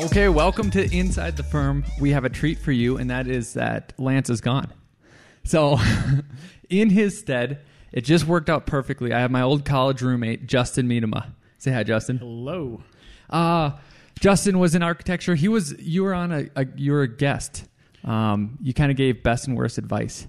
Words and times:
Okay, 0.00 0.28
welcome 0.28 0.70
to 0.70 0.96
Inside 0.96 1.36
the 1.36 1.42
Firm. 1.42 1.84
We 1.98 2.12
have 2.12 2.24
a 2.24 2.28
treat 2.28 2.60
for 2.60 2.70
you, 2.70 2.98
and 2.98 3.10
that 3.10 3.26
is 3.26 3.54
that 3.54 3.92
Lance 3.98 4.30
is 4.30 4.40
gone. 4.40 4.72
So, 5.42 5.76
in 6.70 6.88
his 6.90 7.18
stead, 7.18 7.62
it 7.90 8.02
just 8.02 8.24
worked 8.24 8.48
out 8.48 8.64
perfectly. 8.64 9.12
I 9.12 9.18
have 9.18 9.32
my 9.32 9.42
old 9.42 9.64
college 9.64 10.00
roommate, 10.00 10.46
Justin 10.46 10.88
Miedema. 10.88 11.32
Say 11.58 11.72
hi, 11.72 11.82
Justin. 11.82 12.18
Hello. 12.18 12.80
Uh, 13.28 13.72
Justin 14.20 14.60
was 14.60 14.76
in 14.76 14.84
architecture. 14.84 15.34
He 15.34 15.48
was 15.48 15.74
you 15.80 16.04
were 16.04 16.14
on 16.14 16.30
a, 16.30 16.48
a 16.54 16.64
you 16.76 16.92
were 16.92 17.02
a 17.02 17.08
guest. 17.08 17.66
Um, 18.04 18.56
you 18.62 18.72
kind 18.72 18.92
of 18.92 18.96
gave 18.96 19.24
best 19.24 19.48
and 19.48 19.56
worst 19.56 19.78
advice. 19.78 20.28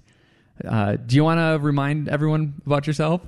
Uh, 0.66 0.96
do 0.96 1.14
you 1.14 1.22
want 1.22 1.38
to 1.38 1.64
remind 1.64 2.08
everyone 2.08 2.60
about 2.66 2.88
yourself? 2.88 3.22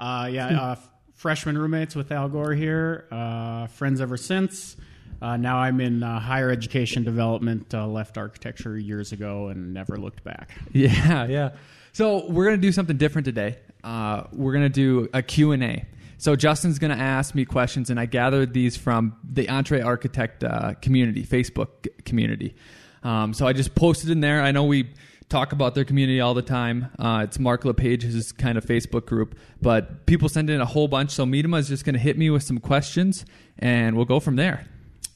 Uh, 0.00 0.30
yeah, 0.32 0.46
uh, 0.46 0.76
freshman 1.12 1.58
roommates 1.58 1.94
with 1.94 2.10
Al 2.10 2.30
Gore 2.30 2.54
here. 2.54 3.06
Uh, 3.10 3.66
friends 3.66 4.00
ever 4.00 4.16
since. 4.16 4.74
Uh, 5.20 5.36
now 5.36 5.58
I'm 5.58 5.80
in 5.80 6.02
uh, 6.02 6.20
higher 6.20 6.50
education 6.50 7.04
development. 7.04 7.74
Uh, 7.74 7.86
left 7.86 8.18
architecture 8.18 8.78
years 8.78 9.12
ago 9.12 9.48
and 9.48 9.74
never 9.74 9.96
looked 9.96 10.24
back. 10.24 10.56
Yeah, 10.72 11.26
yeah. 11.26 11.50
So 11.92 12.26
we're 12.30 12.44
gonna 12.44 12.58
do 12.58 12.70
something 12.72 12.96
different 12.96 13.24
today. 13.24 13.56
Uh, 13.82 14.24
we're 14.32 14.52
gonna 14.52 14.68
do 14.68 15.08
a 15.12 15.22
Q 15.22 15.52
and 15.52 15.64
A. 15.64 15.84
So 16.18 16.36
Justin's 16.36 16.78
gonna 16.78 16.94
ask 16.94 17.34
me 17.34 17.44
questions, 17.44 17.90
and 17.90 17.98
I 17.98 18.06
gathered 18.06 18.52
these 18.52 18.76
from 18.76 19.16
the 19.24 19.46
EntreArchitect 19.46 20.44
uh, 20.44 20.74
community, 20.74 21.24
Facebook 21.24 21.88
community. 22.04 22.54
Um, 23.02 23.32
so 23.34 23.46
I 23.46 23.52
just 23.52 23.74
posted 23.74 24.10
in 24.10 24.20
there. 24.20 24.42
I 24.42 24.52
know 24.52 24.64
we 24.64 24.90
talk 25.28 25.52
about 25.52 25.74
their 25.74 25.84
community 25.84 26.20
all 26.20 26.34
the 26.34 26.42
time. 26.42 26.90
Uh, 26.98 27.22
it's 27.24 27.38
Mark 27.38 27.62
LePage's 27.64 28.32
kind 28.32 28.58
of 28.58 28.64
Facebook 28.64 29.06
group, 29.06 29.38
but 29.60 30.06
people 30.06 30.28
send 30.28 30.50
in 30.50 30.60
a 30.60 30.66
whole 30.66 30.88
bunch. 30.88 31.10
So 31.10 31.24
Miedema 31.24 31.58
is 31.58 31.68
just 31.68 31.84
gonna 31.84 31.98
hit 31.98 32.16
me 32.18 32.30
with 32.30 32.42
some 32.42 32.58
questions, 32.58 33.24
and 33.58 33.96
we'll 33.96 34.04
go 34.04 34.20
from 34.20 34.36
there. 34.36 34.66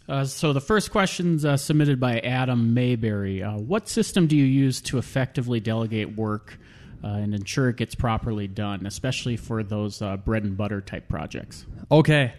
Uh, 0.08 0.25
so 0.25 0.53
the 0.53 0.61
first 0.61 0.91
question's 0.91 1.45
uh, 1.45 1.56
submitted 1.56 2.00
by 2.00 2.19
Adam 2.20 2.75
Mayberry. 2.75 3.42
Uh, 3.42 3.58
what 3.58 3.89
system 3.89 4.27
do 4.27 4.36
you 4.36 4.44
use 4.44 4.81
to 4.83 4.98
effectively 4.98 5.61
delegate 5.61 6.17
work 6.17 6.59
uh, 7.05 7.09
and 7.09 7.34
ensure 7.34 7.69
it 7.69 7.77
gets 7.77 7.94
properly 7.94 8.48
done, 8.48 8.84
especially 8.86 9.36
for 9.36 9.62
those 9.62 10.03
uh, 10.03 10.17
bread 10.17 10.42
and 10.44 10.56
butter 10.56 10.81
type 10.81 11.09
projects? 11.09 11.64
Okay. 11.91 12.34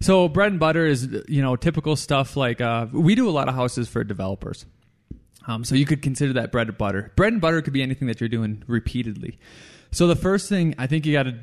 So 0.00 0.28
bread 0.28 0.52
and 0.52 0.60
butter 0.60 0.84
is 0.84 1.08
you 1.26 1.40
know 1.40 1.56
typical 1.56 1.96
stuff 1.96 2.36
like 2.36 2.60
uh, 2.60 2.86
we 2.92 3.14
do 3.14 3.28
a 3.28 3.32
lot 3.32 3.48
of 3.48 3.54
houses 3.54 3.88
for 3.88 4.04
developers. 4.04 4.66
Um, 5.48 5.64
so 5.64 5.76
you 5.76 5.86
could 5.86 6.02
consider 6.02 6.34
that 6.34 6.50
bread 6.50 6.68
and 6.68 6.76
butter. 6.76 7.12
Bread 7.14 7.32
and 7.32 7.40
butter 7.40 7.62
could 7.62 7.72
be 7.72 7.82
anything 7.82 8.08
that 8.08 8.20
you're 8.20 8.28
doing 8.28 8.64
repeatedly. 8.66 9.38
So 9.92 10.08
the 10.08 10.16
first 10.16 10.48
thing 10.48 10.74
I 10.76 10.88
think 10.88 11.06
you 11.06 11.12
got 11.12 11.22
to 11.22 11.38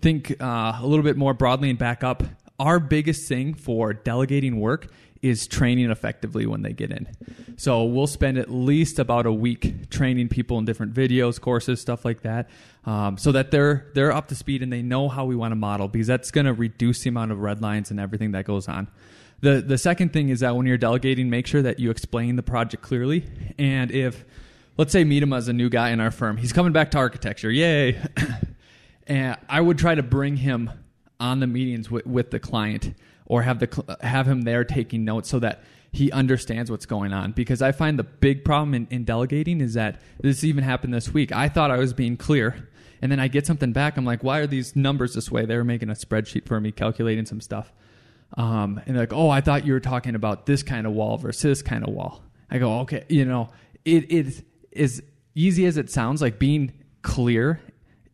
think 0.00 0.30
a 0.40 0.80
little 0.82 1.02
bit 1.02 1.16
more 1.16 1.34
broadly 1.34 1.68
and 1.68 1.78
back 1.78 2.04
up. 2.04 2.22
Our 2.62 2.78
biggest 2.78 3.26
thing 3.26 3.54
for 3.54 3.92
delegating 3.92 4.60
work 4.60 4.86
is 5.20 5.48
training 5.48 5.90
effectively 5.90 6.46
when 6.46 6.62
they 6.62 6.72
get 6.72 6.92
in. 6.92 7.08
So 7.56 7.82
we'll 7.82 8.06
spend 8.06 8.38
at 8.38 8.52
least 8.52 9.00
about 9.00 9.26
a 9.26 9.32
week 9.32 9.90
training 9.90 10.28
people 10.28 10.58
in 10.58 10.64
different 10.64 10.94
videos, 10.94 11.40
courses, 11.40 11.80
stuff 11.80 12.04
like 12.04 12.22
that, 12.22 12.48
um, 12.86 13.18
so 13.18 13.32
that 13.32 13.50
they're 13.50 13.90
they're 13.94 14.12
up 14.12 14.28
to 14.28 14.36
speed 14.36 14.62
and 14.62 14.72
they 14.72 14.80
know 14.80 15.08
how 15.08 15.24
we 15.24 15.34
want 15.34 15.50
to 15.50 15.56
model 15.56 15.88
because 15.88 16.06
that's 16.06 16.30
going 16.30 16.46
to 16.46 16.52
reduce 16.52 17.02
the 17.02 17.08
amount 17.08 17.32
of 17.32 17.40
red 17.40 17.60
lines 17.60 17.90
and 17.90 17.98
everything 17.98 18.30
that 18.30 18.44
goes 18.44 18.68
on. 18.68 18.86
The 19.40 19.60
the 19.60 19.76
second 19.76 20.12
thing 20.12 20.28
is 20.28 20.38
that 20.38 20.54
when 20.54 20.64
you're 20.64 20.78
delegating, 20.78 21.30
make 21.30 21.48
sure 21.48 21.62
that 21.62 21.80
you 21.80 21.90
explain 21.90 22.36
the 22.36 22.44
project 22.44 22.84
clearly. 22.84 23.26
And 23.58 23.90
if 23.90 24.24
let's 24.78 24.92
say 24.92 25.04
Miedema 25.04 25.38
is 25.38 25.48
a 25.48 25.52
new 25.52 25.68
guy 25.68 25.90
in 25.90 25.98
our 25.98 26.12
firm, 26.12 26.36
he's 26.36 26.52
coming 26.52 26.72
back 26.72 26.92
to 26.92 26.98
architecture, 26.98 27.50
yay! 27.50 28.00
and 29.08 29.36
I 29.48 29.60
would 29.60 29.78
try 29.78 29.96
to 29.96 30.02
bring 30.04 30.36
him 30.36 30.70
on 31.22 31.40
the 31.40 31.46
meetings 31.46 31.90
with, 31.90 32.04
with 32.04 32.30
the 32.32 32.40
client 32.40 32.94
or 33.24 33.42
have 33.42 33.60
the 33.60 33.96
have 34.02 34.26
him 34.26 34.42
there 34.42 34.64
taking 34.64 35.04
notes 35.04 35.30
so 35.30 35.38
that 35.38 35.62
he 35.92 36.10
understands 36.10 36.70
what's 36.70 36.86
going 36.86 37.12
on 37.12 37.32
because 37.32 37.62
I 37.62 37.70
find 37.72 37.98
the 37.98 38.04
big 38.04 38.44
problem 38.44 38.74
in, 38.74 38.88
in 38.90 39.04
delegating 39.04 39.60
is 39.60 39.74
that 39.74 40.00
this 40.20 40.42
even 40.42 40.64
happened 40.64 40.92
this 40.92 41.12
week. 41.12 41.32
I 41.32 41.48
thought 41.48 41.70
I 41.70 41.78
was 41.78 41.92
being 41.92 42.16
clear 42.16 42.68
and 43.00 43.12
then 43.12 43.20
I 43.20 43.28
get 43.28 43.46
something 43.46 43.72
back. 43.72 43.96
I'm 43.96 44.04
like, 44.04 44.24
why 44.24 44.38
are 44.38 44.46
these 44.46 44.74
numbers 44.74 45.14
this 45.14 45.30
way? 45.30 45.44
They 45.44 45.56
were 45.56 45.64
making 45.64 45.90
a 45.90 45.94
spreadsheet 45.94 46.46
for 46.46 46.60
me, 46.60 46.72
calculating 46.72 47.26
some 47.26 47.40
stuff. 47.40 47.72
Um, 48.36 48.80
and 48.86 48.96
they're 48.96 49.02
like, 49.02 49.12
oh, 49.12 49.28
I 49.28 49.42
thought 49.42 49.66
you 49.66 49.74
were 49.74 49.80
talking 49.80 50.14
about 50.14 50.46
this 50.46 50.62
kind 50.62 50.86
of 50.86 50.92
wall 50.92 51.18
versus 51.18 51.42
this 51.42 51.62
kind 51.62 51.86
of 51.86 51.92
wall. 51.94 52.22
I 52.50 52.58
go, 52.58 52.80
okay, 52.80 53.04
you 53.08 53.24
know, 53.24 53.50
it 53.84 54.10
is 54.10 54.42
as 54.74 55.02
easy 55.34 55.66
as 55.66 55.76
it 55.76 55.90
sounds. 55.90 56.22
Like 56.22 56.38
being 56.38 56.72
clear 57.02 57.60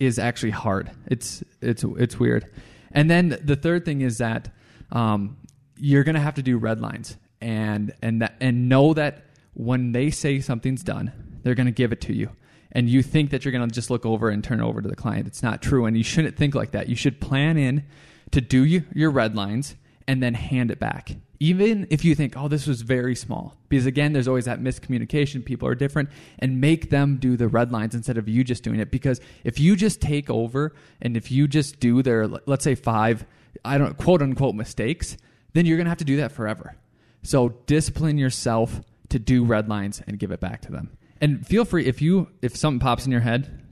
is 0.00 0.18
actually 0.18 0.50
hard. 0.50 0.90
It's 1.06 1.44
it's 1.60 1.84
it's 1.84 2.18
weird. 2.18 2.50
And 2.98 3.08
then 3.08 3.38
the 3.44 3.54
third 3.54 3.84
thing 3.84 4.00
is 4.00 4.18
that 4.18 4.52
um, 4.90 5.36
you're 5.76 6.02
going 6.02 6.16
to 6.16 6.20
have 6.20 6.34
to 6.34 6.42
do 6.42 6.58
red 6.58 6.80
lines 6.80 7.16
and 7.40 7.94
and 8.02 8.22
that 8.22 8.34
and 8.40 8.68
know 8.68 8.92
that 8.92 9.26
when 9.54 9.92
they 9.92 10.10
say 10.10 10.40
something's 10.40 10.82
done, 10.82 11.12
they're 11.44 11.54
going 11.54 11.66
to 11.66 11.72
give 11.72 11.92
it 11.92 12.00
to 12.00 12.12
you. 12.12 12.30
And 12.72 12.90
you 12.90 13.04
think 13.04 13.30
that 13.30 13.44
you're 13.44 13.52
going 13.52 13.68
to 13.68 13.72
just 13.72 13.88
look 13.88 14.04
over 14.04 14.30
and 14.30 14.42
turn 14.42 14.58
it 14.58 14.64
over 14.64 14.82
to 14.82 14.88
the 14.88 14.96
client. 14.96 15.28
It's 15.28 15.44
not 15.44 15.62
true, 15.62 15.86
and 15.86 15.96
you 15.96 16.02
shouldn't 16.02 16.36
think 16.36 16.56
like 16.56 16.72
that. 16.72 16.88
You 16.88 16.96
should 16.96 17.20
plan 17.20 17.56
in 17.56 17.84
to 18.32 18.40
do 18.40 18.64
your 18.64 19.12
red 19.12 19.36
lines 19.36 19.76
and 20.08 20.20
then 20.20 20.34
hand 20.34 20.72
it 20.72 20.80
back. 20.80 21.14
Even 21.40 21.86
if 21.90 22.04
you 22.04 22.14
think, 22.14 22.34
oh, 22.36 22.48
this 22.48 22.66
was 22.66 22.82
very 22.82 23.14
small. 23.14 23.54
Because 23.68 23.86
again, 23.86 24.12
there's 24.12 24.26
always 24.26 24.46
that 24.46 24.60
miscommunication. 24.60 25.44
People 25.44 25.68
are 25.68 25.74
different 25.74 26.08
and 26.40 26.60
make 26.60 26.90
them 26.90 27.18
do 27.18 27.36
the 27.36 27.46
red 27.46 27.70
lines 27.70 27.94
instead 27.94 28.18
of 28.18 28.28
you 28.28 28.42
just 28.42 28.64
doing 28.64 28.80
it. 28.80 28.90
Because 28.90 29.20
if 29.44 29.60
you 29.60 29.76
just 29.76 30.00
take 30.00 30.28
over 30.28 30.74
and 31.00 31.16
if 31.16 31.30
you 31.30 31.46
just 31.46 31.78
do 31.78 32.02
their, 32.02 32.26
let's 32.26 32.64
say 32.64 32.74
five, 32.74 33.24
I 33.64 33.78
don't 33.78 33.96
quote 33.96 34.20
unquote 34.20 34.56
mistakes, 34.56 35.16
then 35.52 35.64
you're 35.64 35.76
going 35.76 35.86
to 35.86 35.90
have 35.90 35.98
to 35.98 36.04
do 36.04 36.16
that 36.16 36.32
forever. 36.32 36.74
So 37.22 37.50
discipline 37.66 38.18
yourself 38.18 38.80
to 39.10 39.18
do 39.18 39.44
red 39.44 39.68
lines 39.68 40.02
and 40.06 40.18
give 40.18 40.30
it 40.30 40.40
back 40.40 40.62
to 40.62 40.72
them. 40.72 40.90
And 41.20 41.46
feel 41.46 41.64
free 41.64 41.86
if 41.86 42.00
you 42.00 42.28
if 42.42 42.56
something 42.56 42.80
pops 42.80 43.06
in 43.06 43.12
your 43.12 43.20
head, 43.20 43.62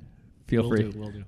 feel 0.47 0.63
Will 0.63 0.71
free. 0.71 0.91
do, 0.91 0.99
will 0.99 1.11
do. 1.11 1.25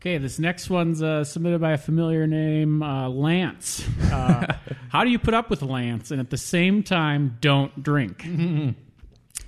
Okay, 0.00 0.16
this 0.18 0.38
next 0.38 0.70
one's 0.70 1.02
uh, 1.02 1.24
submitted 1.24 1.60
by 1.60 1.72
a 1.72 1.76
familiar 1.76 2.24
name, 2.24 2.84
uh, 2.84 3.08
Lance. 3.08 3.84
Uh, 4.12 4.54
how 4.90 5.02
do 5.02 5.10
you 5.10 5.18
put 5.18 5.34
up 5.34 5.50
with 5.50 5.60
Lance 5.60 6.12
and 6.12 6.20
at 6.20 6.30
the 6.30 6.36
same 6.36 6.84
time 6.84 7.36
don't 7.40 7.82
drink? 7.82 8.24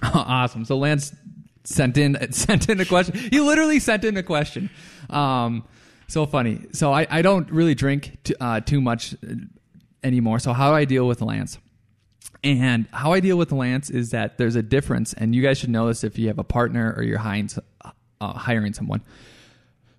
awesome. 0.02 0.64
So 0.64 0.76
Lance 0.76 1.14
sent 1.62 1.96
in 1.96 2.32
sent 2.32 2.68
in 2.68 2.80
a 2.80 2.84
question. 2.84 3.16
He 3.16 3.38
literally 3.38 3.78
sent 3.78 4.04
in 4.04 4.16
a 4.16 4.24
question. 4.24 4.70
Um, 5.08 5.64
so 6.08 6.26
funny. 6.26 6.66
So 6.72 6.92
I, 6.92 7.06
I 7.08 7.22
don't 7.22 7.48
really 7.52 7.76
drink 7.76 8.18
t- 8.24 8.34
uh, 8.40 8.58
too 8.58 8.80
much 8.80 9.14
anymore. 10.02 10.40
So 10.40 10.52
how 10.52 10.70
do 10.70 10.74
I 10.74 10.84
deal 10.84 11.06
with 11.06 11.22
Lance? 11.22 11.58
And 12.42 12.88
how 12.92 13.12
I 13.12 13.20
deal 13.20 13.38
with 13.38 13.52
Lance 13.52 13.88
is 13.88 14.10
that 14.10 14.36
there's 14.36 14.56
a 14.56 14.62
difference, 14.62 15.12
and 15.12 15.32
you 15.32 15.42
guys 15.42 15.58
should 15.58 15.70
know 15.70 15.86
this 15.86 16.02
if 16.02 16.18
you 16.18 16.26
have 16.26 16.40
a 16.40 16.44
partner 16.44 16.92
or 16.96 17.04
you're 17.04 17.18
hiring 17.18 17.50
uh, 18.20 18.32
hiring 18.32 18.72
someone. 18.72 19.02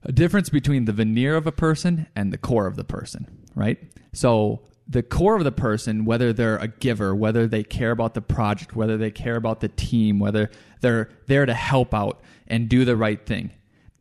A 0.03 0.11
difference 0.11 0.49
between 0.49 0.85
the 0.85 0.93
veneer 0.93 1.35
of 1.35 1.45
a 1.45 1.51
person 1.51 2.07
and 2.15 2.33
the 2.33 2.37
core 2.37 2.67
of 2.67 2.75
the 2.75 2.83
person, 2.83 3.27
right? 3.55 3.77
So 4.13 4.63
the 4.87 5.03
core 5.03 5.37
of 5.37 5.43
the 5.43 5.51
person, 5.51 6.05
whether 6.05 6.33
they're 6.33 6.57
a 6.57 6.67
giver, 6.67 7.15
whether 7.15 7.47
they 7.47 7.63
care 7.63 7.91
about 7.91 8.13
the 8.13 8.21
project, 8.21 8.75
whether 8.75 8.97
they 8.97 9.11
care 9.11 9.35
about 9.35 9.59
the 9.59 9.69
team, 9.69 10.19
whether 10.19 10.49
they're 10.81 11.09
there 11.27 11.45
to 11.45 11.53
help 11.53 11.93
out 11.93 12.21
and 12.47 12.67
do 12.67 12.83
the 12.83 12.97
right 12.97 13.25
thing, 13.25 13.51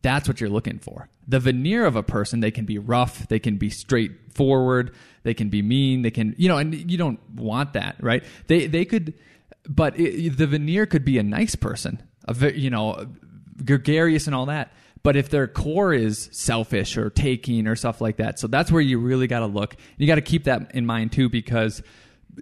that's 0.01 0.27
what 0.27 0.41
you're 0.41 0.49
looking 0.49 0.79
for. 0.79 1.09
The 1.27 1.39
veneer 1.39 1.85
of 1.85 1.95
a 1.95 2.03
person, 2.03 2.39
they 2.39 2.51
can 2.51 2.65
be 2.65 2.77
rough, 2.77 3.27
they 3.27 3.39
can 3.39 3.57
be 3.57 3.69
straightforward, 3.69 4.93
they 5.23 5.33
can 5.33 5.49
be 5.49 5.61
mean, 5.61 6.01
they 6.01 6.11
can, 6.11 6.35
you 6.37 6.49
know, 6.49 6.57
and 6.57 6.73
you 6.91 6.97
don't 6.97 7.19
want 7.35 7.73
that, 7.73 7.95
right? 8.01 8.23
They 8.47 8.67
they 8.67 8.85
could, 8.85 9.13
but 9.69 9.97
it, 9.99 10.37
the 10.37 10.47
veneer 10.47 10.85
could 10.85 11.05
be 11.05 11.19
a 11.19 11.23
nice 11.23 11.55
person, 11.55 12.01
a 12.27 12.51
you 12.53 12.69
know, 12.69 13.07
gregarious 13.63 14.25
and 14.25 14.35
all 14.35 14.47
that. 14.47 14.73
But 15.03 15.15
if 15.15 15.29
their 15.29 15.47
core 15.47 15.93
is 15.93 16.29
selfish 16.31 16.95
or 16.95 17.09
taking 17.09 17.67
or 17.67 17.75
stuff 17.75 18.01
like 18.01 18.17
that, 18.17 18.39
so 18.39 18.47
that's 18.47 18.71
where 18.71 18.81
you 18.81 18.99
really 18.99 19.27
got 19.27 19.39
to 19.39 19.47
look. 19.47 19.75
You 19.97 20.05
got 20.05 20.15
to 20.15 20.21
keep 20.21 20.43
that 20.43 20.75
in 20.75 20.85
mind 20.85 21.11
too, 21.11 21.27
because 21.27 21.81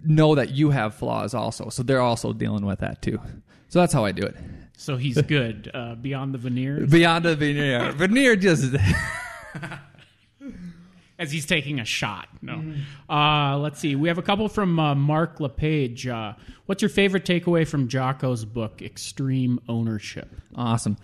know 0.04 0.34
that 0.34 0.50
you 0.50 0.70
have 0.70 0.94
flaws 0.94 1.34
also. 1.34 1.68
So 1.70 1.82
they're 1.82 2.00
also 2.00 2.32
dealing 2.32 2.66
with 2.66 2.80
that 2.80 3.02
too. 3.02 3.20
So 3.68 3.80
that's 3.80 3.92
how 3.92 4.04
I 4.04 4.12
do 4.12 4.22
it. 4.22 4.36
So 4.76 4.96
he's 4.96 5.20
good 5.22 5.70
uh, 5.72 5.94
beyond 5.94 6.34
the 6.34 6.38
veneer. 6.38 6.86
Beyond 6.86 7.24
the 7.24 7.36
veneer, 7.36 7.92
veneer 7.96 8.36
just 8.36 8.74
as 11.18 11.30
he's 11.30 11.46
taking 11.46 11.80
a 11.80 11.84
shot. 11.84 12.28
No. 12.42 12.62
Uh, 13.08 13.58
let's 13.58 13.78
see. 13.78 13.94
We 13.94 14.08
have 14.08 14.18
a 14.18 14.22
couple 14.22 14.48
from 14.48 14.78
uh, 14.78 14.94
Mark 14.94 15.38
LePage. 15.38 16.06
Uh, 16.06 16.32
what's 16.66 16.82
your 16.82 16.88
favorite 16.88 17.24
takeaway 17.24 17.66
from 17.66 17.88
Jocko's 17.88 18.44
book, 18.44 18.82
Extreme 18.82 19.60
Ownership? 19.68 20.34
Awesome. 20.54 20.96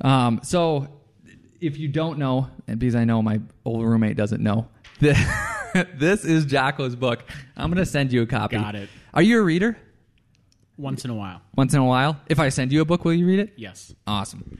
Um, 0.00 0.40
so, 0.42 0.88
if 1.60 1.78
you 1.78 1.88
don't 1.88 2.18
know, 2.18 2.48
and 2.66 2.78
because 2.78 2.94
I 2.94 3.04
know 3.04 3.22
my 3.22 3.40
old 3.64 3.84
roommate 3.84 4.16
doesn't 4.16 4.42
know, 4.42 4.68
this 5.00 6.24
is 6.24 6.46
Jocko's 6.46 6.96
book. 6.96 7.24
I'm 7.56 7.70
going 7.70 7.82
to 7.82 7.86
send 7.86 8.12
you 8.12 8.22
a 8.22 8.26
copy. 8.26 8.56
Got 8.56 8.74
it. 8.74 8.88
Are 9.14 9.22
you 9.22 9.38
a 9.38 9.42
reader? 9.42 9.76
Once 10.76 11.04
in 11.04 11.10
a 11.10 11.14
while. 11.14 11.42
Once 11.56 11.74
in 11.74 11.80
a 11.80 11.84
while. 11.84 12.20
If 12.28 12.38
I 12.38 12.48
send 12.48 12.72
you 12.72 12.80
a 12.80 12.84
book, 12.84 13.04
will 13.04 13.12
you 13.12 13.26
read 13.26 13.38
it? 13.38 13.52
Yes. 13.56 13.94
Awesome. 14.06 14.58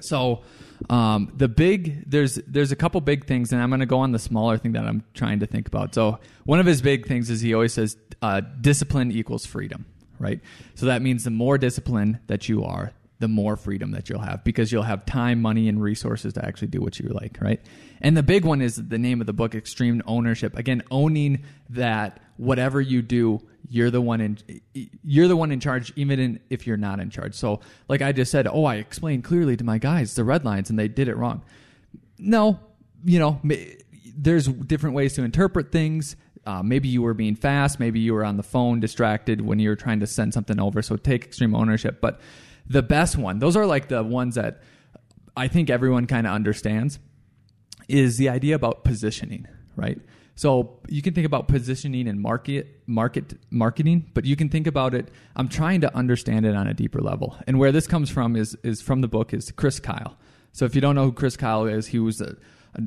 So, 0.00 0.42
um, 0.90 1.32
the 1.36 1.48
big 1.48 2.08
there's 2.08 2.36
there's 2.46 2.70
a 2.70 2.76
couple 2.76 3.00
big 3.00 3.26
things, 3.26 3.52
and 3.52 3.60
I'm 3.60 3.68
going 3.68 3.80
to 3.80 3.86
go 3.86 3.98
on 3.98 4.12
the 4.12 4.18
smaller 4.18 4.56
thing 4.58 4.72
that 4.72 4.84
I'm 4.84 5.02
trying 5.12 5.40
to 5.40 5.46
think 5.46 5.66
about. 5.66 5.94
So, 5.94 6.20
one 6.44 6.60
of 6.60 6.66
his 6.66 6.82
big 6.82 7.06
things 7.06 7.30
is 7.30 7.40
he 7.40 7.52
always 7.52 7.72
says 7.72 7.96
uh, 8.22 8.42
discipline 8.60 9.10
equals 9.10 9.46
freedom, 9.46 9.86
right? 10.18 10.40
So 10.74 10.86
that 10.86 11.02
means 11.02 11.24
the 11.24 11.30
more 11.30 11.58
discipline 11.58 12.20
that 12.26 12.48
you 12.48 12.64
are, 12.64 12.92
the 13.18 13.28
more 13.28 13.56
freedom 13.56 13.90
that 13.90 14.08
you'll 14.08 14.20
have 14.20 14.44
because 14.44 14.70
you'll 14.70 14.82
have 14.84 15.04
time, 15.04 15.42
money, 15.42 15.68
and 15.68 15.82
resources 15.82 16.32
to 16.34 16.44
actually 16.44 16.68
do 16.68 16.80
what 16.80 16.98
you 16.98 17.08
like, 17.08 17.38
right? 17.40 17.60
And 18.00 18.16
the 18.16 18.22
big 18.22 18.44
one 18.44 18.62
is 18.62 18.76
the 18.76 18.98
name 18.98 19.20
of 19.20 19.26
the 19.26 19.32
book, 19.32 19.54
Extreme 19.54 20.02
Ownership. 20.06 20.56
Again, 20.56 20.82
owning 20.90 21.42
that 21.70 22.20
whatever 22.36 22.80
you 22.80 23.02
do, 23.02 23.40
you're 23.68 23.90
the 23.90 24.00
one 24.00 24.20
in 24.20 24.38
you're 25.02 25.28
the 25.28 25.36
one 25.36 25.50
in 25.50 25.60
charge, 25.60 25.92
even 25.96 26.20
in, 26.20 26.40
if 26.48 26.66
you're 26.66 26.76
not 26.76 27.00
in 27.00 27.10
charge. 27.10 27.34
So, 27.34 27.60
like 27.88 28.02
I 28.02 28.12
just 28.12 28.30
said, 28.30 28.46
oh, 28.46 28.64
I 28.64 28.76
explained 28.76 29.24
clearly 29.24 29.56
to 29.56 29.64
my 29.64 29.78
guys 29.78 30.14
the 30.14 30.24
red 30.24 30.44
lines, 30.44 30.70
and 30.70 30.78
they 30.78 30.88
did 30.88 31.08
it 31.08 31.16
wrong. 31.16 31.42
No, 32.18 32.60
you 33.04 33.18
know, 33.18 33.40
there's 34.16 34.46
different 34.46 34.94
ways 34.94 35.14
to 35.14 35.22
interpret 35.22 35.72
things. 35.72 36.16
Uh, 36.46 36.62
maybe 36.62 36.88
you 36.88 37.02
were 37.02 37.14
being 37.14 37.34
fast. 37.34 37.78
Maybe 37.78 38.00
you 38.00 38.14
were 38.14 38.24
on 38.24 38.36
the 38.36 38.42
phone, 38.42 38.80
distracted 38.80 39.40
when 39.40 39.58
you 39.58 39.68
were 39.68 39.76
trying 39.76 40.00
to 40.00 40.06
send 40.06 40.32
something 40.32 40.58
over. 40.58 40.80
So 40.80 40.96
take 40.96 41.24
extreme 41.24 41.54
ownership. 41.54 42.00
But 42.00 42.20
the 42.68 42.82
best 42.82 43.16
one, 43.16 43.38
those 43.38 43.56
are 43.56 43.66
like 43.66 43.88
the 43.88 44.02
ones 44.02 44.34
that 44.36 44.62
I 45.36 45.48
think 45.48 45.70
everyone 45.70 46.06
kind 46.06 46.26
of 46.26 46.32
understands, 46.32 46.98
is 47.88 48.18
the 48.18 48.28
idea 48.28 48.54
about 48.54 48.84
positioning, 48.84 49.48
right? 49.76 49.98
So 50.34 50.78
you 50.88 51.02
can 51.02 51.14
think 51.14 51.26
about 51.26 51.48
positioning 51.48 52.06
and 52.06 52.20
market 52.20 52.82
market 52.86 53.34
marketing, 53.50 54.10
but 54.14 54.24
you 54.24 54.36
can 54.36 54.48
think 54.48 54.66
about 54.66 54.94
it. 54.94 55.08
I'm 55.34 55.48
trying 55.48 55.80
to 55.80 55.92
understand 55.96 56.46
it 56.46 56.54
on 56.54 56.68
a 56.68 56.74
deeper 56.74 57.00
level, 57.00 57.36
and 57.46 57.58
where 57.58 57.72
this 57.72 57.86
comes 57.86 58.08
from 58.08 58.36
is 58.36 58.56
is 58.62 58.80
from 58.80 59.00
the 59.00 59.08
book 59.08 59.34
is 59.34 59.50
Chris 59.50 59.80
Kyle. 59.80 60.16
So 60.52 60.64
if 60.64 60.74
you 60.74 60.80
don't 60.80 60.94
know 60.94 61.06
who 61.06 61.12
Chris 61.12 61.36
Kyle 61.36 61.66
is, 61.66 61.88
he 61.88 61.98
was 61.98 62.20
a, 62.20 62.36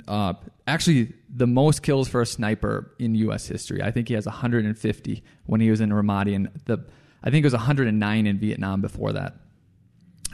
uh, 0.08 0.34
actually 0.66 1.14
the 1.30 1.48
most 1.48 1.84
kills 1.84 2.08
for 2.08 2.22
a 2.22 2.26
sniper 2.26 2.94
in 3.00 3.16
U.S. 3.16 3.48
history. 3.48 3.82
I 3.82 3.92
think 3.92 4.08
he 4.08 4.14
has 4.14 4.26
150 4.26 5.24
when 5.46 5.62
he 5.62 5.70
was 5.70 5.82
in 5.82 5.90
Ramadi, 5.90 6.36
and 6.36 6.50
the 6.66 6.86
I 7.24 7.32
think 7.32 7.44
it 7.44 7.48
was 7.48 7.54
109 7.54 8.28
in 8.28 8.40
Vietnam 8.40 8.80
before 8.82 9.12
that. 9.14 9.36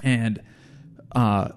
And 0.04 0.42
uh, 1.16 1.50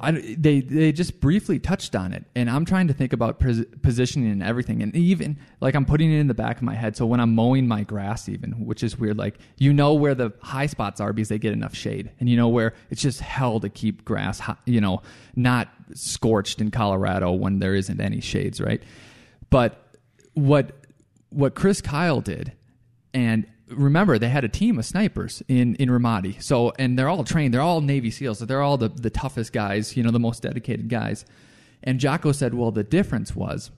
I, 0.00 0.12
they 0.12 0.60
they 0.60 0.92
just 0.92 1.20
briefly 1.20 1.58
touched 1.58 1.96
on 1.96 2.12
it, 2.12 2.24
and 2.36 2.48
I'm 2.48 2.64
trying 2.64 2.86
to 2.86 2.94
think 2.94 3.12
about 3.12 3.40
pos- 3.40 3.64
positioning 3.82 4.30
and 4.30 4.42
everything, 4.42 4.80
and 4.80 4.94
even 4.94 5.38
like 5.60 5.74
I'm 5.74 5.84
putting 5.84 6.12
it 6.12 6.18
in 6.20 6.28
the 6.28 6.34
back 6.34 6.58
of 6.58 6.62
my 6.62 6.74
head. 6.74 6.96
So 6.96 7.04
when 7.04 7.18
I'm 7.18 7.34
mowing 7.34 7.66
my 7.66 7.82
grass, 7.82 8.28
even 8.28 8.52
which 8.64 8.84
is 8.84 8.96
weird, 8.96 9.18
like 9.18 9.38
you 9.56 9.72
know 9.72 9.94
where 9.94 10.14
the 10.14 10.32
high 10.40 10.66
spots 10.66 11.00
are 11.00 11.12
because 11.12 11.28
they 11.28 11.38
get 11.38 11.52
enough 11.52 11.74
shade, 11.74 12.12
and 12.20 12.28
you 12.28 12.36
know 12.36 12.48
where 12.48 12.74
it's 12.90 13.02
just 13.02 13.20
hell 13.20 13.58
to 13.58 13.68
keep 13.68 14.04
grass, 14.04 14.38
high, 14.38 14.56
you 14.66 14.80
know, 14.80 15.02
not 15.34 15.68
scorched 15.94 16.60
in 16.60 16.70
Colorado 16.70 17.32
when 17.32 17.58
there 17.58 17.74
isn't 17.74 18.00
any 18.00 18.20
shades, 18.20 18.60
right? 18.60 18.82
But 19.50 19.96
what 20.34 20.70
what 21.30 21.56
Chris 21.56 21.80
Kyle 21.80 22.20
did, 22.20 22.52
and 23.12 23.48
remember 23.70 24.18
they 24.18 24.28
had 24.28 24.44
a 24.44 24.48
team 24.48 24.78
of 24.78 24.84
snipers 24.84 25.42
in 25.48 25.74
in 25.76 25.88
Ramadi. 25.88 26.42
So 26.42 26.72
and 26.78 26.98
they're 26.98 27.08
all 27.08 27.24
trained. 27.24 27.54
They're 27.54 27.60
all 27.60 27.80
Navy 27.80 28.10
SEALs. 28.10 28.38
So 28.38 28.44
they're 28.44 28.62
all 28.62 28.76
the 28.76 28.88
the 28.88 29.10
toughest 29.10 29.52
guys. 29.52 29.96
You 29.96 30.02
know, 30.02 30.10
the 30.10 30.20
most 30.20 30.42
dedicated 30.42 30.88
guys. 30.88 31.24
And 31.82 32.00
Jocko 32.00 32.32
said, 32.32 32.54
well, 32.54 32.72
the 32.72 32.82
difference 32.82 33.36
was 33.36 33.70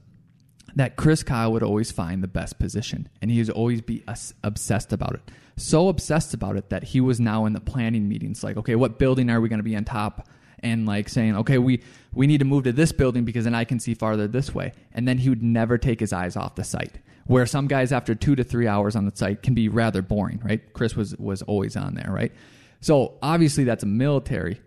that 0.77 0.97
Chris 0.97 1.23
Kyle 1.23 1.53
would 1.53 1.63
always 1.63 1.91
find 1.91 2.23
the 2.23 2.29
best 2.29 2.59
position, 2.59 3.09
and 3.21 3.31
he 3.31 3.39
would 3.41 3.51
always 3.51 3.83
be 3.83 4.05
obsessed 4.43 4.93
about 4.93 5.15
it. 5.15 5.21
So 5.57 5.89
obsessed 5.89 6.33
about 6.33 6.57
it 6.57 6.71
that 6.71 6.85
he 6.85 7.01
was 7.01 7.21
now 7.21 7.45
in 7.45 7.53
the 7.53 7.61
planning 7.61 8.09
meetings, 8.09 8.43
like, 8.43 8.57
okay, 8.57 8.77
what 8.77 8.99
building 8.99 9.29
are 9.31 9.41
we 9.41 9.49
going 9.49 9.59
to 9.59 9.65
be 9.65 9.77
on 9.77 9.85
top? 9.85 10.29
And 10.63 10.87
like 10.87 11.09
saying, 11.09 11.37
okay, 11.39 11.59
we 11.59 11.83
we 12.13 12.27
need 12.27 12.39
to 12.39 12.45
move 12.45 12.65
to 12.65 12.73
this 12.73 12.93
building 12.93 13.25
because 13.25 13.45
then 13.45 13.55
I 13.55 13.65
can 13.65 13.81
see 13.81 13.95
farther 13.95 14.29
this 14.29 14.55
way. 14.55 14.73
And 14.93 15.09
then 15.09 15.19
he 15.19 15.29
would 15.29 15.43
never 15.43 15.79
take 15.79 16.01
his 16.01 16.13
eyes 16.13 16.37
off 16.37 16.55
the 16.55 16.65
sight 16.65 16.99
where 17.31 17.47
some 17.47 17.69
guys 17.69 17.93
after 17.93 18.13
two 18.13 18.35
to 18.35 18.43
three 18.43 18.67
hours 18.67 18.97
on 18.97 19.05
the 19.05 19.13
sight 19.15 19.41
can 19.41 19.55
be 19.55 19.69
rather 19.69 20.03
boring, 20.03 20.41
right? 20.43 20.61
Chris 20.73 20.97
was 20.97 21.17
was 21.17 21.43
always 21.43 21.77
on 21.77 21.95
there, 21.95 22.11
right? 22.11 22.33
So 22.81 23.19
obviously 23.23 23.63
that's 23.63 23.85
a 23.85 23.87
military 23.87 24.61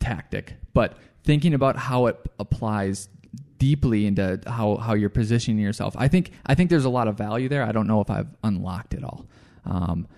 tactic, 0.00 0.56
but 0.74 0.96
thinking 1.22 1.54
about 1.54 1.76
how 1.76 2.06
it 2.06 2.18
applies 2.40 3.08
deeply 3.58 4.06
into 4.06 4.40
how, 4.48 4.76
how 4.78 4.94
you're 4.94 5.08
positioning 5.08 5.62
yourself, 5.62 5.94
I 5.96 6.08
think 6.08 6.32
I 6.44 6.56
think 6.56 6.68
there's 6.68 6.84
a 6.84 6.90
lot 6.90 7.06
of 7.06 7.16
value 7.16 7.48
there. 7.48 7.62
I 7.62 7.70
don't 7.70 7.86
know 7.86 8.00
if 8.00 8.10
I've 8.10 8.34
unlocked 8.42 8.94
it 8.94 9.04
all, 9.04 9.26
um, 9.64 10.08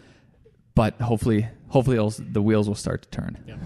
but 0.75 0.99
hopefully 0.99 1.47
hopefully 1.69 1.99
the 2.21 2.41
wheels 2.41 2.69
will 2.69 2.75
start 2.75 3.03
to 3.03 3.09
turn. 3.11 3.37
Yeah. 3.47 3.56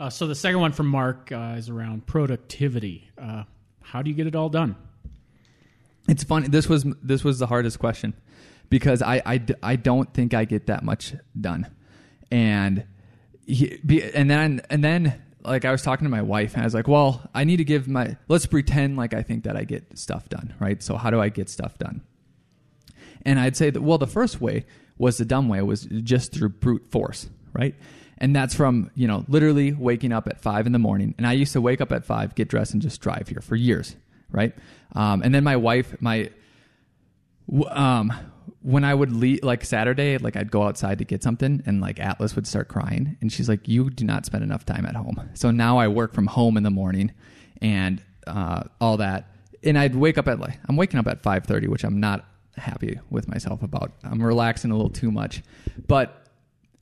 Uh, 0.00 0.08
so 0.08 0.26
the 0.26 0.34
second 0.34 0.60
one 0.60 0.72
from 0.72 0.86
Mark 0.86 1.30
uh, 1.30 1.56
is 1.58 1.68
around 1.68 2.06
productivity. 2.06 3.10
Uh, 3.18 3.42
how 3.82 4.00
do 4.00 4.08
you 4.08 4.16
get 4.16 4.26
it 4.26 4.34
all 4.34 4.48
done? 4.48 4.76
It's 6.08 6.24
funny. 6.24 6.48
This 6.48 6.68
was 6.68 6.84
this 7.02 7.24
was 7.24 7.38
the 7.38 7.46
hardest 7.46 7.78
question 7.78 8.14
because 8.68 9.02
I, 9.02 9.22
I, 9.24 9.40
I 9.62 9.76
don't 9.76 10.12
think 10.12 10.34
I 10.34 10.44
get 10.44 10.66
that 10.66 10.82
much 10.82 11.14
done, 11.38 11.68
and 12.30 12.84
he, 13.46 13.78
and 14.14 14.30
then 14.30 14.62
and 14.70 14.82
then 14.82 15.22
like 15.44 15.64
I 15.64 15.72
was 15.72 15.82
talking 15.82 16.04
to 16.04 16.10
my 16.10 16.22
wife 16.22 16.54
and 16.54 16.62
I 16.62 16.64
was 16.64 16.74
like, 16.74 16.88
well, 16.88 17.28
I 17.34 17.44
need 17.44 17.58
to 17.58 17.64
give 17.64 17.88
my 17.88 18.16
let's 18.28 18.46
pretend 18.46 18.96
like 18.96 19.14
I 19.14 19.22
think 19.22 19.44
that 19.44 19.56
I 19.56 19.64
get 19.64 19.98
stuff 19.98 20.28
done, 20.28 20.54
right? 20.58 20.82
So 20.82 20.96
how 20.96 21.10
do 21.10 21.20
I 21.20 21.28
get 21.28 21.48
stuff 21.48 21.78
done? 21.78 22.02
And 23.24 23.38
I'd 23.38 23.56
say 23.56 23.70
that 23.70 23.80
well, 23.80 23.98
the 23.98 24.06
first 24.06 24.40
way 24.40 24.66
was 24.98 25.18
the 25.18 25.24
dumb 25.24 25.48
way 25.48 25.62
was 25.62 25.84
just 25.84 26.32
through 26.32 26.50
brute 26.50 26.90
force, 26.90 27.28
right? 27.52 27.74
And 28.18 28.36
that's 28.36 28.54
from, 28.54 28.90
you 28.94 29.08
know, 29.08 29.24
literally 29.26 29.72
waking 29.72 30.12
up 30.12 30.28
at 30.28 30.40
five 30.40 30.66
in 30.66 30.72
the 30.72 30.78
morning. 30.78 31.14
And 31.18 31.26
I 31.26 31.32
used 31.32 31.52
to 31.54 31.60
wake 31.60 31.80
up 31.80 31.90
at 31.90 32.04
five, 32.04 32.36
get 32.36 32.48
dressed, 32.48 32.72
and 32.72 32.80
just 32.80 33.00
drive 33.00 33.28
here 33.28 33.40
for 33.40 33.56
years 33.56 33.96
right? 34.32 34.54
Um, 34.94 35.22
and 35.22 35.34
then 35.34 35.44
my 35.44 35.56
wife, 35.56 35.94
my 36.00 36.30
um, 37.70 38.12
when 38.62 38.84
I 38.84 38.94
would 38.94 39.12
leave, 39.12 39.42
like 39.42 39.64
Saturday, 39.64 40.18
like 40.18 40.36
I'd 40.36 40.50
go 40.50 40.62
outside 40.62 40.98
to 40.98 41.04
get 41.04 41.22
something, 41.22 41.62
and 41.66 41.80
like 41.80 41.98
Atlas 42.00 42.34
would 42.36 42.46
start 42.46 42.68
crying, 42.68 43.16
and 43.20 43.32
she's 43.32 43.48
like, 43.48 43.68
"You 43.68 43.90
do 43.90 44.04
not 44.04 44.24
spend 44.26 44.44
enough 44.44 44.64
time 44.64 44.86
at 44.86 44.94
home." 44.94 45.20
So 45.34 45.50
now 45.50 45.78
I 45.78 45.88
work 45.88 46.14
from 46.14 46.26
home 46.26 46.56
in 46.56 46.62
the 46.62 46.70
morning, 46.70 47.12
and 47.60 48.02
uh, 48.26 48.64
all 48.80 48.98
that, 48.98 49.30
and 49.62 49.78
I'd 49.78 49.94
wake 49.94 50.18
up 50.18 50.28
at 50.28 50.38
like 50.38 50.58
I'm 50.68 50.76
waking 50.76 51.00
up 51.00 51.06
at 51.08 51.22
five 51.22 51.44
thirty, 51.44 51.68
which 51.68 51.84
I'm 51.84 52.00
not 52.00 52.24
happy 52.56 53.00
with 53.10 53.28
myself 53.28 53.62
about. 53.62 53.92
I'm 54.04 54.22
relaxing 54.22 54.70
a 54.70 54.76
little 54.76 54.90
too 54.90 55.10
much, 55.10 55.42
but 55.88 56.26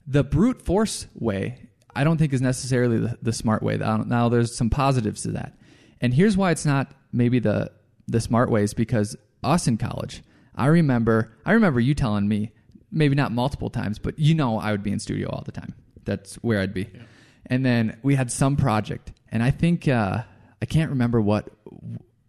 the 0.05 0.23
brute 0.23 0.61
force 0.61 1.07
way, 1.15 1.69
I 1.95 2.03
don't 2.03 2.17
think 2.17 2.33
is 2.33 2.41
necessarily 2.41 2.97
the, 2.97 3.17
the 3.21 3.33
smart 3.33 3.63
way. 3.63 3.77
Now 3.77 4.29
there's 4.29 4.55
some 4.55 4.69
positives 4.69 5.23
to 5.23 5.31
that, 5.31 5.57
and 5.99 6.13
here's 6.13 6.37
why 6.37 6.51
it's 6.51 6.65
not 6.65 6.93
maybe 7.11 7.39
the 7.39 7.71
the 8.07 8.19
smart 8.19 8.49
ways 8.49 8.73
because 8.73 9.15
us 9.43 9.67
in 9.67 9.77
college, 9.77 10.21
I 10.55 10.67
remember 10.67 11.31
I 11.45 11.53
remember 11.53 11.79
you 11.79 11.93
telling 11.93 12.27
me 12.27 12.51
maybe 12.91 13.15
not 13.15 13.31
multiple 13.31 13.69
times, 13.69 13.99
but 13.99 14.19
you 14.19 14.35
know 14.35 14.59
I 14.59 14.71
would 14.71 14.83
be 14.83 14.91
in 14.91 14.99
studio 14.99 15.29
all 15.29 15.43
the 15.45 15.51
time. 15.51 15.73
That's 16.03 16.35
where 16.35 16.59
I'd 16.59 16.73
be. 16.73 16.89
Yeah. 16.93 17.01
And 17.47 17.65
then 17.65 17.97
we 18.03 18.15
had 18.15 18.31
some 18.31 18.55
project, 18.55 19.11
and 19.29 19.41
I 19.41 19.51
think 19.51 19.87
uh, 19.87 20.23
I 20.61 20.65
can't 20.65 20.89
remember 20.89 21.21
what 21.21 21.49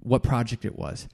what 0.00 0.22
project 0.22 0.64
it 0.64 0.76
was, 0.76 1.08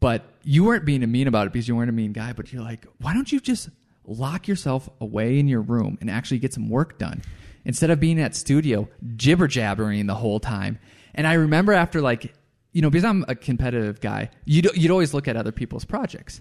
but 0.00 0.24
you 0.42 0.64
weren't 0.64 0.84
being 0.84 1.08
mean 1.10 1.28
about 1.28 1.46
it 1.46 1.52
because 1.52 1.68
you 1.68 1.76
weren't 1.76 1.90
a 1.90 1.92
mean 1.92 2.12
guy. 2.12 2.32
But 2.32 2.52
you're 2.52 2.62
like, 2.62 2.86
why 2.98 3.14
don't 3.14 3.30
you 3.30 3.40
just 3.40 3.68
lock 4.06 4.48
yourself 4.48 4.88
away 5.00 5.38
in 5.38 5.48
your 5.48 5.62
room 5.62 5.98
and 6.00 6.10
actually 6.10 6.38
get 6.38 6.52
some 6.52 6.68
work 6.68 6.98
done 6.98 7.22
instead 7.64 7.90
of 7.90 8.00
being 8.00 8.20
at 8.20 8.34
studio 8.34 8.88
jibber 9.16 9.46
jabbering 9.46 10.06
the 10.06 10.14
whole 10.14 10.40
time? 10.40 10.78
And 11.14 11.26
I 11.26 11.34
remember 11.34 11.72
after 11.72 12.00
like 12.00 12.34
you 12.74 12.82
know, 12.82 12.90
because 12.90 13.04
I'm 13.04 13.24
a 13.28 13.36
competitive 13.36 14.00
guy, 14.00 14.28
you'd, 14.44 14.68
you'd 14.74 14.90
always 14.90 15.14
look 15.14 15.28
at 15.28 15.36
other 15.36 15.52
people's 15.52 15.84
projects. 15.84 16.40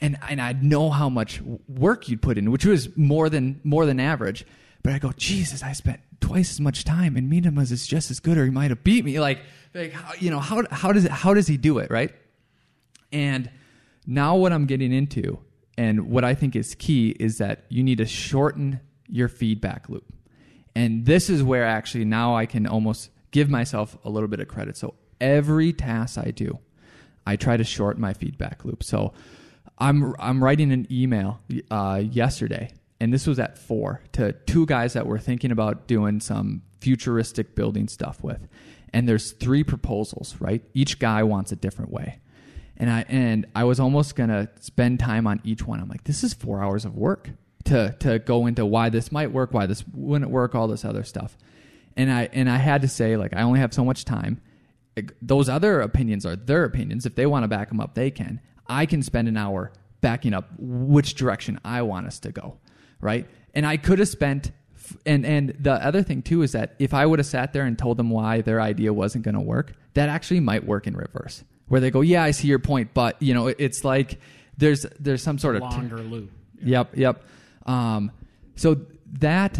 And, 0.00 0.16
and 0.28 0.40
I'd 0.40 0.62
know 0.62 0.90
how 0.90 1.08
much 1.08 1.42
work 1.68 2.08
you'd 2.08 2.22
put 2.22 2.38
in, 2.38 2.50
which 2.50 2.64
was 2.64 2.96
more 2.96 3.28
than, 3.28 3.60
more 3.64 3.84
than 3.84 3.98
average. 3.98 4.46
But 4.82 4.92
I 4.92 4.98
go, 4.98 5.12
Jesus, 5.16 5.62
I 5.64 5.72
spent 5.72 6.00
twice 6.20 6.52
as 6.52 6.60
much 6.60 6.84
time 6.84 7.16
and 7.16 7.30
Miedema's 7.30 7.72
is 7.72 7.86
just 7.86 8.10
as 8.12 8.20
good 8.20 8.38
or 8.38 8.44
he 8.44 8.50
might 8.50 8.70
have 8.70 8.84
beat 8.84 9.04
me. 9.04 9.18
Like, 9.18 9.40
like 9.74 9.92
you 10.20 10.30
know, 10.30 10.38
how, 10.38 10.62
how, 10.70 10.92
does 10.92 11.04
it, 11.04 11.10
how 11.10 11.34
does 11.34 11.48
he 11.48 11.56
do 11.56 11.78
it, 11.78 11.90
right? 11.90 12.14
And 13.10 13.50
now 14.06 14.36
what 14.36 14.52
I'm 14.52 14.66
getting 14.66 14.92
into 14.92 15.40
and 15.76 16.08
what 16.08 16.24
I 16.24 16.34
think 16.34 16.54
is 16.54 16.76
key 16.76 17.08
is 17.18 17.38
that 17.38 17.64
you 17.70 17.82
need 17.82 17.98
to 17.98 18.06
shorten 18.06 18.80
your 19.08 19.28
feedback 19.28 19.88
loop. 19.88 20.04
And 20.76 21.06
this 21.06 21.28
is 21.28 21.42
where 21.42 21.64
actually 21.64 22.04
now 22.04 22.36
I 22.36 22.46
can 22.46 22.68
almost 22.68 23.10
give 23.32 23.50
myself 23.50 23.96
a 24.04 24.10
little 24.10 24.28
bit 24.28 24.38
of 24.38 24.46
credit. 24.46 24.76
So 24.76 24.94
every 25.20 25.72
task 25.72 26.18
I 26.18 26.30
do, 26.30 26.58
I 27.26 27.36
try 27.36 27.56
to 27.56 27.64
shorten 27.64 28.00
my 28.00 28.12
feedback 28.12 28.64
loop. 28.64 28.84
So 28.84 29.12
I'm 29.78 30.14
I'm 30.18 30.42
writing 30.42 30.72
an 30.72 30.86
email 30.90 31.40
uh, 31.70 32.02
yesterday, 32.10 32.70
and 33.00 33.12
this 33.12 33.26
was 33.26 33.38
at 33.38 33.58
four 33.58 34.00
to 34.12 34.32
two 34.32 34.66
guys 34.66 34.94
that 34.94 35.06
we're 35.06 35.18
thinking 35.18 35.50
about 35.50 35.86
doing 35.86 36.20
some 36.20 36.62
futuristic 36.80 37.54
building 37.54 37.88
stuff 37.88 38.22
with, 38.22 38.46
and 38.92 39.08
there's 39.08 39.32
three 39.32 39.64
proposals. 39.64 40.36
Right, 40.40 40.62
each 40.72 40.98
guy 40.98 41.22
wants 41.24 41.52
a 41.52 41.56
different 41.56 41.90
way, 41.90 42.20
and 42.76 42.90
I 42.90 43.04
and 43.08 43.46
I 43.54 43.64
was 43.64 43.80
almost 43.80 44.16
gonna 44.16 44.48
spend 44.60 45.00
time 45.00 45.26
on 45.26 45.40
each 45.44 45.66
one. 45.66 45.80
I'm 45.80 45.88
like, 45.88 46.04
this 46.04 46.24
is 46.24 46.32
four 46.32 46.62
hours 46.62 46.84
of 46.84 46.96
work 46.96 47.30
to 47.64 47.94
to 48.00 48.18
go 48.18 48.46
into 48.46 48.64
why 48.64 48.88
this 48.88 49.12
might 49.12 49.30
work, 49.30 49.52
why 49.52 49.66
this 49.66 49.84
wouldn't 49.92 50.30
work, 50.30 50.54
all 50.54 50.68
this 50.68 50.86
other 50.86 51.04
stuff, 51.04 51.36
and 51.98 52.10
I 52.10 52.30
and 52.32 52.48
I 52.48 52.56
had 52.56 52.80
to 52.80 52.88
say 52.88 53.18
like 53.18 53.36
I 53.36 53.42
only 53.42 53.60
have 53.60 53.74
so 53.74 53.84
much 53.84 54.06
time. 54.06 54.40
Those 55.20 55.48
other 55.48 55.80
opinions 55.80 56.24
are 56.24 56.36
their 56.36 56.64
opinions. 56.64 57.06
If 57.06 57.14
they 57.14 57.26
want 57.26 57.44
to 57.44 57.48
back 57.48 57.68
them 57.68 57.80
up, 57.80 57.94
they 57.94 58.10
can. 58.10 58.40
I 58.66 58.86
can 58.86 59.02
spend 59.02 59.28
an 59.28 59.36
hour 59.36 59.72
backing 60.00 60.34
up 60.34 60.48
which 60.58 61.14
direction 61.14 61.60
I 61.64 61.82
want 61.82 62.06
us 62.06 62.18
to 62.20 62.32
go, 62.32 62.58
right? 63.00 63.26
And 63.54 63.66
I 63.66 63.76
could 63.76 63.98
have 63.98 64.08
spent 64.08 64.52
and 65.04 65.26
and 65.26 65.54
the 65.58 65.72
other 65.72 66.02
thing 66.02 66.22
too 66.22 66.42
is 66.42 66.52
that 66.52 66.74
if 66.78 66.94
I 66.94 67.06
would 67.06 67.18
have 67.18 67.26
sat 67.26 67.52
there 67.52 67.64
and 67.64 67.78
told 67.78 67.96
them 67.96 68.10
why 68.10 68.40
their 68.40 68.60
idea 68.60 68.92
wasn't 68.92 69.24
going 69.24 69.34
to 69.34 69.40
work, 69.40 69.72
that 69.94 70.08
actually 70.08 70.40
might 70.40 70.64
work 70.64 70.86
in 70.86 70.96
reverse, 70.96 71.44
where 71.68 71.80
they 71.80 71.90
go, 71.90 72.00
"Yeah, 72.00 72.22
I 72.22 72.30
see 72.30 72.48
your 72.48 72.58
point, 72.58 72.94
but 72.94 73.20
you 73.20 73.34
know, 73.34 73.48
it's 73.48 73.84
like 73.84 74.20
there's 74.56 74.86
there's 75.00 75.22
some 75.22 75.38
sort 75.38 75.56
of 75.56 75.62
longer 75.62 75.96
t- 75.96 76.02
loop." 76.02 76.30
Yep, 76.62 76.96
yep. 76.96 77.24
Um, 77.66 78.12
so 78.54 78.80
that 79.20 79.58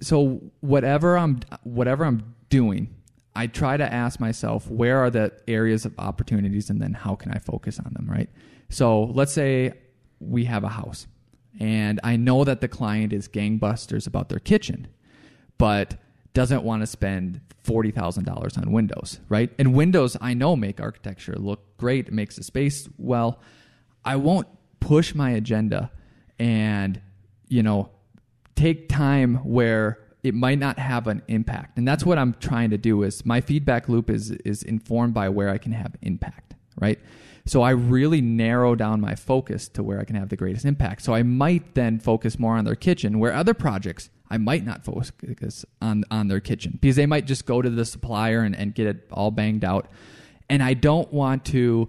so 0.00 0.40
whatever 0.60 1.18
I'm 1.18 1.40
whatever 1.64 2.04
I'm 2.04 2.34
doing, 2.48 2.94
I 3.38 3.46
try 3.46 3.76
to 3.76 3.92
ask 3.92 4.18
myself 4.18 4.68
where 4.68 4.98
are 4.98 5.10
the 5.10 5.32
areas 5.46 5.84
of 5.84 5.94
opportunities, 5.96 6.70
and 6.70 6.82
then 6.82 6.92
how 6.92 7.14
can 7.14 7.30
I 7.30 7.38
focus 7.38 7.78
on 7.78 7.92
them, 7.94 8.10
right? 8.10 8.28
So 8.68 9.04
let's 9.04 9.32
say 9.32 9.74
we 10.18 10.44
have 10.46 10.64
a 10.64 10.68
house 10.68 11.06
and 11.60 12.00
I 12.02 12.16
know 12.16 12.42
that 12.44 12.60
the 12.60 12.66
client 12.68 13.12
is 13.12 13.28
gangbusters 13.28 14.08
about 14.08 14.28
their 14.28 14.40
kitchen, 14.40 14.88
but 15.56 15.96
doesn't 16.34 16.64
want 16.64 16.82
to 16.82 16.86
spend 16.86 17.40
$40,000 17.64 18.58
on 18.58 18.72
windows, 18.72 19.20
right? 19.28 19.50
And 19.58 19.72
windows 19.72 20.16
I 20.20 20.34
know 20.34 20.56
make 20.56 20.80
architecture 20.80 21.34
look 21.36 21.76
great, 21.76 22.12
makes 22.12 22.36
the 22.36 22.42
space 22.42 22.88
well. 22.98 23.40
I 24.04 24.16
won't 24.16 24.48
push 24.80 25.14
my 25.14 25.30
agenda 25.30 25.90
and, 26.40 27.00
you 27.48 27.62
know, 27.62 27.90
take 28.56 28.88
time 28.88 29.36
where 29.36 29.98
it 30.22 30.34
might 30.34 30.58
not 30.58 30.78
have 30.78 31.06
an 31.06 31.22
impact. 31.28 31.78
And 31.78 31.86
that's 31.86 32.04
what 32.04 32.18
I'm 32.18 32.34
trying 32.34 32.70
to 32.70 32.78
do 32.78 33.02
is 33.02 33.24
my 33.24 33.40
feedback 33.40 33.88
loop 33.88 34.10
is 34.10 34.30
is 34.30 34.62
informed 34.62 35.14
by 35.14 35.28
where 35.28 35.48
I 35.48 35.58
can 35.58 35.72
have 35.72 35.94
impact, 36.02 36.54
right? 36.80 36.98
So 37.46 37.62
I 37.62 37.70
really 37.70 38.20
narrow 38.20 38.74
down 38.74 39.00
my 39.00 39.14
focus 39.14 39.68
to 39.70 39.82
where 39.82 39.98
I 40.00 40.04
can 40.04 40.16
have 40.16 40.28
the 40.28 40.36
greatest 40.36 40.66
impact. 40.66 41.02
So 41.02 41.14
I 41.14 41.22
might 41.22 41.74
then 41.74 41.98
focus 41.98 42.38
more 42.38 42.56
on 42.56 42.64
their 42.66 42.74
kitchen, 42.74 43.18
where 43.18 43.32
other 43.32 43.54
projects 43.54 44.10
I 44.30 44.36
might 44.36 44.64
not 44.66 44.84
focus 44.84 45.64
on 45.80 46.04
on 46.10 46.28
their 46.28 46.40
kitchen 46.40 46.78
because 46.80 46.96
they 46.96 47.06
might 47.06 47.26
just 47.26 47.46
go 47.46 47.62
to 47.62 47.70
the 47.70 47.84
supplier 47.84 48.40
and, 48.40 48.54
and 48.54 48.74
get 48.74 48.86
it 48.86 49.08
all 49.10 49.30
banged 49.30 49.64
out. 49.64 49.88
And 50.50 50.62
I 50.62 50.74
don't 50.74 51.10
want 51.12 51.44
to 51.46 51.88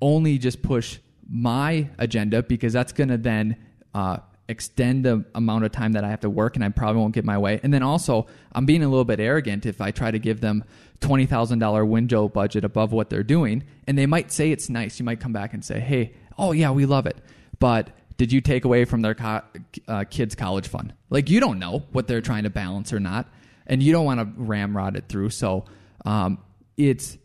only 0.00 0.38
just 0.38 0.62
push 0.62 0.98
my 1.28 1.88
agenda 1.98 2.42
because 2.42 2.72
that's 2.72 2.92
going 2.92 3.08
to 3.10 3.18
then 3.18 3.56
uh, 3.94 4.18
extend 4.50 5.04
the 5.04 5.24
amount 5.34 5.64
of 5.64 5.70
time 5.70 5.92
that 5.92 6.02
I 6.02 6.08
have 6.08 6.20
to 6.20 6.30
work 6.30 6.56
and 6.56 6.64
I 6.64 6.68
probably 6.70 7.00
won't 7.00 7.14
get 7.14 7.24
my 7.24 7.38
way. 7.38 7.60
And 7.62 7.72
then 7.72 7.82
also, 7.82 8.26
I'm 8.52 8.66
being 8.66 8.82
a 8.82 8.88
little 8.88 9.04
bit 9.04 9.20
arrogant 9.20 9.64
if 9.64 9.80
I 9.80 9.92
try 9.92 10.10
to 10.10 10.18
give 10.18 10.40
them 10.40 10.64
$20,000 11.00 11.88
window 11.88 12.28
budget 12.28 12.64
above 12.64 12.92
what 12.92 13.10
they're 13.10 13.22
doing. 13.22 13.64
And 13.86 13.96
they 13.96 14.06
might 14.06 14.32
say 14.32 14.50
it's 14.50 14.68
nice. 14.68 14.98
You 14.98 15.04
might 15.04 15.20
come 15.20 15.32
back 15.32 15.54
and 15.54 15.64
say, 15.64 15.78
hey, 15.78 16.14
oh, 16.36 16.50
yeah, 16.52 16.72
we 16.72 16.84
love 16.84 17.06
it. 17.06 17.16
But 17.60 17.90
did 18.16 18.32
you 18.32 18.40
take 18.40 18.64
away 18.64 18.84
from 18.84 19.02
their 19.02 19.14
co- 19.14 19.42
uh, 19.86 20.04
kids' 20.10 20.34
college 20.34 20.66
fund? 20.66 20.94
Like, 21.10 21.30
you 21.30 21.38
don't 21.38 21.60
know 21.60 21.84
what 21.92 22.08
they're 22.08 22.20
trying 22.20 22.42
to 22.42 22.50
balance 22.50 22.92
or 22.92 23.00
not. 23.00 23.28
And 23.68 23.82
you 23.82 23.92
don't 23.92 24.04
want 24.04 24.18
to 24.20 24.42
ramrod 24.42 24.96
it 24.96 25.08
through. 25.08 25.30
So 25.30 25.64
um, 26.04 26.38
it's, 26.76 27.16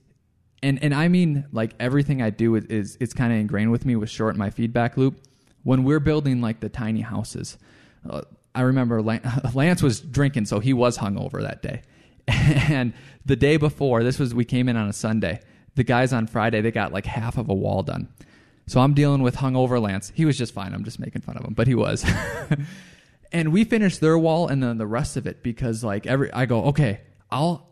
and, 0.61 0.81
and 0.83 0.93
I 0.93 1.07
mean, 1.07 1.47
like 1.51 1.73
everything 1.79 2.21
I 2.21 2.29
do 2.29 2.55
is, 2.55 2.65
is 2.65 2.97
it's 2.99 3.13
kind 3.13 3.33
of 3.33 3.39
ingrained 3.39 3.71
with 3.71 3.83
me 3.83 3.95
with 3.95 4.11
short 4.11 4.35
my 4.35 4.51
feedback 4.51 4.95
loop. 4.95 5.19
When 5.65 5.83
we're 5.83 5.99
building 5.99 6.41
like 6.41 6.59
the 6.59 6.69
tiny 6.69 7.01
houses, 7.01 7.57
uh, 8.07 8.21
I 8.53 8.61
remember 8.61 9.01
Lance 9.53 9.81
was 9.81 9.99
drinking, 9.99 10.45
so 10.45 10.59
he 10.59 10.73
was 10.73 10.99
hungover 10.99 11.41
that 11.41 11.63
day. 11.63 11.81
and 12.27 12.93
the 13.25 13.35
day 13.35 13.57
before, 13.57 14.03
this 14.03 14.19
was 14.19 14.35
we 14.35 14.45
came 14.45 14.69
in 14.69 14.77
on 14.77 14.87
a 14.87 14.93
Sunday. 14.93 15.39
The 15.73 15.83
guys 15.83 16.13
on 16.13 16.27
Friday 16.27 16.61
they 16.61 16.69
got 16.69 16.93
like 16.93 17.07
half 17.07 17.39
of 17.39 17.49
a 17.49 17.53
wall 17.53 17.81
done. 17.81 18.09
So 18.67 18.79
I'm 18.79 18.93
dealing 18.93 19.23
with 19.23 19.37
hungover 19.37 19.81
Lance. 19.81 20.11
He 20.13 20.23
was 20.23 20.37
just 20.37 20.53
fine. 20.53 20.71
I'm 20.75 20.83
just 20.83 20.99
making 20.99 21.23
fun 21.23 21.35
of 21.35 21.43
him, 21.43 21.55
but 21.55 21.65
he 21.65 21.73
was. 21.73 22.05
and 23.31 23.51
we 23.51 23.63
finished 23.63 24.01
their 24.01 24.19
wall 24.19 24.47
and 24.47 24.61
then 24.61 24.77
the 24.77 24.85
rest 24.85 25.17
of 25.17 25.25
it 25.25 25.41
because 25.41 25.83
like 25.83 26.05
every 26.05 26.31
I 26.31 26.45
go 26.45 26.65
okay, 26.65 27.01
I'll. 27.31 27.71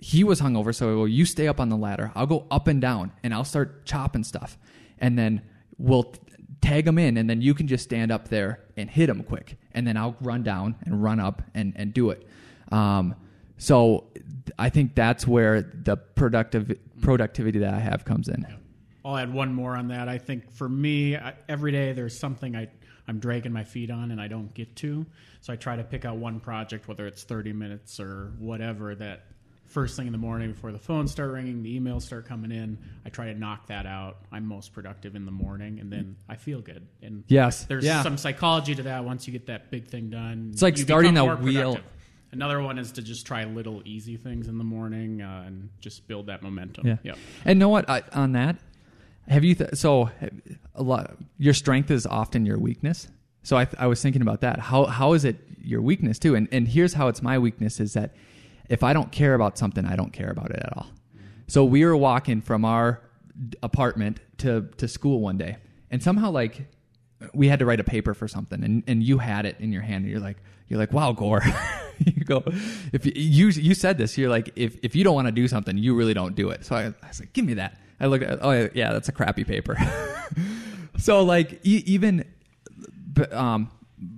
He 0.00 0.24
was 0.24 0.40
hungover, 0.40 0.74
so 0.74 0.94
go, 0.94 1.04
you 1.04 1.24
stay 1.24 1.46
up 1.46 1.60
on 1.60 1.68
the 1.68 1.76
ladder. 1.76 2.10
I'll 2.16 2.26
go 2.26 2.46
up 2.50 2.66
and 2.66 2.80
down, 2.80 3.12
and 3.22 3.32
I'll 3.32 3.44
start 3.44 3.84
chopping 3.84 4.22
stuff, 4.22 4.56
and 4.98 5.18
then 5.18 5.42
we'll 5.76 6.14
tag 6.60 6.84
them 6.84 6.98
in, 6.98 7.16
and 7.16 7.28
then 7.28 7.40
you 7.40 7.54
can 7.54 7.66
just 7.66 7.84
stand 7.84 8.10
up 8.10 8.28
there 8.28 8.60
and 8.76 8.90
hit 8.90 9.06
them 9.06 9.22
quick, 9.22 9.58
and 9.72 9.86
then 9.86 9.96
I'll 9.96 10.16
run 10.20 10.42
down 10.42 10.76
and 10.82 11.02
run 11.02 11.20
up 11.20 11.42
and 11.54 11.72
and 11.76 11.92
do 11.92 12.10
it. 12.10 12.26
Um, 12.70 13.14
so 13.56 14.06
I 14.58 14.68
think 14.68 14.94
that's 14.94 15.26
where 15.26 15.62
the 15.62 15.96
productive 15.96 16.78
productivity 17.00 17.58
that 17.60 17.74
I 17.74 17.80
have 17.80 18.04
comes 18.04 18.28
in. 18.28 18.46
I'll 19.04 19.16
add 19.16 19.32
one 19.32 19.54
more 19.54 19.76
on 19.76 19.88
that. 19.88 20.08
I 20.08 20.18
think 20.18 20.52
for 20.52 20.68
me, 20.68 21.16
every 21.48 21.72
day 21.72 21.92
there's 21.92 22.18
something 22.18 22.54
I 22.54 22.68
I'm 23.08 23.18
dragging 23.18 23.52
my 23.52 23.64
feet 23.64 23.90
on 23.90 24.10
and 24.10 24.20
I 24.20 24.28
don't 24.28 24.52
get 24.52 24.76
to. 24.76 25.06
So 25.40 25.52
I 25.52 25.56
try 25.56 25.76
to 25.76 25.84
pick 25.84 26.04
out 26.04 26.18
one 26.18 26.40
project, 26.40 26.88
whether 26.88 27.06
it's 27.06 27.24
30 27.24 27.54
minutes 27.54 27.98
or 27.98 28.34
whatever, 28.38 28.94
that 28.96 29.24
first 29.68 29.96
thing 29.96 30.06
in 30.06 30.12
the 30.12 30.18
morning 30.18 30.52
before 30.52 30.72
the 30.72 30.78
phones 30.78 31.12
start 31.12 31.30
ringing, 31.30 31.62
the 31.62 31.78
emails 31.78 32.02
start 32.02 32.26
coming 32.26 32.50
in. 32.50 32.78
I 33.04 33.10
try 33.10 33.26
to 33.26 33.38
knock 33.38 33.68
that 33.68 33.86
out. 33.86 34.18
I'm 34.32 34.46
most 34.46 34.72
productive 34.72 35.14
in 35.14 35.24
the 35.24 35.30
morning, 35.30 35.78
and 35.78 35.92
then 35.92 36.16
I 36.28 36.36
feel 36.36 36.60
good. 36.60 36.86
And 37.02 37.24
yes, 37.28 37.64
there's 37.64 37.84
yeah. 37.84 38.02
some 38.02 38.16
psychology 38.16 38.74
to 38.74 38.82
that. 38.84 39.04
Once 39.04 39.26
you 39.26 39.32
get 39.32 39.46
that 39.46 39.70
big 39.70 39.88
thing 39.88 40.10
done, 40.10 40.50
it's 40.52 40.62
like 40.62 40.76
starting 40.76 41.16
a 41.16 41.36
wheel. 41.36 41.74
Productive. 41.74 41.92
Another 42.30 42.60
one 42.60 42.78
is 42.78 42.92
to 42.92 43.02
just 43.02 43.26
try 43.26 43.44
little 43.44 43.82
easy 43.86 44.16
things 44.18 44.48
in 44.48 44.58
the 44.58 44.64
morning 44.64 45.22
uh, 45.22 45.44
and 45.46 45.70
just 45.80 46.06
build 46.08 46.26
that 46.26 46.42
momentum. 46.42 46.86
Yeah. 46.86 46.96
Yep. 47.02 47.18
And 47.46 47.58
know 47.58 47.70
what? 47.70 47.88
I, 47.88 48.02
on 48.12 48.32
that, 48.32 48.56
have 49.28 49.44
you 49.44 49.54
th- 49.54 49.74
so 49.74 50.10
a 50.74 50.82
lot? 50.82 51.16
Your 51.38 51.54
strength 51.54 51.90
is 51.90 52.06
often 52.06 52.44
your 52.44 52.58
weakness. 52.58 53.08
So 53.42 53.56
I, 53.56 53.66
I 53.78 53.86
was 53.86 54.02
thinking 54.02 54.20
about 54.20 54.42
that. 54.42 54.58
How 54.58 54.84
how 54.84 55.14
is 55.14 55.24
it 55.24 55.36
your 55.62 55.80
weakness 55.80 56.18
too? 56.18 56.34
And 56.34 56.48
and 56.52 56.68
here's 56.68 56.94
how 56.94 57.08
it's 57.08 57.22
my 57.22 57.38
weakness 57.38 57.80
is 57.80 57.94
that 57.94 58.14
if 58.68 58.82
I 58.82 58.92
don't 58.92 59.10
care 59.10 59.34
about 59.34 59.58
something, 59.58 59.84
I 59.84 59.96
don't 59.96 60.12
care 60.12 60.30
about 60.30 60.50
it 60.50 60.60
at 60.62 60.76
all. 60.76 60.86
So 61.46 61.64
we 61.64 61.84
were 61.84 61.96
walking 61.96 62.40
from 62.40 62.64
our 62.64 63.00
apartment 63.62 64.20
to 64.38 64.68
to 64.76 64.88
school 64.88 65.20
one 65.20 65.38
day, 65.38 65.56
and 65.90 66.02
somehow 66.02 66.30
like 66.30 66.66
we 67.34 67.48
had 67.48 67.58
to 67.58 67.66
write 67.66 67.80
a 67.80 67.84
paper 67.84 68.14
for 68.14 68.28
something, 68.28 68.62
and 68.62 68.82
and 68.86 69.02
you 69.02 69.18
had 69.18 69.46
it 69.46 69.56
in 69.58 69.72
your 69.72 69.82
hand, 69.82 70.04
and 70.04 70.10
you're 70.10 70.20
like 70.20 70.36
you're 70.68 70.78
like 70.78 70.92
wow 70.92 71.12
Gore. 71.12 71.42
you 72.04 72.24
go 72.24 72.44
if 72.92 73.04
you, 73.04 73.12
you 73.16 73.48
you 73.48 73.74
said 73.74 73.98
this 73.98 74.16
you're 74.16 74.30
like 74.30 74.50
if 74.54 74.76
if 74.84 74.94
you 74.94 75.02
don't 75.02 75.16
want 75.16 75.26
to 75.26 75.32
do 75.32 75.48
something 75.48 75.76
you 75.76 75.96
really 75.96 76.14
don't 76.14 76.36
do 76.36 76.50
it 76.50 76.64
so 76.64 76.76
I, 76.76 76.86
I 76.86 77.08
was 77.08 77.18
like 77.18 77.32
give 77.32 77.44
me 77.44 77.54
that 77.54 77.76
I 77.98 78.06
look 78.06 78.22
at 78.22 78.38
oh 78.40 78.70
yeah 78.72 78.92
that's 78.92 79.08
a 79.08 79.12
crappy 79.12 79.42
paper 79.42 79.76
so 80.96 81.24
like 81.24 81.60
e- 81.64 81.82
even 81.86 82.24
um 83.32 83.68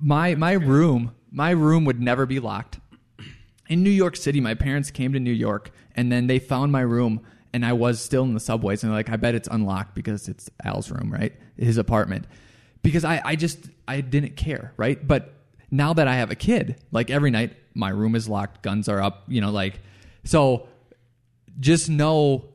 my 0.02 0.34
my 0.34 0.52
room 0.52 1.14
my 1.30 1.50
room 1.50 1.86
would 1.86 2.00
never 2.02 2.26
be 2.26 2.38
locked 2.38 2.79
in 3.70 3.82
New 3.82 3.90
York 3.90 4.16
City 4.16 4.40
my 4.40 4.54
parents 4.54 4.90
came 4.90 5.14
to 5.14 5.20
New 5.20 5.32
York 5.32 5.70
and 5.96 6.12
then 6.12 6.26
they 6.26 6.38
found 6.38 6.70
my 6.70 6.82
room 6.82 7.22
and 7.54 7.64
I 7.64 7.72
was 7.72 8.00
still 8.00 8.24
in 8.24 8.34
the 8.34 8.40
subways 8.40 8.84
and 8.84 8.92
like 8.92 9.08
I 9.08 9.16
bet 9.16 9.34
it's 9.34 9.48
unlocked 9.50 9.94
because 9.94 10.28
it's 10.28 10.50
Al's 10.62 10.90
room 10.90 11.10
right 11.10 11.32
his 11.56 11.78
apartment 11.78 12.26
because 12.82 13.04
I 13.06 13.22
I 13.24 13.36
just 13.36 13.70
I 13.88 14.02
didn't 14.02 14.36
care 14.36 14.74
right 14.76 15.06
but 15.06 15.32
now 15.70 15.92
that 15.94 16.08
I 16.08 16.16
have 16.16 16.30
a 16.30 16.34
kid, 16.34 16.76
like 16.90 17.10
every 17.10 17.30
night 17.30 17.56
my 17.74 17.90
room 17.90 18.14
is 18.14 18.28
locked, 18.28 18.62
guns 18.62 18.88
are 18.88 19.00
up, 19.00 19.24
you 19.28 19.40
know, 19.40 19.50
like 19.50 19.80
so 20.24 20.68
just 21.58 21.88
know 21.88 22.46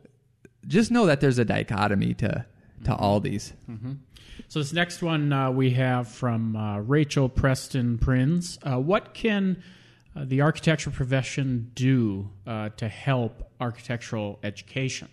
just 0.67 0.91
know 0.91 1.05
that 1.05 1.21
there's 1.21 1.39
a 1.39 1.45
dichotomy 1.45 2.13
to 2.15 2.27
to 2.27 2.91
mm-hmm. 2.91 3.03
all 3.03 3.19
these. 3.19 3.53
Mm-hmm. 3.69 3.93
So 4.47 4.59
this 4.59 4.73
next 4.73 5.01
one 5.01 5.31
uh, 5.31 5.51
we 5.51 5.71
have 5.71 6.07
from 6.07 6.55
uh, 6.55 6.79
Rachel 6.79 7.29
Preston 7.29 7.97
Prinz. 7.97 8.59
Uh, 8.63 8.79
what 8.79 9.13
can 9.13 9.63
uh, 10.15 10.23
the 10.25 10.41
architecture 10.41 10.91
profession 10.91 11.71
do 11.75 12.29
uh, 12.47 12.69
to 12.77 12.87
help 12.87 13.51
architectural 13.59 14.39
education? 14.43 15.09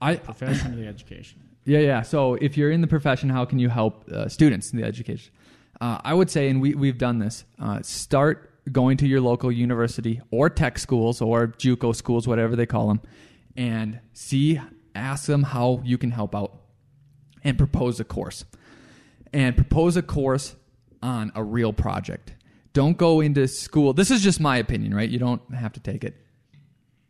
I 0.00 0.16
profession 0.16 0.72
of 0.72 0.76
the 0.78 0.86
education. 0.86 1.40
Yeah, 1.64 1.78
yeah. 1.78 2.02
So 2.02 2.34
if 2.34 2.56
you're 2.56 2.72
in 2.72 2.80
the 2.80 2.88
profession, 2.88 3.28
how 3.28 3.44
can 3.44 3.60
you 3.60 3.68
help 3.68 4.10
uh, 4.10 4.28
students 4.28 4.72
in 4.72 4.80
the 4.80 4.84
education? 4.84 5.32
Uh, 5.80 6.00
I 6.02 6.12
would 6.12 6.28
say, 6.28 6.48
and 6.48 6.60
we, 6.60 6.74
we've 6.74 6.98
done 6.98 7.20
this, 7.20 7.44
uh, 7.60 7.80
start 7.82 8.50
going 8.72 8.96
to 8.96 9.06
your 9.06 9.20
local 9.20 9.52
university 9.52 10.20
or 10.32 10.50
tech 10.50 10.76
schools 10.76 11.20
or 11.20 11.46
JUCO 11.46 11.94
schools, 11.94 12.26
whatever 12.26 12.56
they 12.56 12.66
call 12.66 12.88
them, 12.88 13.00
and 13.56 14.00
see 14.12 14.60
ask 14.94 15.26
them 15.26 15.44
how 15.44 15.80
you 15.84 15.98
can 15.98 16.10
help 16.10 16.34
out 16.34 16.52
and 17.44 17.56
propose 17.56 18.00
a 18.00 18.04
course. 18.04 18.44
And 19.32 19.56
propose 19.56 19.96
a 19.96 20.02
course 20.02 20.56
on 21.02 21.32
a 21.34 21.42
real 21.42 21.72
project. 21.72 22.34
Don't 22.72 22.96
go 22.96 23.20
into 23.20 23.46
school. 23.48 23.92
This 23.92 24.10
is 24.10 24.22
just 24.22 24.40
my 24.40 24.56
opinion, 24.56 24.94
right? 24.94 25.08
You 25.08 25.18
don't 25.18 25.42
have 25.54 25.72
to 25.74 25.80
take 25.80 26.04
it. 26.04 26.16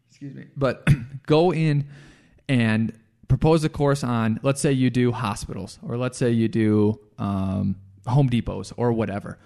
Excuse 0.08 0.34
me. 0.34 0.46
But 0.56 0.88
go 1.26 1.52
in 1.52 1.86
and 2.48 2.92
propose 3.28 3.64
a 3.64 3.68
course 3.68 4.04
on, 4.04 4.40
let's 4.42 4.60
say 4.60 4.72
you 4.72 4.90
do 4.90 5.12
hospitals, 5.12 5.78
or 5.82 5.96
let's 5.96 6.18
say 6.18 6.30
you 6.30 6.48
do 6.48 7.00
um, 7.18 7.76
Home 8.06 8.28
Depots, 8.28 8.72
or 8.76 8.92
whatever. 8.92 9.38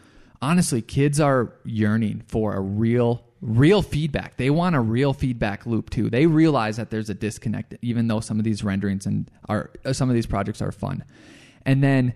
Honestly, 0.43 0.83
kids 0.83 1.21
are 1.21 1.53
yearning 1.65 2.23
for 2.27 2.55
a 2.55 2.61
real, 2.61 3.25
real 3.41 3.83
feedback. 3.83 4.37
They 4.37 4.51
want 4.51 4.75
a 4.75 4.81
real 4.81 5.13
feedback 5.13 5.67
loop 5.67 5.91
too. 5.91 6.11
They 6.11 6.27
realize 6.27 6.77
that 6.79 6.91
there's 6.91 7.11
a 7.11 7.15
disconnect, 7.15 7.77
even 7.81 8.09
though 8.09 8.21
some 8.21 8.39
of 8.39 8.45
these 8.45 8.65
renderings 8.65 9.07
and 9.07 9.31
are 9.49 9.71
some 9.93 10.09
of 10.09 10.15
these 10.15 10.27
projects 10.27 10.61
are 10.61 10.73
fun. 10.73 11.05
And 11.65 11.83
then 11.83 12.15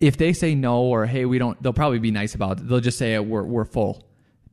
if 0.00 0.16
they 0.16 0.32
say 0.32 0.54
no 0.54 0.82
or 0.82 1.06
hey 1.06 1.24
we 1.24 1.38
don't 1.38 1.60
they'll 1.62 1.72
probably 1.72 1.98
be 1.98 2.10
nice 2.10 2.34
about 2.34 2.60
it 2.60 2.68
they'll 2.68 2.80
just 2.80 2.98
say 2.98 3.18
we're, 3.18 3.44
we're 3.44 3.64
full 3.64 4.06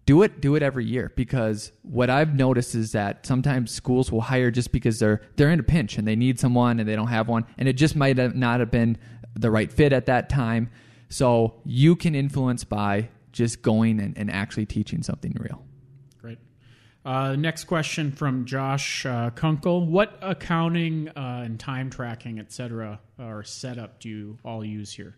do 0.05 0.21
it 0.21 0.41
do 0.41 0.55
it 0.55 0.63
every 0.63 0.85
year 0.85 1.11
because 1.15 1.71
what 1.81 2.09
i've 2.09 2.35
noticed 2.35 2.75
is 2.75 2.91
that 2.91 3.25
sometimes 3.25 3.71
schools 3.71 4.11
will 4.11 4.21
hire 4.21 4.51
just 4.51 4.71
because 4.71 4.99
they're 4.99 5.21
they're 5.35 5.51
in 5.51 5.59
a 5.59 5.63
pinch 5.63 5.97
and 5.97 6.07
they 6.07 6.15
need 6.15 6.39
someone 6.39 6.79
and 6.79 6.87
they 6.87 6.95
don't 6.95 7.07
have 7.07 7.27
one 7.27 7.45
and 7.57 7.67
it 7.67 7.73
just 7.73 7.95
might 7.95 8.17
have 8.17 8.35
not 8.35 8.59
have 8.59 8.71
been 8.71 8.97
the 9.35 9.49
right 9.51 9.71
fit 9.71 9.93
at 9.93 10.05
that 10.05 10.29
time 10.29 10.69
so 11.09 11.61
you 11.65 11.95
can 11.95 12.15
influence 12.15 12.63
by 12.63 13.09
just 13.31 13.61
going 13.61 13.99
and, 13.99 14.17
and 14.17 14.31
actually 14.31 14.65
teaching 14.65 15.03
something 15.03 15.35
real 15.39 15.63
Great. 16.21 16.37
Uh, 17.05 17.35
next 17.35 17.65
question 17.65 18.11
from 18.11 18.45
Josh 18.45 19.05
uh, 19.05 19.29
Kunkel. 19.31 19.85
What 19.85 20.17
accounting 20.21 21.09
uh, 21.09 21.41
and 21.43 21.59
time 21.59 21.89
tracking, 21.89 22.39
et 22.39 22.53
cetera, 22.53 23.01
or 23.19 23.43
setup 23.43 23.99
do 23.99 24.07
you 24.07 24.37
all 24.45 24.63
use 24.63 24.93
here? 24.93 25.17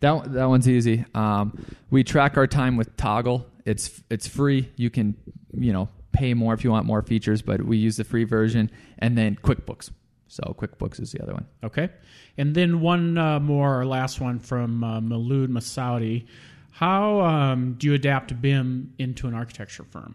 That 0.00 0.32
that 0.32 0.46
one's 0.46 0.68
easy. 0.68 1.04
Um, 1.14 1.64
we 1.90 2.04
track 2.04 2.36
our 2.36 2.46
time 2.46 2.76
with 2.76 2.96
Toggl. 2.96 3.44
It's 3.64 4.02
it's 4.10 4.26
free. 4.26 4.70
You 4.76 4.90
can 4.90 5.16
you 5.52 5.72
know 5.72 5.88
pay 6.12 6.34
more 6.34 6.54
if 6.54 6.64
you 6.64 6.70
want 6.70 6.86
more 6.86 7.02
features, 7.02 7.42
but 7.42 7.62
we 7.62 7.76
use 7.76 7.96
the 7.96 8.04
free 8.04 8.24
version. 8.24 8.70
And 8.98 9.16
then 9.16 9.36
QuickBooks. 9.36 9.90
So 10.28 10.54
QuickBooks 10.58 11.00
is 11.00 11.12
the 11.12 11.22
other 11.22 11.34
one. 11.34 11.46
Okay. 11.62 11.90
And 12.36 12.54
then 12.54 12.80
one 12.80 13.16
uh, 13.16 13.38
more, 13.38 13.80
or 13.80 13.86
last 13.86 14.20
one 14.20 14.38
from 14.38 14.82
uh, 14.82 15.00
Malud 15.00 15.48
Masoudi. 15.48 16.26
How 16.70 17.20
um, 17.20 17.74
do 17.78 17.86
you 17.86 17.94
adapt 17.94 18.40
BIM 18.40 18.92
into 18.98 19.28
an 19.28 19.34
architecture 19.34 19.84
firm? 19.84 20.14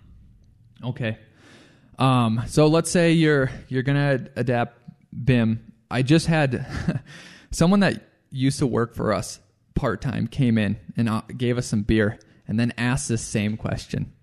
Okay. 0.84 1.18
Um, 1.98 2.42
so 2.48 2.68
let's 2.68 2.92
say 2.92 3.12
you're 3.14 3.52
you're 3.68 3.84
gonna 3.84 4.28
adapt 4.36 4.78
BIM. 5.26 5.74
I 5.90 6.02
just 6.02 6.28
had 6.28 6.66
someone 7.52 7.82
that 7.82 8.04
used 8.32 8.60
to 8.60 8.68
work 8.68 8.96
for 8.96 9.14
us 9.14 9.40
part 9.76 10.02
time 10.02 10.28
came 10.28 10.58
in 10.58 10.78
and 10.98 11.10
uh, 11.10 11.22
gave 11.36 11.58
us 11.58 11.68
some 11.68 11.84
beer 11.84 12.20
and 12.48 12.60
then 12.60 12.74
asked 12.78 13.10
this 13.10 13.22
same 13.22 13.58
question. 13.58 14.14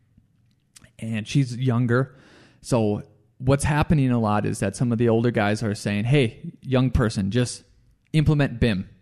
And 0.99 1.27
she's 1.27 1.57
younger. 1.57 2.17
So 2.61 3.03
what's 3.39 3.65
happening 3.65 4.11
a 4.11 4.19
lot 4.19 4.45
is 4.45 4.59
that 4.61 4.77
some 4.77 4.93
of 4.93 4.99
the 4.99 5.09
older 5.09 5.31
guys 5.31 5.63
are 5.63 5.75
saying, 5.75 6.05
"Hey, 6.05 6.53
young 6.61 6.91
person, 6.91 7.31
just 7.31 7.65
implement 8.13 8.61
BIM." 8.61 8.89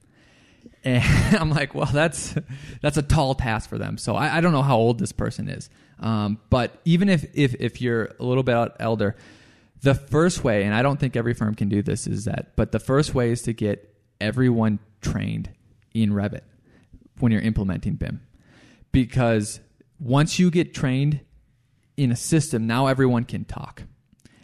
And 0.85 1.37
I'm 1.37 1.50
like, 1.50 1.75
well, 1.75 1.91
that's 1.93 2.37
that's 2.81 2.97
a 2.97 3.03
tall 3.03 3.35
task 3.35 3.69
for 3.69 3.76
them. 3.76 3.99
So 3.99 4.15
I, 4.15 4.37
I 4.37 4.41
don't 4.41 4.53
know 4.53 4.62
how 4.62 4.76
old 4.76 5.00
this 5.00 5.11
person 5.11 5.49
is, 5.49 5.69
um, 5.99 6.38
but 6.49 6.81
even 6.85 7.09
if, 7.09 7.25
if 7.35 7.57
if 7.57 7.81
you're 7.81 8.12
a 8.21 8.25
little 8.25 8.45
bit 8.45 8.73
elder, 8.79 9.17
the 9.83 9.97
first 9.97 10.45
way, 10.45 10.62
and 10.62 10.73
I 10.73 10.83
don't 10.83 11.00
think 11.00 11.17
every 11.17 11.35
firm 11.35 11.57
can 11.57 11.69
do 11.69 11.83
this, 11.83 12.07
is 12.07 12.26
that, 12.26 12.55
but 12.55 12.71
the 12.71 12.79
first 12.79 13.17
way 13.17 13.33
is 13.33 13.43
to 13.43 13.53
get 13.53 13.97
everyone 14.21 14.79
trained 15.00 15.50
in 16.03 16.11
Revit 16.11 16.43
when 17.19 17.33
you're 17.33 17.41
implementing 17.41 17.95
BIM. 17.95 18.21
Because 18.93 19.61
once 19.99 20.39
you 20.39 20.50
get 20.50 20.75
trained 20.75 21.21
in 21.97 22.11
a 22.13 22.17
system, 22.17 22.67
now 22.67 22.87
everyone 22.87 23.25
can 23.25 23.45
talk. 23.45 23.82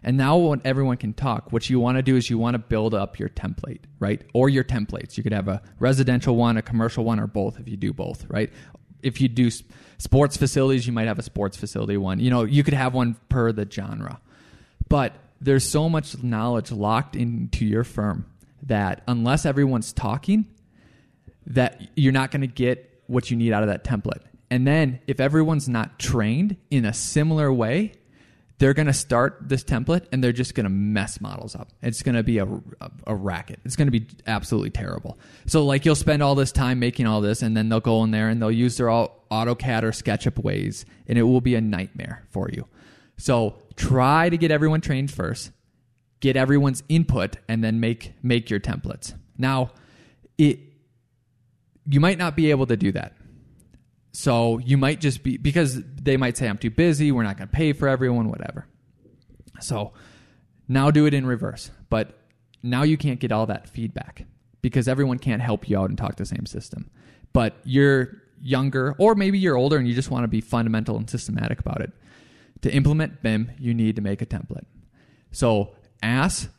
And 0.04 0.16
now 0.16 0.36
when 0.36 0.60
everyone 0.64 0.96
can 0.96 1.12
talk, 1.12 1.52
what 1.52 1.70
you 1.70 1.78
want 1.78 1.96
to 1.96 2.02
do 2.02 2.16
is 2.16 2.28
you 2.28 2.36
want 2.36 2.54
to 2.54 2.58
build 2.58 2.92
up 2.92 3.18
your 3.18 3.28
template, 3.28 3.82
right? 4.00 4.20
Or 4.34 4.48
your 4.48 4.64
templates. 4.64 5.16
You 5.16 5.22
could 5.22 5.32
have 5.32 5.48
a 5.48 5.62
residential 5.78 6.34
one, 6.34 6.56
a 6.56 6.62
commercial 6.62 7.04
one, 7.04 7.20
or 7.20 7.28
both 7.28 7.60
if 7.60 7.68
you 7.68 7.76
do 7.76 7.92
both, 7.92 8.26
right? 8.28 8.52
If 9.02 9.20
you 9.20 9.28
do 9.28 9.50
sports 9.98 10.36
facilities, 10.36 10.86
you 10.86 10.92
might 10.92 11.06
have 11.06 11.18
a 11.18 11.22
sports 11.22 11.56
facility 11.56 11.96
one. 11.96 12.18
You 12.18 12.30
know, 12.30 12.42
you 12.42 12.64
could 12.64 12.74
have 12.74 12.94
one 12.94 13.16
per 13.28 13.52
the 13.52 13.68
genre. 13.70 14.20
But 14.88 15.14
there's 15.40 15.64
so 15.64 15.88
much 15.88 16.20
knowledge 16.22 16.72
locked 16.72 17.14
into 17.14 17.64
your 17.64 17.84
firm 17.84 18.26
that 18.64 19.02
unless 19.06 19.46
everyone's 19.46 19.92
talking, 19.92 20.46
that 21.46 21.90
you're 21.96 22.12
not 22.12 22.30
going 22.30 22.42
to 22.42 22.46
get 22.46 23.02
what 23.06 23.30
you 23.30 23.36
need 23.36 23.52
out 23.52 23.62
of 23.62 23.68
that 23.68 23.84
template. 23.84 24.22
And 24.50 24.66
then 24.66 25.00
if 25.06 25.18
everyone's 25.20 25.68
not 25.68 25.98
trained 25.98 26.56
in 26.70 26.84
a 26.84 26.92
similar 26.92 27.52
way, 27.52 27.92
they're 28.58 28.74
going 28.74 28.86
to 28.86 28.92
start 28.92 29.38
this 29.40 29.64
template 29.64 30.06
and 30.12 30.22
they're 30.22 30.30
just 30.30 30.54
going 30.54 30.64
to 30.64 30.70
mess 30.70 31.20
models 31.20 31.56
up. 31.56 31.70
It's 31.82 32.02
going 32.02 32.14
to 32.14 32.22
be 32.22 32.38
a, 32.38 32.44
a, 32.44 32.90
a 33.08 33.14
racket. 33.14 33.58
It's 33.64 33.74
going 33.74 33.90
to 33.90 33.98
be 33.98 34.06
absolutely 34.26 34.70
terrible. 34.70 35.18
So 35.46 35.64
like 35.64 35.84
you'll 35.84 35.96
spend 35.96 36.22
all 36.22 36.34
this 36.34 36.52
time 36.52 36.78
making 36.78 37.06
all 37.06 37.20
this 37.20 37.42
and 37.42 37.56
then 37.56 37.68
they'll 37.68 37.80
go 37.80 38.04
in 38.04 38.12
there 38.12 38.28
and 38.28 38.40
they'll 38.40 38.52
use 38.52 38.76
their 38.76 38.88
all 38.88 39.26
AutoCAD 39.32 39.82
or 39.82 39.90
SketchUp 39.90 40.42
ways 40.44 40.84
and 41.08 41.18
it 41.18 41.22
will 41.22 41.40
be 41.40 41.54
a 41.54 41.60
nightmare 41.60 42.24
for 42.30 42.50
you. 42.50 42.68
So 43.16 43.56
try 43.74 44.28
to 44.28 44.36
get 44.36 44.50
everyone 44.50 44.80
trained 44.80 45.10
first, 45.10 45.50
get 46.20 46.36
everyone's 46.36 46.82
input 46.88 47.38
and 47.48 47.64
then 47.64 47.80
make 47.80 48.12
make 48.22 48.48
your 48.48 48.60
templates. 48.60 49.14
Now, 49.38 49.72
it 50.38 50.60
you 51.86 52.00
might 52.00 52.18
not 52.18 52.36
be 52.36 52.50
able 52.50 52.66
to 52.66 52.76
do 52.76 52.92
that. 52.92 53.14
So 54.12 54.58
you 54.58 54.76
might 54.76 55.00
just 55.00 55.22
be 55.22 55.36
because 55.38 55.82
they 55.82 56.16
might 56.16 56.36
say 56.36 56.48
I'm 56.48 56.58
too 56.58 56.70
busy, 56.70 57.12
we're 57.12 57.22
not 57.22 57.38
going 57.38 57.48
to 57.48 57.54
pay 57.54 57.72
for 57.72 57.88
everyone, 57.88 58.28
whatever. 58.28 58.66
So 59.60 59.92
now 60.68 60.90
do 60.90 61.06
it 61.06 61.14
in 61.14 61.26
reverse. 61.26 61.70
But 61.88 62.18
now 62.62 62.82
you 62.82 62.96
can't 62.96 63.20
get 63.20 63.32
all 63.32 63.46
that 63.46 63.68
feedback 63.68 64.26
because 64.60 64.86
everyone 64.86 65.18
can't 65.18 65.42
help 65.42 65.68
you 65.68 65.78
out 65.78 65.88
and 65.88 65.98
talk 65.98 66.16
the 66.16 66.26
same 66.26 66.46
system. 66.46 66.90
But 67.32 67.56
you're 67.64 68.22
younger 68.40 68.94
or 68.98 69.14
maybe 69.14 69.38
you're 69.38 69.56
older 69.56 69.76
and 69.76 69.88
you 69.88 69.94
just 69.94 70.10
want 70.10 70.24
to 70.24 70.28
be 70.28 70.40
fundamental 70.40 70.96
and 70.96 71.08
systematic 71.08 71.60
about 71.60 71.80
it. 71.80 71.92
To 72.62 72.72
implement 72.72 73.22
BIM, 73.22 73.50
you 73.58 73.74
need 73.74 73.96
to 73.96 74.02
make 74.02 74.22
a 74.22 74.26
template. 74.26 74.66
So 75.32 75.74
ask 76.02 76.50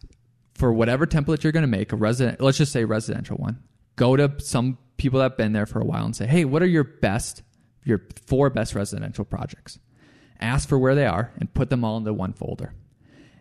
for 0.55 0.73
whatever 0.73 1.05
template 1.05 1.43
you're 1.43 1.51
going 1.51 1.61
to 1.61 1.67
make, 1.67 1.93
a 1.93 1.95
resident 1.95 2.41
let's 2.41 2.57
just 2.57 2.71
say 2.71 2.83
residential 2.83 3.37
one. 3.37 3.61
Go 3.95 4.15
to 4.15 4.33
some 4.39 4.77
people 4.97 5.19
that 5.19 5.31
have 5.31 5.37
been 5.37 5.53
there 5.53 5.65
for 5.65 5.79
a 5.79 5.85
while 5.85 6.05
and 6.05 6.15
say, 6.15 6.25
hey, 6.25 6.45
what 6.45 6.61
are 6.61 6.67
your 6.67 6.83
best, 6.83 7.41
your 7.83 8.01
four 8.25 8.49
best 8.49 8.75
residential 8.75 9.25
projects? 9.25 9.79
Ask 10.39 10.67
for 10.67 10.77
where 10.77 10.95
they 10.95 11.05
are 11.05 11.31
and 11.39 11.53
put 11.53 11.69
them 11.69 11.83
all 11.83 11.97
into 11.97 12.13
one 12.13 12.33
folder. 12.33 12.73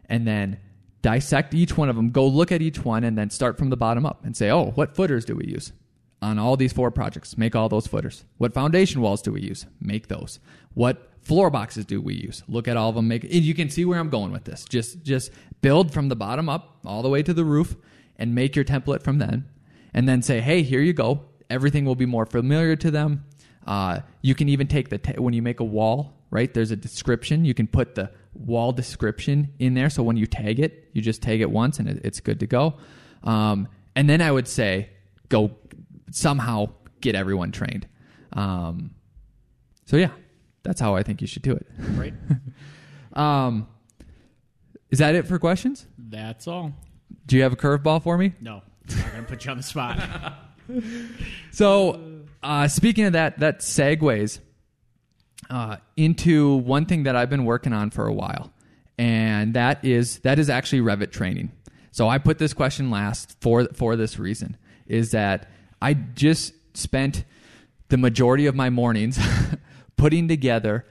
And 0.06 0.26
then 0.26 0.58
dissect 1.02 1.54
each 1.54 1.76
one 1.76 1.88
of 1.88 1.96
them, 1.96 2.10
go 2.10 2.26
look 2.26 2.52
at 2.52 2.62
each 2.62 2.84
one, 2.84 3.04
and 3.04 3.18
then 3.18 3.30
start 3.30 3.58
from 3.58 3.70
the 3.70 3.76
bottom 3.76 4.06
up 4.06 4.24
and 4.24 4.36
say, 4.36 4.50
oh, 4.50 4.70
what 4.74 4.94
footers 4.94 5.24
do 5.24 5.34
we 5.34 5.46
use? 5.46 5.72
On 6.20 6.38
all 6.38 6.56
these 6.56 6.72
four 6.72 6.92
projects, 6.92 7.36
make 7.36 7.56
all 7.56 7.68
those 7.68 7.88
footers. 7.88 8.24
What 8.38 8.54
foundation 8.54 9.00
walls 9.00 9.22
do 9.22 9.32
we 9.32 9.40
use? 9.40 9.66
Make 9.80 10.06
those. 10.06 10.38
What 10.74 11.10
floor 11.20 11.50
boxes 11.50 11.84
do 11.84 12.00
we 12.00 12.14
use? 12.14 12.44
Look 12.46 12.68
at 12.68 12.76
all 12.76 12.90
of 12.90 12.94
them. 12.94 13.08
Make 13.08 13.24
you 13.24 13.54
can 13.54 13.70
see 13.70 13.84
where 13.84 13.98
I'm 13.98 14.10
going 14.10 14.30
with 14.30 14.44
this. 14.44 14.64
Just 14.64 15.02
just 15.02 15.32
build 15.60 15.92
from 15.92 16.08
the 16.08 16.14
bottom 16.14 16.48
up 16.48 16.78
all 16.84 17.02
the 17.02 17.08
way 17.08 17.24
to 17.24 17.34
the 17.34 17.44
roof, 17.44 17.74
and 18.16 18.36
make 18.36 18.54
your 18.54 18.64
template 18.64 19.02
from 19.02 19.18
then, 19.18 19.48
and 19.92 20.08
then 20.08 20.22
say, 20.22 20.40
hey, 20.40 20.62
here 20.62 20.80
you 20.80 20.92
go 20.92 21.24
everything 21.52 21.84
will 21.84 21.94
be 21.94 22.06
more 22.06 22.26
familiar 22.26 22.74
to 22.76 22.90
them. 22.90 23.24
Uh, 23.66 24.00
you 24.22 24.34
can 24.34 24.48
even 24.48 24.66
take 24.66 24.88
the 24.88 24.98
t- 24.98 25.18
when 25.18 25.34
you 25.34 25.42
make 25.42 25.60
a 25.60 25.64
wall, 25.64 26.14
right? 26.30 26.52
There's 26.52 26.70
a 26.70 26.76
description. 26.76 27.44
You 27.44 27.54
can 27.54 27.66
put 27.66 27.94
the 27.94 28.10
wall 28.34 28.72
description 28.72 29.52
in 29.58 29.74
there. 29.74 29.90
So 29.90 30.02
when 30.02 30.16
you 30.16 30.26
tag 30.26 30.58
it, 30.58 30.88
you 30.92 31.02
just 31.02 31.22
tag 31.22 31.40
it 31.40 31.50
once 31.50 31.78
and 31.78 31.88
it, 31.88 32.00
it's 32.02 32.20
good 32.20 32.40
to 32.40 32.46
go. 32.46 32.74
Um, 33.22 33.68
and 33.94 34.08
then 34.08 34.20
I 34.20 34.32
would 34.32 34.48
say 34.48 34.90
go 35.28 35.52
somehow 36.10 36.70
get 37.00 37.14
everyone 37.14 37.52
trained. 37.52 37.86
Um, 38.32 38.94
so 39.84 39.96
yeah, 39.96 40.10
that's 40.62 40.80
how 40.80 40.96
I 40.96 41.02
think 41.02 41.20
you 41.20 41.26
should 41.26 41.42
do 41.42 41.52
it. 41.52 41.66
Right. 41.78 42.14
um, 43.12 43.68
is 44.90 44.98
that 44.98 45.14
it 45.14 45.26
for 45.26 45.38
questions? 45.38 45.86
That's 45.98 46.48
all. 46.48 46.72
Do 47.26 47.36
you 47.36 47.42
have 47.42 47.52
a 47.52 47.56
curveball 47.56 48.02
for 48.02 48.16
me? 48.16 48.32
No, 48.40 48.62
I'm 48.88 49.10
going 49.10 49.24
to 49.24 49.28
put 49.28 49.44
you 49.44 49.50
on 49.50 49.58
the 49.58 49.62
spot. 49.62 49.98
So, 51.50 52.22
uh, 52.42 52.68
speaking 52.68 53.04
of 53.04 53.12
that, 53.12 53.38
that 53.40 53.60
segues 53.60 54.38
uh, 55.50 55.76
into 55.96 56.56
one 56.56 56.86
thing 56.86 57.02
that 57.02 57.14
I've 57.14 57.30
been 57.30 57.44
working 57.44 57.72
on 57.72 57.90
for 57.90 58.06
a 58.06 58.12
while, 58.12 58.52
and 58.98 59.54
that 59.54 59.84
is 59.84 60.20
that 60.20 60.38
is 60.38 60.48
actually 60.48 60.80
Revit 60.80 61.12
training. 61.12 61.52
So 61.90 62.08
I 62.08 62.18
put 62.18 62.38
this 62.38 62.54
question 62.54 62.90
last 62.90 63.36
for 63.40 63.66
for 63.74 63.96
this 63.96 64.18
reason 64.18 64.56
is 64.86 65.10
that 65.10 65.50
I 65.80 65.94
just 65.94 66.54
spent 66.74 67.24
the 67.88 67.98
majority 67.98 68.46
of 68.46 68.54
my 68.54 68.70
mornings 68.70 69.18
putting 69.96 70.26
together 70.26 70.86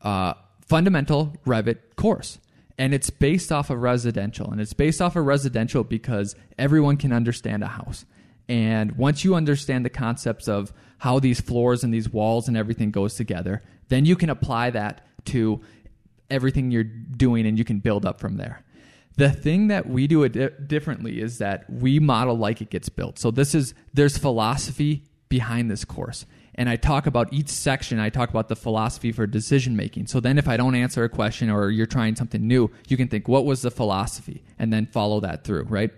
a 0.00 0.34
fundamental 0.66 1.36
Revit 1.46 1.96
course. 1.96 2.38
and 2.78 2.92
it's 2.94 3.10
based 3.10 3.52
off 3.52 3.70
of 3.70 3.80
residential. 3.80 4.50
And 4.50 4.60
it's 4.60 4.72
based 4.72 5.00
off 5.00 5.14
of 5.14 5.24
residential 5.24 5.84
because 5.84 6.34
everyone 6.58 6.96
can 6.96 7.12
understand 7.12 7.62
a 7.62 7.68
house. 7.68 8.04
And 8.52 8.98
once 8.98 9.24
you 9.24 9.34
understand 9.34 9.82
the 9.82 9.88
concepts 9.88 10.46
of 10.46 10.74
how 10.98 11.18
these 11.18 11.40
floors 11.40 11.82
and 11.82 11.94
these 11.94 12.10
walls 12.10 12.48
and 12.48 12.56
everything 12.56 12.90
goes 12.90 13.14
together, 13.14 13.62
then 13.88 14.04
you 14.04 14.14
can 14.14 14.28
apply 14.28 14.68
that 14.68 15.06
to 15.24 15.62
everything 16.28 16.70
you're 16.70 16.84
doing 16.84 17.46
and 17.46 17.56
you 17.56 17.64
can 17.64 17.78
build 17.78 18.04
up 18.04 18.20
from 18.20 18.36
there. 18.36 18.62
The 19.16 19.30
thing 19.30 19.68
that 19.68 19.88
we 19.88 20.06
do 20.06 20.22
it 20.24 20.32
di- 20.32 20.50
differently 20.66 21.22
is 21.22 21.38
that 21.38 21.64
we 21.70 21.98
model 21.98 22.36
like 22.36 22.60
it 22.60 22.68
gets 22.68 22.90
built. 22.90 23.18
So 23.18 23.30
this 23.30 23.54
is 23.54 23.72
there's 23.94 24.18
philosophy 24.18 25.04
behind 25.30 25.70
this 25.70 25.86
course. 25.86 26.26
And 26.54 26.68
I 26.68 26.76
talk 26.76 27.06
about 27.06 27.32
each 27.32 27.48
section, 27.48 27.98
I 27.98 28.10
talk 28.10 28.28
about 28.28 28.48
the 28.48 28.56
philosophy 28.56 29.12
for 29.12 29.26
decision 29.26 29.76
making. 29.76 30.08
So 30.08 30.20
then 30.20 30.36
if 30.36 30.46
I 30.46 30.58
don't 30.58 30.74
answer 30.74 31.04
a 31.04 31.08
question 31.08 31.48
or 31.48 31.70
you're 31.70 31.86
trying 31.86 32.16
something 32.16 32.46
new, 32.46 32.70
you 32.86 32.98
can 32.98 33.08
think 33.08 33.28
what 33.28 33.46
was 33.46 33.62
the 33.62 33.70
philosophy 33.70 34.44
and 34.58 34.70
then 34.70 34.84
follow 34.84 35.20
that 35.20 35.44
through, 35.44 35.62
right? 35.64 35.90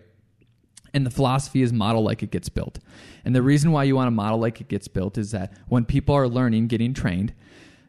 And 0.95 1.05
the 1.05 1.11
philosophy 1.11 1.61
is 1.61 1.73
model 1.73 2.03
like 2.03 2.23
it 2.23 2.31
gets 2.31 2.49
built. 2.49 2.79
And 3.25 3.35
the 3.35 3.43
reason 3.43 3.73
why 3.73 3.85
you 3.85 3.97
want 3.97 4.07
to 4.07 4.13
model 4.13 4.39
like 4.39 4.61
it 4.61 4.69
gets 4.69 4.89
built 4.89 5.19
is 5.19 5.33
that 5.33 5.53
when 5.69 5.85
people 5.85 6.15
are 6.15 6.29
learning, 6.29 6.69
getting 6.69 6.95
trained, 6.95 7.35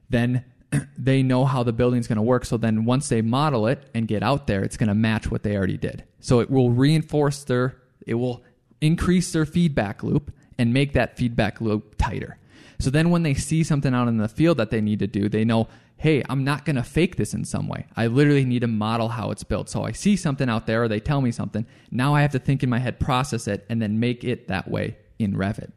then 0.09 0.43
they 0.97 1.23
know 1.23 1.45
how 1.45 1.63
the 1.63 1.73
building's 1.73 2.07
going 2.07 2.17
to 2.17 2.21
work. 2.23 2.45
So 2.45 2.57
then 2.57 2.85
once 2.85 3.07
they 3.09 3.21
model 3.21 3.67
it 3.67 3.87
and 3.93 4.07
get 4.07 4.23
out 4.23 4.47
there, 4.47 4.63
it's 4.63 4.75
going 4.75 4.89
to 4.89 4.95
match 4.95 5.29
what 5.29 5.43
they 5.43 5.55
already 5.55 5.77
did. 5.77 6.03
So 6.19 6.39
it 6.39 6.49
will 6.49 6.71
reinforce 6.71 7.43
their, 7.43 7.77
it 8.05 8.15
will 8.15 8.43
increase 8.81 9.31
their 9.31 9.45
feedback 9.45 10.03
loop 10.03 10.31
and 10.57 10.73
make 10.73 10.93
that 10.93 11.17
feedback 11.17 11.61
loop 11.61 11.95
tighter. 11.97 12.37
So 12.79 12.89
then 12.89 13.09
when 13.09 13.23
they 13.23 13.33
see 13.33 13.63
something 13.63 13.93
out 13.93 14.07
in 14.07 14.17
the 14.17 14.27
field 14.27 14.57
that 14.57 14.69
they 14.69 14.81
need 14.81 14.99
to 14.99 15.07
do, 15.07 15.29
they 15.29 15.45
know, 15.45 15.67
hey, 15.97 16.23
I'm 16.29 16.43
not 16.43 16.65
going 16.65 16.75
to 16.75 16.83
fake 16.83 17.15
this 17.15 17.33
in 17.33 17.45
some 17.45 17.67
way. 17.67 17.85
I 17.95 18.07
literally 18.07 18.45
need 18.45 18.59
to 18.59 18.67
model 18.67 19.09
how 19.09 19.31
it's 19.31 19.43
built. 19.43 19.69
So 19.69 19.83
I 19.83 19.91
see 19.91 20.15
something 20.15 20.49
out 20.49 20.67
there 20.67 20.83
or 20.83 20.87
they 20.87 20.99
tell 20.99 21.21
me 21.21 21.31
something. 21.31 21.65
Now 21.89 22.13
I 22.13 22.21
have 22.21 22.33
to 22.33 22.39
think 22.39 22.63
in 22.63 22.69
my 22.69 22.79
head, 22.79 22.99
process 22.99 23.47
it, 23.47 23.65
and 23.69 23.81
then 23.81 23.99
make 23.99 24.23
it 24.23 24.47
that 24.49 24.69
way 24.69 24.97
in 25.19 25.33
Revit. 25.33 25.71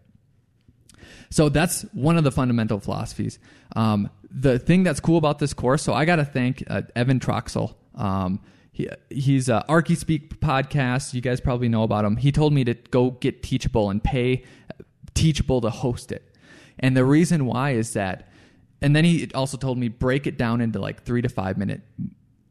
So 1.31 1.49
that's 1.49 1.83
one 1.93 2.17
of 2.17 2.25
the 2.25 2.33
fundamental 2.33 2.81
philosophies. 2.81 3.39
Um, 3.77 4.11
the 4.31 4.59
thing 4.59 4.83
that's 4.83 5.01
cool 5.01 5.19
about 5.19 5.39
this 5.39 5.55
course, 5.55 5.83
so 5.83 5.93
I 5.95 6.05
got 6.05 6.17
to 6.17 6.25
thank 6.25 6.65
uh, 6.69 6.83
Evan 6.97 7.21
Troxel. 7.21 7.75
Um, 7.95 8.41
he, 8.73 8.89
he's 9.11 9.49
a 9.49 9.65
ArchiSpeak 9.69 10.39
podcast. 10.39 11.15
You 11.15 11.21
guys 11.21 11.41
probably 11.41 11.69
know 11.69 11.83
about 11.83 12.05
him. 12.05 12.17
He 12.17 12.33
told 12.33 12.53
me 12.53 12.65
to 12.65 12.75
go 12.75 13.13
get 13.13 13.43
Teachable 13.43 13.91
and 13.91 14.03
pay 14.03 14.45
Teachable 15.15 15.61
to 15.61 15.71
host 15.71 16.13
it. 16.13 16.25
And 16.79 16.97
the 16.97 17.05
reason 17.05 17.47
why 17.47 17.73
is 17.73 17.93
that, 17.95 18.28
and 18.81 18.95
then 18.95 19.05
he 19.05 19.31
also 19.35 19.57
told 19.57 19.79
me 19.79 19.89
break 19.89 20.27
it 20.27 20.39
down 20.39 20.61
into 20.61 20.79
like 20.79 21.03
three 21.03 21.23
to 21.23 21.29
five 21.29 21.59
minute 21.59 21.81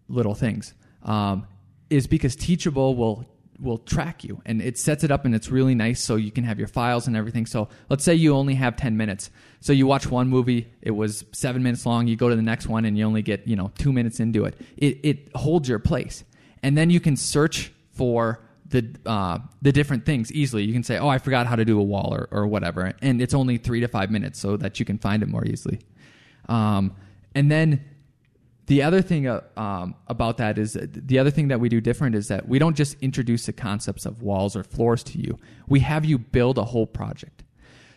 little 0.10 0.36
things. 0.36 0.74
Um, 1.04 1.48
is 1.90 2.08
because 2.08 2.36
Teachable 2.36 2.96
will 2.96 3.26
will 3.60 3.80
track 3.80 4.24
you 4.24 4.40
and 4.46 4.62
it 4.62 4.78
sets 4.78 5.04
it 5.04 5.10
up 5.10 5.26
and 5.26 5.34
it's 5.34 5.50
really 5.50 5.74
nice 5.74 6.00
so 6.00 6.16
you 6.16 6.32
can 6.32 6.44
have 6.44 6.60
your 6.60 6.68
files 6.68 7.08
and 7.08 7.16
everything. 7.16 7.46
So 7.46 7.70
let's 7.90 8.04
say 8.04 8.14
you 8.14 8.36
only 8.36 8.54
have 8.54 8.76
10 8.76 8.98
minutes. 8.98 9.32
So 9.62 9.74
you 9.74 9.88
watch 9.88 10.06
one 10.12 10.28
movie, 10.28 10.72
it 10.82 10.92
was 10.92 11.26
seven 11.32 11.64
minutes 11.64 11.84
long, 11.84 12.08
you 12.08 12.16
go 12.16 12.30
to 12.30 12.36
the 12.36 12.42
next 12.44 12.68
one 12.68 12.86
and 12.86 12.96
you 12.98 13.04
only 13.04 13.24
get, 13.24 13.48
you 13.48 13.56
know, 13.56 13.72
two 13.78 13.92
minutes 13.92 14.20
into 14.20 14.46
it. 14.46 14.56
It, 14.78 15.00
it 15.02 15.36
holds 15.36 15.68
your 15.68 15.80
place. 15.80 16.24
And 16.62 16.78
then 16.78 16.92
you 16.92 17.00
can 17.00 17.18
search 17.18 17.72
for 17.94 18.44
the 18.70 18.86
uh, 19.06 19.40
the 19.62 19.72
different 19.72 20.06
things 20.06 20.32
easily. 20.32 20.64
You 20.64 20.74
can 20.74 20.84
say, 20.84 20.98
"Oh, 20.98 21.08
I 21.08 21.20
forgot 21.20 21.48
how 21.48 21.56
to 21.56 21.64
do 21.64 21.80
a 21.80 21.84
wall" 21.84 22.14
or, 22.14 22.28
or 22.32 22.48
whatever, 22.48 22.94
and 23.02 23.22
it's 23.22 23.34
only 23.34 23.58
three 23.58 23.80
to 23.80 23.88
five 23.88 24.12
minutes, 24.12 24.40
so 24.40 24.58
that 24.58 24.80
you 24.80 24.86
can 24.86 24.98
find 24.98 25.24
it 25.24 25.30
more 25.30 25.46
easily. 25.46 25.80
Um, 26.48 26.96
and 27.36 27.52
then 27.52 27.84
the 28.68 28.84
other 28.84 29.02
thing 29.02 29.28
uh, 29.28 29.42
um, 29.56 29.96
about 30.08 30.38
that 30.38 30.58
is 30.58 30.78
the 30.82 31.20
other 31.20 31.32
thing 31.32 31.48
that 31.48 31.60
we 31.60 31.70
do 31.70 31.80
different 31.80 32.16
is 32.16 32.28
that 32.28 32.48
we 32.48 32.60
don't 32.60 32.76
just 32.76 32.98
introduce 33.02 33.46
the 33.46 33.54
concepts 33.54 34.06
of 34.06 34.22
walls 34.22 34.56
or 34.56 34.64
floors 34.64 35.04
to 35.06 35.20
you. 35.20 35.40
We 35.68 35.80
have 35.82 36.04
you 36.04 36.18
build 36.18 36.58
a 36.58 36.66
whole 36.66 36.88
project 36.88 37.44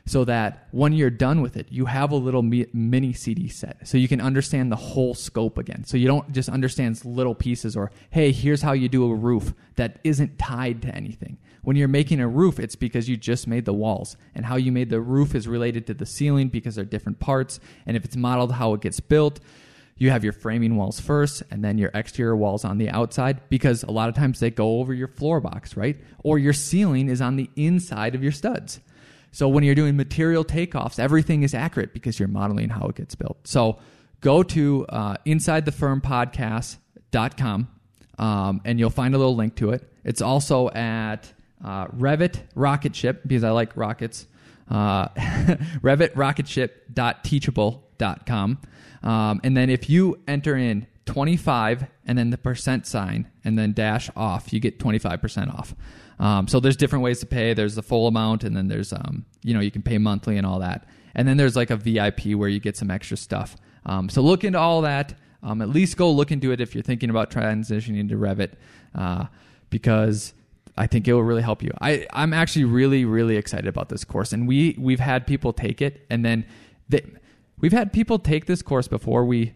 so 0.06 0.24
that 0.24 0.66
when 0.72 0.92
you're 0.92 1.10
done 1.10 1.40
with 1.40 1.56
it, 1.56 1.66
you 1.70 1.86
have 1.86 2.10
a 2.10 2.16
little 2.16 2.42
mini 2.42 3.12
CD 3.12 3.48
set 3.48 3.86
so 3.86 3.98
you 3.98 4.08
can 4.08 4.20
understand 4.20 4.72
the 4.72 4.76
whole 4.76 5.14
scope 5.14 5.58
again. 5.58 5.84
So 5.84 5.96
you 5.96 6.06
don't 6.06 6.32
just 6.32 6.48
understand 6.48 7.04
little 7.04 7.34
pieces 7.34 7.76
or, 7.76 7.90
hey, 8.10 8.32
here's 8.32 8.62
how 8.62 8.72
you 8.72 8.88
do 8.88 9.10
a 9.10 9.14
roof 9.14 9.54
that 9.76 9.98
isn't 10.04 10.38
tied 10.38 10.82
to 10.82 10.94
anything. 10.94 11.38
When 11.62 11.76
you're 11.76 11.88
making 11.88 12.20
a 12.20 12.28
roof, 12.28 12.58
it's 12.58 12.76
because 12.76 13.08
you 13.08 13.16
just 13.16 13.46
made 13.46 13.66
the 13.66 13.74
walls. 13.74 14.16
And 14.34 14.46
how 14.46 14.56
you 14.56 14.72
made 14.72 14.90
the 14.90 15.00
roof 15.00 15.34
is 15.34 15.46
related 15.46 15.86
to 15.88 15.94
the 15.94 16.06
ceiling 16.06 16.48
because 16.48 16.74
they're 16.74 16.84
different 16.84 17.20
parts. 17.20 17.60
And 17.86 17.96
if 17.96 18.04
it's 18.04 18.16
modeled 18.16 18.52
how 18.52 18.74
it 18.74 18.80
gets 18.80 18.98
built, 19.00 19.40
you 19.96 20.10
have 20.10 20.24
your 20.24 20.32
framing 20.32 20.76
walls 20.76 20.98
first 20.98 21.42
and 21.50 21.62
then 21.62 21.76
your 21.76 21.90
exterior 21.92 22.34
walls 22.34 22.64
on 22.64 22.78
the 22.78 22.88
outside 22.88 23.48
because 23.50 23.82
a 23.82 23.90
lot 23.90 24.08
of 24.08 24.14
times 24.14 24.40
they 24.40 24.50
go 24.50 24.78
over 24.80 24.94
your 24.94 25.08
floor 25.08 25.40
box, 25.40 25.76
right? 25.76 26.00
Or 26.24 26.38
your 26.38 26.54
ceiling 26.54 27.10
is 27.10 27.20
on 27.20 27.36
the 27.36 27.50
inside 27.54 28.14
of 28.14 28.22
your 28.22 28.32
studs. 28.32 28.80
So 29.33 29.49
when 29.49 29.64
you're 29.64 29.75
doing 29.75 29.97
material 29.97 30.45
takeoffs, 30.45 30.99
everything 30.99 31.43
is 31.43 31.55
accurate 31.55 31.93
because 31.93 32.19
you're 32.19 32.29
modeling 32.29 32.71
how 32.71 32.87
it 32.87 32.97
gets 32.97 33.14
built. 33.14 33.47
So 33.47 33.79
go 34.21 34.43
to 34.43 34.87
uh, 34.88 35.16
insidethefirmpodcast.com 35.27 37.69
um, 38.19 38.61
and 38.64 38.79
you'll 38.79 38.90
find 38.90 39.14
a 39.14 39.19
little 39.19 39.37
link 39.37 39.57
to 39.57 39.71
it. 39.71 39.90
It's 40.05 40.23
also 40.23 40.69
at 40.71 41.33
uh, 41.64 41.87
Revit 41.88 42.40
Rocket 42.55 42.95
Ship 42.95 43.21
because 43.27 43.43
I 43.45 43.51
like 43.51 43.77
rockets. 43.77 44.27
Uh, 44.69 45.09
Revit 45.83 46.14
Rocketship.teachable.com. 46.14 48.59
Um, 49.03 49.40
and 49.43 49.57
then 49.57 49.71
if 49.71 49.88
you 49.88 50.21
enter 50.29 50.55
in 50.57 50.87
25 51.07 51.87
and 52.07 52.19
then 52.19 52.29
the 52.31 52.38
percent 52.38 52.87
sign 52.87 53.29
and 53.45 53.59
then 53.59 53.73
dash 53.73 54.11
off, 54.14 54.53
you 54.53 54.61
get 54.61 54.79
25% 54.79 55.53
off. 55.53 55.75
Um, 56.20 56.46
so 56.48 56.61
there's 56.61 56.76
different 56.76 57.02
ways 57.02 57.18
to 57.20 57.26
pay. 57.26 57.54
There's 57.54 57.74
the 57.74 57.83
full 57.83 58.06
amount, 58.06 58.44
and 58.44 58.54
then 58.54 58.68
there's 58.68 58.92
um, 58.92 59.24
you 59.42 59.54
know 59.54 59.61
you 59.61 59.70
can 59.70 59.83
pay 59.83 59.98
monthly 59.98 60.37
and 60.37 60.46
all 60.46 60.61
that. 60.61 60.87
And 61.14 61.26
then 61.26 61.38
there's 61.38 61.56
like 61.56 61.70
a 61.70 61.76
VIP 61.76 62.35
where 62.35 62.48
you 62.48 62.61
get 62.61 62.76
some 62.76 62.90
extra 62.90 63.16
stuff. 63.16 63.56
Um, 63.87 64.09
so 64.09 64.20
look 64.20 64.44
into 64.44 64.59
all 64.59 64.83
that. 64.83 65.14
Um, 65.42 65.62
at 65.62 65.70
least 65.70 65.96
go 65.96 66.11
look 66.11 66.30
into 66.30 66.52
it 66.52 66.61
if 66.61 66.74
you're 66.74 66.85
thinking 66.85 67.09
about 67.09 67.30
transitioning 67.30 68.11
to 68.11 68.16
Revit, 68.16 68.52
uh, 68.94 69.24
because 69.70 70.35
I 70.76 70.87
think 70.87 71.09
it 71.09 71.14
will 71.14 71.22
really 71.22 71.42
help 71.42 71.62
you. 71.62 71.72
I, 71.80 72.06
I'm 72.12 72.35
actually 72.35 72.66
really 72.66 73.06
really 73.06 73.37
excited 73.37 73.66
about 73.66 73.88
this 73.88 74.04
course, 74.04 74.35
and 74.35 74.46
we 74.46 74.76
we've 74.78 75.00
had 75.00 75.26
people 75.26 75.54
take 75.54 75.80
it, 75.80 76.06
and 76.11 76.22
then 76.22 76.44
they, 76.90 77.02
we've 77.59 77.72
had 77.72 77.94
people 77.94 78.18
take 78.18 78.44
this 78.44 78.61
course 78.61 78.88
before 78.88 79.24
we, 79.24 79.54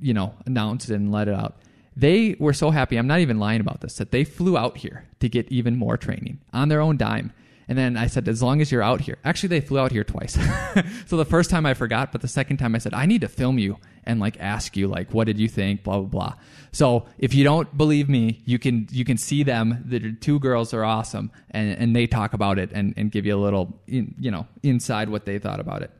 you 0.00 0.12
know, 0.12 0.34
announced 0.44 0.90
it 0.90 0.96
and 0.96 1.10
let 1.10 1.28
it 1.28 1.34
out 1.34 1.56
they 1.96 2.36
were 2.38 2.52
so 2.52 2.70
happy. 2.70 2.96
I'm 2.96 3.06
not 3.06 3.20
even 3.20 3.38
lying 3.38 3.60
about 3.60 3.80
this 3.80 3.96
that 3.96 4.10
they 4.10 4.24
flew 4.24 4.58
out 4.58 4.76
here 4.76 5.08
to 5.20 5.28
get 5.28 5.50
even 5.50 5.76
more 5.76 5.96
training 5.96 6.40
on 6.52 6.68
their 6.68 6.80
own 6.80 6.96
dime. 6.96 7.32
And 7.68 7.76
then 7.76 7.96
I 7.96 8.06
said, 8.06 8.28
as 8.28 8.42
long 8.42 8.60
as 8.60 8.70
you're 8.70 8.82
out 8.82 9.00
here. 9.00 9.18
Actually, 9.24 9.48
they 9.48 9.60
flew 9.60 9.80
out 9.80 9.90
here 9.90 10.04
twice. 10.04 10.38
so 11.06 11.16
the 11.16 11.24
first 11.24 11.50
time 11.50 11.66
I 11.66 11.74
forgot, 11.74 12.12
but 12.12 12.20
the 12.20 12.28
second 12.28 12.58
time 12.58 12.76
I 12.76 12.78
said, 12.78 12.94
I 12.94 13.06
need 13.06 13.22
to 13.22 13.28
film 13.28 13.58
you 13.58 13.78
and 14.04 14.20
like 14.20 14.38
ask 14.38 14.76
you 14.76 14.86
like, 14.86 15.12
what 15.12 15.26
did 15.26 15.38
you 15.38 15.48
think? 15.48 15.82
Blah 15.82 15.98
blah 15.98 16.08
blah. 16.08 16.34
So 16.70 17.06
if 17.18 17.34
you 17.34 17.42
don't 17.42 17.76
believe 17.76 18.08
me, 18.08 18.40
you 18.44 18.58
can 18.58 18.86
you 18.92 19.04
can 19.04 19.16
see 19.16 19.42
them. 19.42 19.82
The 19.84 20.12
two 20.12 20.38
girls 20.38 20.72
are 20.72 20.84
awesome, 20.84 21.32
and 21.50 21.76
and 21.76 21.96
they 21.96 22.06
talk 22.06 22.32
about 22.32 22.58
it 22.58 22.70
and 22.72 22.94
and 22.96 23.10
give 23.10 23.26
you 23.26 23.36
a 23.36 23.42
little 23.42 23.80
you 23.86 24.30
know 24.30 24.46
inside 24.62 25.08
what 25.08 25.24
they 25.24 25.40
thought 25.40 25.58
about 25.58 25.82
it. 25.82 25.90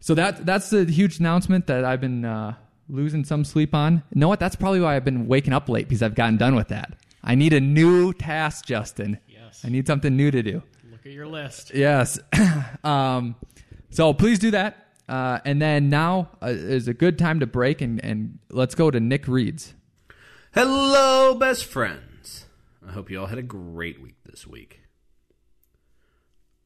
So 0.00 0.14
that 0.14 0.44
that's 0.44 0.70
the 0.70 0.84
huge 0.84 1.20
announcement 1.20 1.68
that 1.68 1.84
I've 1.84 2.00
been 2.00 2.24
uh, 2.24 2.54
losing 2.88 3.24
some 3.24 3.44
sleep 3.44 3.74
on. 3.74 4.02
You 4.12 4.20
know 4.20 4.28
what? 4.28 4.40
That's 4.40 4.56
probably 4.56 4.80
why 4.80 4.96
I've 4.96 5.04
been 5.04 5.26
waking 5.26 5.52
up 5.52 5.68
late 5.68 5.88
because 5.88 6.02
I've 6.02 6.14
gotten 6.14 6.36
done 6.36 6.54
with 6.54 6.68
that. 6.68 6.94
I 7.22 7.34
need 7.34 7.52
a 7.52 7.60
new 7.60 8.12
task, 8.12 8.66
Justin. 8.66 9.18
Yes. 9.26 9.62
I 9.64 9.68
need 9.68 9.86
something 9.86 10.16
new 10.16 10.30
to 10.30 10.42
do. 10.42 10.62
Look 10.90 11.04
at 11.04 11.12
your 11.12 11.26
list. 11.26 11.72
Yes. 11.74 12.18
um, 12.84 13.36
so 13.90 14.14
please 14.14 14.38
do 14.38 14.52
that. 14.52 14.86
Uh, 15.08 15.38
and 15.44 15.62
then 15.62 15.88
now 15.88 16.30
uh, 16.42 16.46
is 16.46 16.88
a 16.88 16.94
good 16.94 17.18
time 17.18 17.40
to 17.40 17.46
break 17.46 17.80
and, 17.80 18.04
and 18.04 18.38
let's 18.50 18.74
go 18.74 18.90
to 18.90 18.98
Nick 18.98 19.28
Reeds. 19.28 19.74
Hello, 20.52 21.34
best 21.34 21.64
friends. 21.64 22.46
I 22.86 22.92
hope 22.92 23.10
you 23.10 23.20
all 23.20 23.26
had 23.26 23.38
a 23.38 23.42
great 23.42 24.00
week 24.00 24.16
this 24.24 24.46
week. 24.46 24.80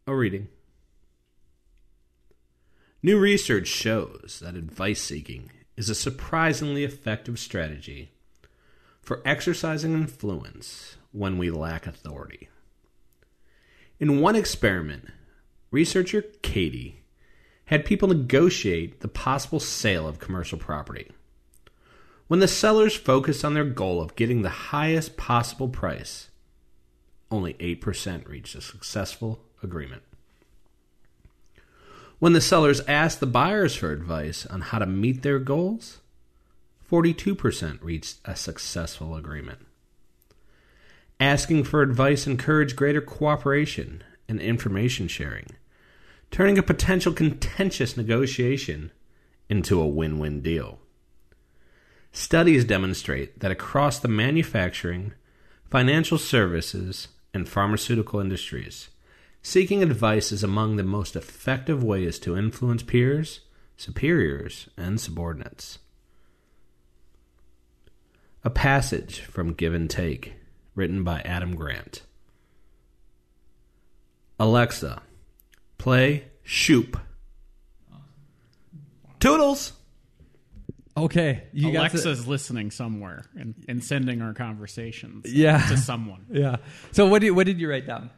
A 0.06 0.14
reading. 0.14 0.48
New 3.02 3.18
research 3.18 3.66
shows 3.66 4.40
that 4.42 4.54
advice 4.54 5.00
seeking 5.00 5.50
is 5.76 5.88
a 5.88 5.94
surprisingly 5.94 6.84
effective 6.84 7.38
strategy 7.38 8.12
for 9.00 9.22
exercising 9.24 9.94
influence 9.94 10.96
when 11.12 11.38
we 11.38 11.50
lack 11.50 11.86
authority. 11.86 12.48
In 13.98 14.20
one 14.20 14.36
experiment, 14.36 15.08
researcher 15.70 16.22
Katie 16.42 17.02
had 17.66 17.84
people 17.84 18.08
negotiate 18.08 19.00
the 19.00 19.08
possible 19.08 19.60
sale 19.60 20.08
of 20.08 20.18
commercial 20.18 20.58
property. 20.58 21.10
When 22.26 22.40
the 22.40 22.48
sellers 22.48 22.96
focused 22.96 23.44
on 23.44 23.54
their 23.54 23.64
goal 23.64 24.00
of 24.00 24.16
getting 24.16 24.42
the 24.42 24.48
highest 24.48 25.16
possible 25.16 25.68
price, 25.68 26.30
only 27.30 27.54
8% 27.54 28.28
reached 28.28 28.54
a 28.54 28.60
successful 28.60 29.44
agreement. 29.62 30.02
When 32.20 32.34
the 32.34 32.42
sellers 32.42 32.80
asked 32.80 33.20
the 33.20 33.26
buyers 33.26 33.74
for 33.74 33.92
advice 33.92 34.44
on 34.44 34.60
how 34.60 34.78
to 34.78 34.84
meet 34.84 35.22
their 35.22 35.38
goals, 35.38 36.00
42% 36.88 37.82
reached 37.82 38.18
a 38.26 38.36
successful 38.36 39.16
agreement. 39.16 39.60
Asking 41.18 41.64
for 41.64 41.80
advice 41.80 42.26
encouraged 42.26 42.76
greater 42.76 43.00
cooperation 43.00 44.04
and 44.28 44.38
information 44.38 45.08
sharing, 45.08 45.46
turning 46.30 46.58
a 46.58 46.62
potential 46.62 47.14
contentious 47.14 47.96
negotiation 47.96 48.92
into 49.48 49.80
a 49.80 49.88
win 49.88 50.18
win 50.18 50.42
deal. 50.42 50.78
Studies 52.12 52.66
demonstrate 52.66 53.40
that 53.40 53.50
across 53.50 53.98
the 53.98 54.08
manufacturing, 54.08 55.14
financial 55.70 56.18
services, 56.18 57.08
and 57.32 57.48
pharmaceutical 57.48 58.20
industries, 58.20 58.90
seeking 59.42 59.82
advice 59.82 60.32
is 60.32 60.42
among 60.42 60.76
the 60.76 60.82
most 60.84 61.16
effective 61.16 61.82
ways 61.82 62.18
to 62.20 62.36
influence 62.36 62.82
peers, 62.82 63.40
superiors, 63.76 64.68
and 64.76 65.00
subordinates. 65.00 65.78
A 68.44 68.50
passage 68.50 69.20
from 69.20 69.52
Give 69.52 69.74
and 69.74 69.88
Take, 69.90 70.34
written 70.74 71.04
by 71.04 71.20
Adam 71.22 71.54
Grant. 71.54 72.02
Alexa, 74.38 75.02
play 75.76 76.24
Shoop. 76.42 76.98
Toodles! 79.18 79.74
Okay, 80.96 81.44
you 81.52 81.64
got 81.72 81.72
to- 81.72 81.78
Alexa's 81.96 82.26
listening 82.26 82.70
somewhere 82.70 83.24
and, 83.36 83.54
and 83.68 83.84
sending 83.84 84.22
our 84.22 84.32
conversations 84.34 85.24
Yeah. 85.30 85.58
to 85.68 85.76
someone. 85.76 86.26
yeah. 86.30 86.56
So 86.92 87.06
what 87.06 87.20
did 87.20 87.30
what 87.32 87.46
did 87.46 87.60
you 87.60 87.68
write 87.70 87.86
down? 87.86 88.10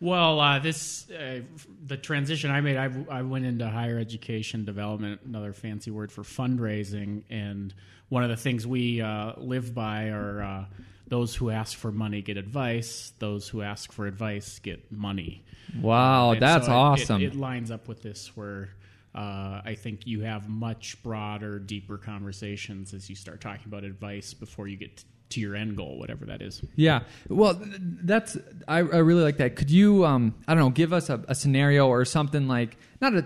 Well, 0.00 0.40
uh, 0.40 0.58
this 0.58 1.10
uh, 1.10 1.40
the 1.86 1.96
transition 1.96 2.50
I 2.50 2.60
made. 2.60 2.76
I, 2.76 2.90
I 3.10 3.22
went 3.22 3.46
into 3.46 3.68
higher 3.68 3.98
education 3.98 4.64
development, 4.64 5.22
another 5.24 5.52
fancy 5.54 5.90
word 5.90 6.12
for 6.12 6.22
fundraising, 6.22 7.22
and 7.30 7.72
one 8.10 8.22
of 8.22 8.28
the 8.28 8.36
things 8.36 8.66
we 8.66 9.00
uh, 9.00 9.32
live 9.38 9.74
by 9.74 10.08
are 10.08 10.42
uh, 10.42 10.64
those 11.08 11.34
who 11.34 11.48
ask 11.50 11.78
for 11.78 11.90
money 11.90 12.20
get 12.20 12.36
advice; 12.36 13.14
those 13.20 13.48
who 13.48 13.62
ask 13.62 13.90
for 13.90 14.06
advice 14.06 14.58
get 14.58 14.92
money. 14.92 15.44
Wow, 15.80 16.32
And 16.32 16.42
that's 16.42 16.66
so 16.66 16.72
it- 16.72 16.74
awesome. 16.74 17.22
It, 17.22 17.26
it 17.28 17.34
lines 17.36 17.70
up 17.70 17.88
with 17.88 18.02
this 18.02 18.36
where. 18.36 18.70
Uh, 19.14 19.62
I 19.64 19.74
think 19.74 20.06
you 20.06 20.20
have 20.20 20.46
much 20.46 21.02
broader, 21.02 21.58
deeper 21.58 21.96
conversations 21.96 22.92
as 22.92 23.08
you 23.08 23.16
start 23.16 23.40
talking 23.40 23.62
about 23.64 23.82
advice 23.82 24.34
before 24.34 24.68
you 24.68 24.76
get 24.76 25.02
to 25.30 25.40
your 25.40 25.56
end 25.56 25.76
goal, 25.76 25.98
whatever 25.98 26.24
that 26.26 26.40
is. 26.42 26.62
Yeah. 26.76 27.00
Well, 27.28 27.60
that's 27.80 28.36
I, 28.68 28.78
I 28.78 28.80
really 28.98 29.22
like 29.22 29.38
that. 29.38 29.56
Could 29.56 29.70
you 29.70 30.04
um 30.04 30.34
I 30.46 30.54
don't 30.54 30.62
know, 30.64 30.70
give 30.70 30.92
us 30.92 31.10
a, 31.10 31.24
a 31.28 31.34
scenario 31.34 31.88
or 31.88 32.04
something 32.04 32.46
like 32.48 32.76
not 33.00 33.14
a 33.14 33.24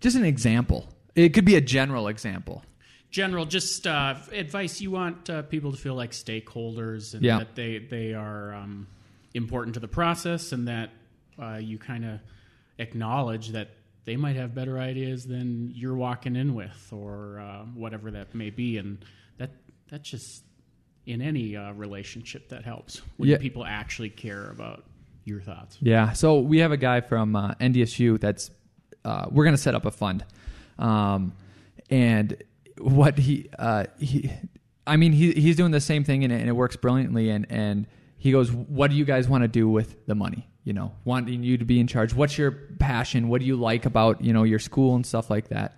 just 0.00 0.16
an 0.16 0.24
example. 0.24 0.88
It 1.14 1.30
could 1.34 1.44
be 1.44 1.56
a 1.56 1.60
general 1.60 2.08
example. 2.08 2.64
general 3.10 3.44
just 3.44 3.86
uh, 3.86 4.14
advice 4.32 4.80
you 4.80 4.90
want 4.90 5.28
uh, 5.28 5.42
people 5.42 5.70
to 5.72 5.76
feel 5.78 5.94
like 5.94 6.12
stakeholders 6.12 7.12
and 7.14 7.22
Yeah. 7.22 7.38
that 7.40 7.54
they 7.54 7.78
they 7.78 8.14
are 8.14 8.54
um, 8.54 8.86
important 9.34 9.74
to 9.74 9.80
the 9.80 9.88
process 9.88 10.52
and 10.52 10.66
that 10.68 10.90
uh, 11.38 11.58
you 11.60 11.78
kind 11.78 12.04
of 12.04 12.20
acknowledge 12.78 13.48
that 13.50 13.68
they 14.04 14.16
might 14.16 14.36
have 14.36 14.54
better 14.54 14.78
ideas 14.78 15.24
than 15.26 15.70
you're 15.74 15.94
walking 15.94 16.34
in 16.36 16.54
with 16.54 16.88
or 16.92 17.38
uh, 17.40 17.64
whatever 17.74 18.10
that 18.10 18.34
may 18.34 18.50
be 18.50 18.78
and 18.78 19.04
that 19.38 19.50
that 19.90 20.02
just 20.02 20.42
in 21.06 21.20
any 21.20 21.56
uh, 21.56 21.72
relationship 21.72 22.48
that 22.50 22.64
helps 22.64 23.02
when 23.16 23.28
Yeah. 23.28 23.38
people 23.38 23.64
actually 23.64 24.10
care 24.10 24.50
about 24.50 24.84
your 25.24 25.40
thoughts 25.40 25.78
Yeah. 25.80 26.12
So 26.12 26.38
we 26.40 26.58
have 26.58 26.72
a 26.72 26.76
guy 26.76 27.00
from 27.00 27.34
uh, 27.36 27.54
NDSU 27.54 28.18
that's 28.20 28.50
uh, 29.04 29.26
we're 29.30 29.44
going 29.44 29.56
to 29.56 29.60
set 29.62 29.74
up 29.74 29.84
a 29.84 29.90
fund, 29.90 30.24
um, 30.78 31.32
and 31.90 32.36
what 32.78 33.18
he 33.18 33.48
uh, 33.58 33.84
he, 33.98 34.30
I 34.86 34.96
mean 34.96 35.12
he 35.12 35.32
he's 35.32 35.56
doing 35.56 35.70
the 35.72 35.80
same 35.80 36.04
thing 36.04 36.24
and 36.24 36.32
it, 36.32 36.40
and 36.40 36.48
it 36.48 36.52
works 36.52 36.76
brilliantly. 36.76 37.30
And 37.30 37.46
and 37.50 37.86
he 38.18 38.30
goes, 38.32 38.50
"What 38.52 38.90
do 38.90 38.96
you 38.96 39.04
guys 39.04 39.28
want 39.28 39.42
to 39.42 39.48
do 39.48 39.68
with 39.68 40.06
the 40.06 40.14
money? 40.14 40.48
You 40.64 40.72
know, 40.72 40.92
wanting 41.04 41.42
you 41.42 41.58
to 41.58 41.64
be 41.64 41.80
in 41.80 41.86
charge. 41.88 42.14
What's 42.14 42.38
your 42.38 42.52
passion? 42.78 43.28
What 43.28 43.40
do 43.40 43.46
you 43.46 43.56
like 43.56 43.86
about 43.86 44.22
you 44.22 44.32
know 44.32 44.44
your 44.44 44.60
school 44.60 44.94
and 44.94 45.04
stuff 45.04 45.30
like 45.30 45.48
that?" 45.48 45.76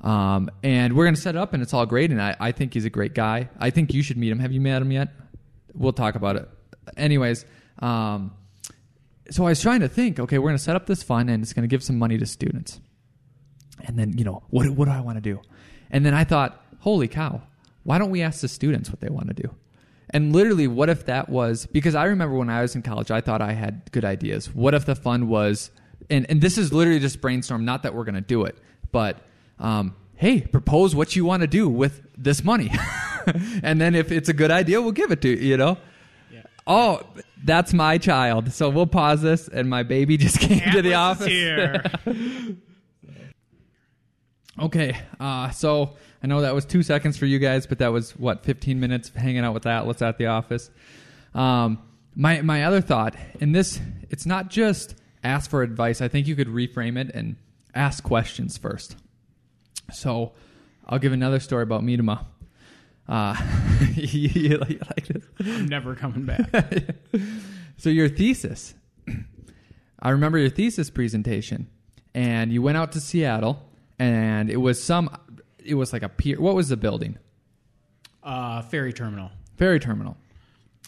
Um, 0.00 0.50
and 0.62 0.94
we're 0.94 1.04
going 1.04 1.14
to 1.14 1.20
set 1.20 1.34
it 1.34 1.38
up, 1.38 1.54
and 1.54 1.62
it's 1.62 1.74
all 1.74 1.86
great. 1.86 2.10
And 2.10 2.22
I, 2.22 2.36
I 2.38 2.52
think 2.52 2.74
he's 2.74 2.84
a 2.84 2.90
great 2.90 3.14
guy. 3.14 3.48
I 3.58 3.70
think 3.70 3.92
you 3.92 4.02
should 4.02 4.16
meet 4.16 4.30
him. 4.30 4.38
Have 4.38 4.52
you 4.52 4.60
met 4.60 4.82
him 4.82 4.92
yet? 4.92 5.08
We'll 5.74 5.92
talk 5.92 6.14
about 6.14 6.36
it. 6.36 6.48
Anyways, 6.96 7.44
um, 7.80 8.32
so 9.30 9.44
I 9.44 9.50
was 9.50 9.60
trying 9.60 9.80
to 9.80 9.88
think, 9.88 10.18
okay, 10.18 10.38
we're 10.38 10.48
going 10.48 10.56
to 10.56 10.62
set 10.62 10.76
up 10.76 10.86
this 10.86 11.02
fund 11.02 11.28
and 11.30 11.42
it's 11.42 11.52
going 11.52 11.62
to 11.62 11.68
give 11.68 11.82
some 11.82 11.98
money 11.98 12.18
to 12.18 12.26
students. 12.26 12.80
And 13.84 13.98
then, 13.98 14.16
you 14.16 14.24
know, 14.24 14.42
what, 14.50 14.68
what 14.70 14.86
do 14.86 14.90
I 14.90 15.00
want 15.00 15.16
to 15.16 15.22
do? 15.22 15.40
And 15.90 16.04
then 16.04 16.14
I 16.14 16.24
thought, 16.24 16.64
holy 16.80 17.08
cow, 17.08 17.42
why 17.84 17.98
don't 17.98 18.10
we 18.10 18.22
ask 18.22 18.40
the 18.40 18.48
students 18.48 18.90
what 18.90 19.00
they 19.00 19.08
want 19.08 19.28
to 19.28 19.34
do? 19.34 19.54
And 20.10 20.32
literally, 20.32 20.66
what 20.66 20.88
if 20.88 21.06
that 21.06 21.28
was 21.28 21.66
because 21.66 21.94
I 21.94 22.06
remember 22.06 22.34
when 22.36 22.48
I 22.48 22.62
was 22.62 22.74
in 22.74 22.82
college, 22.82 23.10
I 23.10 23.20
thought 23.20 23.42
I 23.42 23.52
had 23.52 23.90
good 23.92 24.04
ideas. 24.04 24.54
What 24.54 24.72
if 24.72 24.86
the 24.86 24.94
fund 24.94 25.28
was, 25.28 25.70
and, 26.08 26.24
and 26.30 26.40
this 26.40 26.56
is 26.56 26.72
literally 26.72 27.00
just 27.00 27.20
brainstorm, 27.20 27.66
not 27.66 27.82
that 27.82 27.94
we're 27.94 28.04
going 28.04 28.14
to 28.14 28.20
do 28.22 28.44
it, 28.44 28.56
but 28.90 29.18
um, 29.58 29.94
hey, 30.16 30.40
propose 30.40 30.94
what 30.94 31.16
you 31.16 31.24
want 31.24 31.42
to 31.42 31.46
do 31.46 31.68
with 31.68 32.02
this 32.16 32.42
money. 32.44 32.70
and 33.62 33.80
then 33.80 33.94
if 33.94 34.10
it's 34.12 34.28
a 34.28 34.32
good 34.32 34.50
idea, 34.50 34.80
we'll 34.80 34.92
give 34.92 35.10
it 35.10 35.20
to 35.22 35.28
you, 35.28 35.36
you 35.36 35.56
know? 35.56 35.78
yeah. 36.32 36.42
Oh, 36.66 37.00
that's 37.44 37.72
my 37.72 37.98
child. 37.98 38.52
So 38.52 38.68
we'll 38.68 38.86
pause 38.86 39.22
this, 39.22 39.48
and 39.48 39.68
my 39.68 39.82
baby 39.82 40.16
just 40.18 40.40
came 40.40 40.70
to 40.72 40.82
the 40.82 40.94
office. 40.94 41.26
here. 41.26 41.84
Okay, 44.60 44.98
uh, 45.20 45.50
so 45.50 45.96
I 46.22 46.26
know 46.26 46.40
that 46.40 46.54
was 46.54 46.64
two 46.64 46.82
seconds 46.82 47.16
for 47.16 47.26
you 47.26 47.38
guys, 47.38 47.66
but 47.66 47.78
that 47.78 47.92
was 47.92 48.16
what 48.16 48.44
15 48.44 48.80
minutes 48.80 49.08
of 49.08 49.14
hanging 49.14 49.44
out 49.44 49.54
with 49.54 49.66
Atlas 49.66 50.02
at 50.02 50.18
the 50.18 50.26
office. 50.26 50.68
Um, 51.32 51.78
my 52.16 52.42
my 52.42 52.64
other 52.64 52.80
thought, 52.80 53.14
and 53.40 53.54
this, 53.54 53.80
it's 54.10 54.26
not 54.26 54.50
just 54.50 54.96
ask 55.22 55.48
for 55.48 55.62
advice. 55.62 56.00
I 56.00 56.08
think 56.08 56.26
you 56.26 56.34
could 56.34 56.48
reframe 56.48 56.98
it 56.98 57.12
and 57.14 57.36
ask 57.72 58.02
questions 58.02 58.58
first. 58.58 58.96
So, 59.92 60.32
I'll 60.86 60.98
give 60.98 61.12
another 61.12 61.40
story 61.40 61.62
about 61.62 61.82
Miedema. 61.82 62.24
Uh, 63.08 63.34
you, 63.94 64.28
you 64.50 64.56
like 64.58 64.70
you 64.70 64.80
like 64.80 65.06
this? 65.06 65.24
I'm 65.40 65.66
never 65.66 65.94
coming 65.94 66.26
back 66.26 66.50
So 67.78 67.88
your 67.90 68.08
thesis, 68.08 68.74
I 70.00 70.10
remember 70.10 70.36
your 70.38 70.50
thesis 70.50 70.90
presentation, 70.90 71.68
and 72.14 72.52
you 72.52 72.60
went 72.60 72.76
out 72.76 72.92
to 72.92 73.00
Seattle, 73.00 73.62
and 73.98 74.50
it 74.50 74.56
was 74.58 74.82
some, 74.82 75.16
it 75.64 75.74
was 75.74 75.92
like 75.92 76.02
a 76.02 76.08
pier. 76.08 76.40
What 76.40 76.54
was 76.54 76.68
the 76.68 76.76
building? 76.76 77.18
uh, 78.22 78.60
ferry 78.62 78.92
terminal 78.92 79.30
Ferry 79.56 79.80
terminal. 79.80 80.16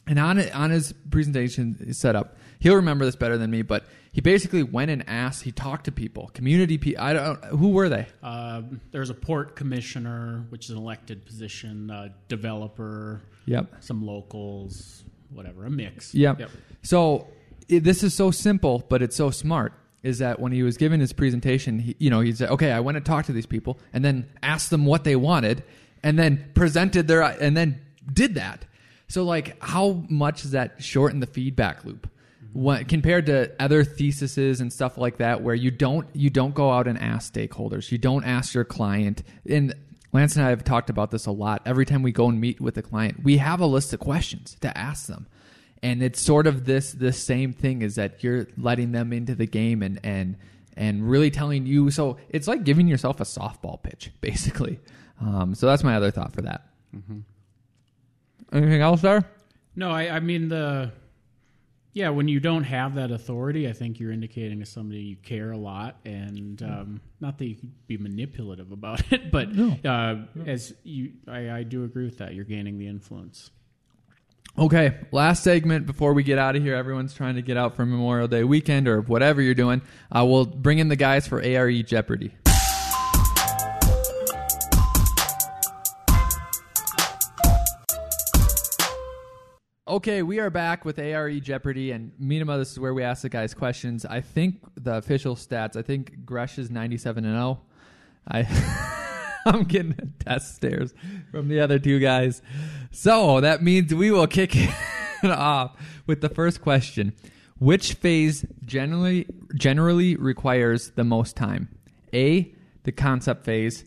And 0.06 0.18
on 0.18 0.38
it, 0.38 0.54
on 0.54 0.70
his 0.70 0.92
presentation 1.10 1.92
setup, 1.94 2.36
he'll 2.60 2.76
remember 2.76 3.04
this 3.04 3.16
better 3.16 3.36
than 3.36 3.50
me, 3.50 3.62
but 3.62 3.84
he 4.12 4.20
basically 4.20 4.62
went 4.62 4.90
and 4.90 5.08
asked. 5.08 5.42
He 5.42 5.52
talked 5.52 5.84
to 5.86 5.92
people, 5.92 6.30
community 6.34 6.78
people. 6.78 7.02
I 7.02 7.12
don't. 7.12 7.44
Who 7.46 7.68
were 7.70 7.88
they? 7.88 8.06
Uh, 8.22 8.62
there's 8.92 9.10
a 9.10 9.14
port 9.14 9.56
commissioner, 9.56 10.44
which 10.50 10.66
is 10.66 10.70
an 10.70 10.76
elected 10.78 11.24
position, 11.26 11.90
uh, 11.90 12.08
developer, 12.28 13.22
Yep. 13.46 13.76
some 13.80 14.04
locals, 14.06 15.04
whatever, 15.30 15.64
a 15.66 15.70
mix. 15.70 16.14
Yep. 16.14 16.50
So 16.82 17.28
it, 17.68 17.84
this 17.84 18.02
is 18.02 18.14
so 18.14 18.30
simple, 18.30 18.84
but 18.88 19.02
it's 19.02 19.16
so 19.16 19.30
smart. 19.30 19.72
Is 20.02 20.18
that 20.18 20.40
when 20.40 20.50
he 20.50 20.62
was 20.62 20.78
giving 20.78 20.98
his 20.98 21.12
presentation, 21.12 21.78
he, 21.78 21.94
you 21.98 22.08
know, 22.08 22.20
he 22.20 22.32
said, 22.32 22.48
"Okay, 22.50 22.72
I 22.72 22.80
went 22.80 22.96
and 22.96 23.04
talked 23.04 23.26
to 23.26 23.32
these 23.34 23.44
people, 23.46 23.78
and 23.92 24.02
then 24.04 24.28
asked 24.42 24.70
them 24.70 24.86
what 24.86 25.04
they 25.04 25.14
wanted, 25.14 25.62
and 26.02 26.18
then 26.18 26.50
presented 26.54 27.06
their, 27.06 27.20
and 27.22 27.54
then 27.56 27.80
did 28.10 28.34
that." 28.36 28.64
So, 29.08 29.24
like, 29.24 29.62
how 29.62 30.04
much 30.08 30.42
does 30.42 30.52
that 30.52 30.82
shorten 30.82 31.20
the 31.20 31.26
feedback 31.26 31.84
loop? 31.84 32.08
What, 32.52 32.88
compared 32.88 33.26
to 33.26 33.52
other 33.60 33.84
theses 33.84 34.60
and 34.60 34.72
stuff 34.72 34.98
like 34.98 35.18
that, 35.18 35.42
where 35.42 35.54
you 35.54 35.70
don't 35.70 36.08
you 36.14 36.30
don't 36.30 36.54
go 36.54 36.70
out 36.70 36.88
and 36.88 36.98
ask 36.98 37.32
stakeholders, 37.32 37.92
you 37.92 37.98
don't 37.98 38.24
ask 38.24 38.54
your 38.54 38.64
client. 38.64 39.22
And 39.48 39.74
Lance 40.12 40.34
and 40.36 40.44
I 40.44 40.50
have 40.50 40.64
talked 40.64 40.90
about 40.90 41.10
this 41.12 41.26
a 41.26 41.30
lot. 41.30 41.62
Every 41.64 41.86
time 41.86 42.02
we 42.02 42.10
go 42.10 42.28
and 42.28 42.40
meet 42.40 42.60
with 42.60 42.76
a 42.76 42.82
client, 42.82 43.22
we 43.22 43.36
have 43.36 43.60
a 43.60 43.66
list 43.66 43.92
of 43.92 44.00
questions 44.00 44.56
to 44.60 44.76
ask 44.76 45.06
them 45.06 45.28
and 45.82 46.02
it's 46.02 46.20
sort 46.20 46.46
of 46.46 46.64
this 46.64 46.92
this 46.92 47.18
same 47.18 47.52
thing 47.52 47.82
is 47.82 47.94
that 47.94 48.22
you're 48.22 48.46
letting 48.56 48.92
them 48.92 49.12
into 49.12 49.34
the 49.34 49.46
game 49.46 49.82
and 49.82 49.98
and 50.04 50.36
and 50.76 51.08
really 51.08 51.30
telling 51.30 51.66
you 51.66 51.90
so 51.90 52.16
it's 52.28 52.46
like 52.46 52.64
giving 52.64 52.86
yourself 52.86 53.20
a 53.20 53.24
softball 53.24 53.82
pitch 53.82 54.10
basically 54.20 54.78
um, 55.20 55.54
so 55.54 55.66
that's 55.66 55.84
my 55.84 55.96
other 55.96 56.10
thought 56.10 56.32
for 56.32 56.42
that 56.42 56.66
anything 58.52 58.80
else 58.80 59.00
there 59.00 59.24
No, 59.76 59.90
I, 59.90 60.16
I 60.16 60.20
mean 60.20 60.48
the. 60.48 60.90
Yeah, 61.92 62.10
when 62.10 62.28
you 62.28 62.38
don't 62.38 62.64
have 62.64 62.94
that 62.94 63.10
authority, 63.10 63.68
I 63.68 63.72
think 63.72 63.98
you're 63.98 64.12
indicating 64.12 64.60
to 64.60 64.66
somebody 64.66 65.00
you 65.00 65.16
care 65.16 65.50
a 65.50 65.56
lot, 65.56 65.96
and 66.04 66.62
um, 66.62 67.00
not 67.20 67.38
that 67.38 67.46
you 67.46 67.56
could 67.56 67.86
be 67.88 67.98
manipulative 67.98 68.70
about 68.70 69.02
it, 69.12 69.32
but 69.32 69.48
uh, 69.84 70.16
as 70.46 70.72
you, 70.84 71.12
I, 71.26 71.50
I 71.50 71.62
do 71.64 71.82
agree 71.84 72.04
with 72.04 72.18
that. 72.18 72.34
You're 72.34 72.44
gaining 72.44 72.78
the 72.78 72.86
influence. 72.86 73.50
okay 74.56 74.98
last 75.10 75.42
segment 75.42 75.86
before 75.86 76.12
we 76.12 76.22
get 76.22 76.38
out 76.38 76.54
of 76.54 76.62
here. 76.62 76.76
Everyone's 76.76 77.14
trying 77.14 77.34
to 77.34 77.42
get 77.42 77.56
out 77.56 77.74
for 77.74 77.84
memorial 77.84 78.28
day 78.28 78.44
weekend 78.44 78.86
or 78.86 79.00
whatever 79.00 79.42
you're 79.42 79.54
doing. 79.54 79.82
Uh, 80.14 80.24
we'll 80.24 80.46
bring 80.46 80.78
in 80.78 80.88
the 80.88 80.96
guys 80.96 81.26
for 81.26 81.40
are 81.40 81.82
jeopardy 81.82 82.32
Okay, 89.90 90.22
we 90.22 90.38
are 90.38 90.50
back 90.50 90.84
with 90.84 91.00
ARE 91.00 91.40
Jeopardy, 91.40 91.90
and 91.90 92.12
Miedema. 92.22 92.56
This 92.58 92.70
is 92.70 92.78
where 92.78 92.94
we 92.94 93.02
ask 93.02 93.22
the 93.22 93.28
guys 93.28 93.54
questions. 93.54 94.06
I 94.06 94.20
think 94.20 94.60
the 94.76 94.94
official 94.94 95.34
stats. 95.34 95.74
I 95.74 95.82
think 95.82 96.24
Gresh 96.24 96.60
is 96.60 96.70
ninety-seven 96.70 97.24
and 97.24 97.34
zero. 97.34 97.60
I, 98.28 99.40
I'm 99.46 99.64
getting 99.64 100.14
test 100.20 100.54
stares 100.54 100.94
from 101.32 101.48
the 101.48 101.58
other 101.58 101.80
two 101.80 101.98
guys. 101.98 102.40
So 102.92 103.40
that 103.40 103.64
means 103.64 103.92
we 103.92 104.12
will 104.12 104.28
kick 104.28 104.54
it 104.54 104.70
off 105.24 105.76
with 106.06 106.20
the 106.20 106.28
first 106.28 106.62
question: 106.62 107.12
Which 107.58 107.94
phase 107.94 108.46
generally 108.64 109.26
generally 109.56 110.14
requires 110.14 110.90
the 110.90 111.02
most 111.02 111.34
time? 111.34 111.68
A. 112.14 112.54
The 112.84 112.92
concept 112.92 113.44
phase. 113.44 113.84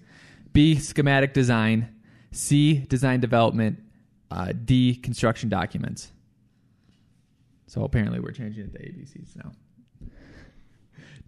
B. 0.52 0.76
Schematic 0.76 1.34
design. 1.34 1.96
C. 2.34 2.80
Design 2.80 3.22
development. 3.22 3.80
Uh, 4.34 4.52
D. 4.66 4.96
Construction 4.96 5.48
documents. 5.48 6.12
So 7.68 7.84
apparently 7.84 8.20
we're 8.20 8.32
changing 8.32 8.66
it 8.66 8.74
to 8.74 8.80
ABCs 8.80 9.36
now. 9.36 9.52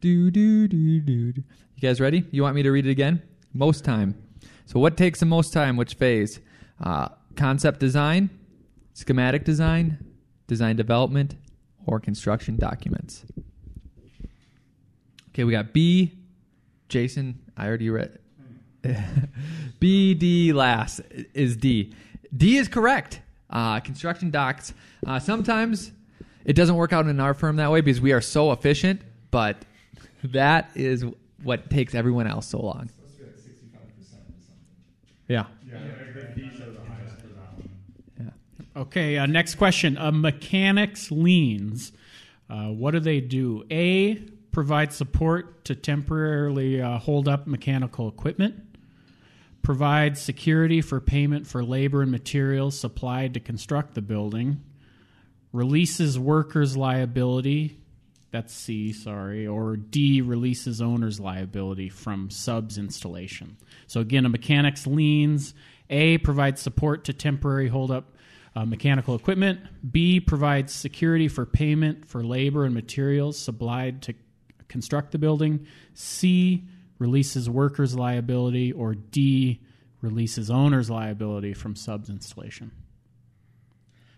Do 0.01 0.31
do 0.31 0.67
do 0.67 0.99
do. 0.99 1.31
do. 1.31 1.43
You 1.75 1.81
guys 1.81 2.01
ready? 2.01 2.25
You 2.31 2.41
want 2.41 2.55
me 2.55 2.63
to 2.63 2.71
read 2.71 2.87
it 2.87 2.89
again? 2.89 3.21
Most 3.53 3.85
time. 3.85 4.15
So 4.65 4.79
what 4.79 4.97
takes 4.97 5.19
the 5.19 5.27
most 5.27 5.53
time? 5.53 5.77
Which 5.77 5.93
phase? 5.93 6.39
Uh, 6.81 7.09
concept 7.35 7.79
design, 7.79 8.31
schematic 8.93 9.43
design, 9.43 10.03
design 10.47 10.75
development, 10.75 11.35
or 11.85 11.99
construction 11.99 12.55
documents. 12.55 13.23
Okay, 15.29 15.43
we 15.43 15.51
got 15.51 15.73
B. 15.73 16.17
Jason, 16.89 17.39
I 17.55 17.67
already 17.67 17.91
read. 17.91 18.17
B, 19.79 20.15
D, 20.15 20.53
last 20.53 21.01
is 21.35 21.55
D. 21.55 21.93
D 22.35 22.57
is 22.57 22.67
correct. 22.67 23.21
Uh, 23.49 23.79
construction 23.79 24.31
docs. 24.31 24.73
Uh, 25.05 25.19
sometimes 25.19 25.91
it 26.43 26.53
doesn't 26.53 26.75
work 26.75 26.93
out 26.93 27.07
in 27.07 27.19
our 27.19 27.33
firm 27.33 27.57
that 27.57 27.71
way 27.71 27.81
because 27.81 28.01
we 28.01 28.11
are 28.11 28.21
so 28.21 28.51
efficient, 28.51 29.01
but 29.31 29.57
that 30.23 30.71
is 30.75 31.05
what 31.43 31.69
takes 31.69 31.93
everyone 31.95 32.27
else 32.27 32.47
so 32.47 32.59
long. 32.59 32.89
Yeah. 35.27 35.45
Yeah. 38.19 38.25
Okay, 38.75 39.17
uh, 39.17 39.25
next 39.25 39.55
question. 39.55 39.97
A 39.97 40.11
mechanics 40.11 41.09
liens. 41.11 41.91
Uh, 42.49 42.67
what 42.67 42.91
do 42.91 42.99
they 42.99 43.21
do? 43.21 43.63
A. 43.71 44.15
Provide 44.51 44.93
support 44.93 45.65
to 45.65 45.75
temporarily 45.75 46.81
uh, 46.81 46.97
hold 46.99 47.27
up 47.27 47.47
mechanical 47.47 48.07
equipment. 48.07 48.74
Provide 49.65 50.15
security 50.15 50.79
for 50.81 51.01
payment 51.01 51.47
for 51.47 51.63
labor 51.63 52.03
and 52.03 52.11
materials 52.11 52.79
supplied 52.79 53.33
to 53.33 53.39
construct 53.39 53.95
the 53.95 54.01
building. 54.03 54.61
Releases 55.51 56.19
workers' 56.19 56.77
liability. 56.77 57.79
That's 58.29 58.53
C, 58.53 58.93
sorry. 58.93 59.47
Or 59.47 59.75
D. 59.75 60.21
Releases 60.21 60.83
owner's 60.83 61.19
liability 61.19 61.89
from 61.89 62.29
subs 62.29 62.77
installation. 62.77 63.57
So 63.87 64.01
again, 64.01 64.27
a 64.27 64.29
mechanics 64.29 64.85
liens. 64.85 65.55
A. 65.89 66.19
Provides 66.19 66.61
support 66.61 67.05
to 67.05 67.13
temporary 67.13 67.67
holdup 67.67 68.15
uh, 68.55 68.65
mechanical 68.65 69.15
equipment. 69.15 69.61
B 69.91 70.19
provides 70.19 70.73
security 70.73 71.27
for 71.27 71.43
payment 71.43 72.05
for 72.05 72.23
labor 72.23 72.65
and 72.65 72.75
materials 72.75 73.39
supplied 73.39 74.03
to 74.03 74.13
construct 74.67 75.11
the 75.11 75.17
building. 75.17 75.65
C 75.95 76.65
releases 76.99 77.49
workers' 77.49 77.95
liability, 77.95 78.71
or 78.71 78.95
D, 78.95 79.61
releases 80.01 80.49
owner's 80.49 80.89
liability 80.89 81.53
from 81.53 81.75
subs 81.75 82.09
installation. 82.09 82.71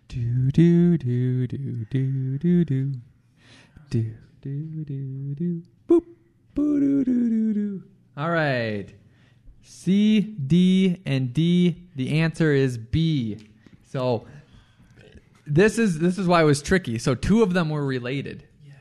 Do, 0.07 0.51
do, 0.51 0.97
do, 0.97 1.47
do, 1.47 1.85
do, 1.85 2.37
do, 2.37 2.65
do. 2.65 2.91
Do, 3.89 4.13
do, 4.41 4.85
do, 4.85 5.35
do. 5.35 5.63
Boop, 5.87 6.03
do, 6.55 7.03
do, 7.03 7.03
do, 7.03 7.53
do. 7.53 7.83
All 8.15 8.31
right. 8.31 8.93
C, 9.61 10.21
D, 10.21 11.01
and 11.05 11.33
D. 11.33 11.87
The 11.95 12.19
answer 12.19 12.53
is 12.53 12.77
B. 12.77 13.37
So 13.83 14.25
this 15.45 15.77
is 15.77 15.99
this 15.99 16.17
is 16.17 16.27
why 16.27 16.41
it 16.41 16.45
was 16.45 16.61
tricky. 16.61 16.99
So 16.99 17.15
two 17.15 17.43
of 17.43 17.53
them 17.53 17.69
were 17.69 17.85
related, 17.85 18.47
yeah. 18.65 18.73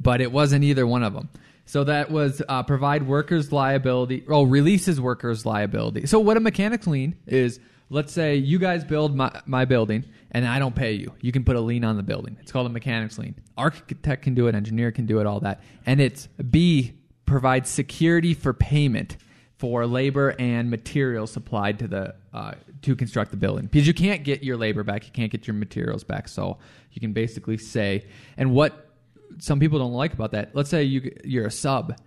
but 0.00 0.20
it 0.20 0.32
wasn't 0.32 0.64
either 0.64 0.86
one 0.86 1.02
of 1.02 1.12
them. 1.12 1.28
So 1.64 1.84
that 1.84 2.10
was 2.10 2.42
uh, 2.48 2.62
provide 2.62 3.06
workers 3.06 3.52
liability. 3.52 4.24
Oh, 4.28 4.42
releases 4.42 5.00
workers 5.00 5.46
liability. 5.46 6.06
So 6.06 6.18
what 6.18 6.36
a 6.36 6.40
mechanics 6.40 6.86
lien 6.86 7.16
is. 7.26 7.60
Let's 7.88 8.12
say 8.12 8.36
you 8.36 8.58
guys 8.58 8.84
build 8.84 9.14
my, 9.14 9.42
my 9.44 9.66
building 9.66 10.04
and 10.30 10.46
I 10.46 10.58
don't 10.58 10.74
pay 10.74 10.92
you. 10.92 11.12
You 11.20 11.30
can 11.30 11.44
put 11.44 11.56
a 11.56 11.60
lien 11.60 11.84
on 11.84 11.98
the 11.98 12.02
building. 12.02 12.38
It's 12.40 12.50
called 12.50 12.66
a 12.66 12.70
mechanics 12.70 13.18
lien. 13.18 13.34
Architect 13.58 14.22
can 14.22 14.34
do 14.34 14.46
it, 14.46 14.54
engineer 14.54 14.90
can 14.92 15.04
do 15.04 15.20
it, 15.20 15.26
all 15.26 15.40
that. 15.40 15.62
And 15.84 16.00
it's 16.00 16.26
B 16.50 16.94
provides 17.26 17.68
security 17.68 18.32
for 18.32 18.54
payment 18.54 19.18
for 19.62 19.86
labor 19.86 20.34
and 20.38 20.70
materials 20.70 21.30
supplied 21.30 21.78
to 21.78 21.86
the 21.86 22.14
uh, 22.32 22.52
to 22.80 22.96
construct 22.96 23.30
the 23.30 23.36
building 23.36 23.66
because 23.66 23.86
you 23.86 23.94
can't 23.94 24.24
get 24.24 24.42
your 24.42 24.56
labor 24.56 24.82
back, 24.82 25.06
you 25.06 25.12
can't 25.12 25.30
get 25.30 25.46
your 25.46 25.54
materials 25.54 26.02
back. 26.02 26.26
So 26.26 26.58
you 26.90 27.00
can 27.00 27.12
basically 27.12 27.58
say, 27.58 28.06
and 28.36 28.52
what 28.52 28.91
some 29.38 29.60
people 29.60 29.78
don't 29.78 29.92
like 29.92 30.12
about 30.12 30.32
that. 30.32 30.54
Let's 30.54 30.70
say 30.70 30.84
you 30.84 31.14
you're 31.24 31.46
a 31.46 31.50
sub, 31.50 31.98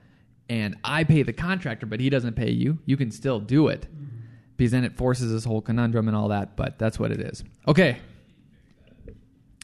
and 0.50 0.76
I 0.84 1.04
pay 1.04 1.24
the 1.24 1.34
contractor, 1.34 1.86
but 1.86 2.00
he 2.00 2.10
doesn't 2.10 2.36
pay 2.36 2.52
you. 2.52 2.80
You 2.86 2.98
can 2.98 3.12
still 3.12 3.40
do 3.40 3.68
it 3.68 3.88
because 4.58 4.72
then 4.72 4.84
it 4.84 4.96
forces 4.96 5.32
this 5.32 5.46
whole 5.46 5.62
conundrum 5.62 6.08
and 6.08 6.16
all 6.16 6.30
that. 6.30 6.56
But 6.56 6.80
that's 6.80 7.00
what 7.00 7.12
it 7.12 7.20
is. 7.20 7.44
Okay. 7.68 7.98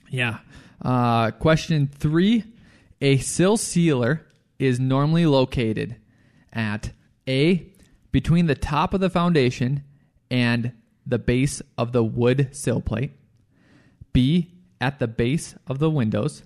Yeah. 0.09 0.39
Uh, 0.81 1.31
question 1.31 1.89
three: 1.93 2.43
A 3.01 3.17
sill 3.17 3.57
sealer 3.57 4.25
is 4.59 4.79
normally 4.79 5.25
located 5.25 5.95
at 6.53 6.91
a 7.27 7.67
between 8.11 8.45
the 8.45 8.55
top 8.55 8.93
of 8.93 8.99
the 8.99 9.09
foundation 9.09 9.83
and 10.29 10.73
the 11.05 11.19
base 11.19 11.61
of 11.77 11.91
the 11.91 12.03
wood 12.03 12.49
sill 12.51 12.81
plate. 12.81 13.11
B 14.13 14.51
at 14.79 14.99
the 14.99 15.07
base 15.07 15.55
of 15.67 15.79
the 15.79 15.89
windows. 15.89 16.43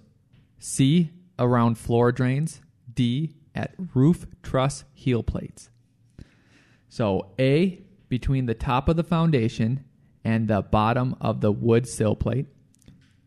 C 0.65 1.11
around 1.37 1.77
floor 1.77 2.11
drains. 2.11 2.59
D 2.91 3.35
at 3.53 3.75
roof 3.93 4.25
truss 4.41 4.83
heel 4.93 5.21
plates. 5.21 5.69
So 6.89 7.33
A 7.37 7.83
between 8.09 8.47
the 8.47 8.55
top 8.55 8.89
of 8.89 8.95
the 8.95 9.03
foundation 9.03 9.85
and 10.23 10.47
the 10.47 10.63
bottom 10.63 11.15
of 11.21 11.39
the 11.39 11.51
wood 11.51 11.87
sill 11.87 12.15
plate. 12.15 12.47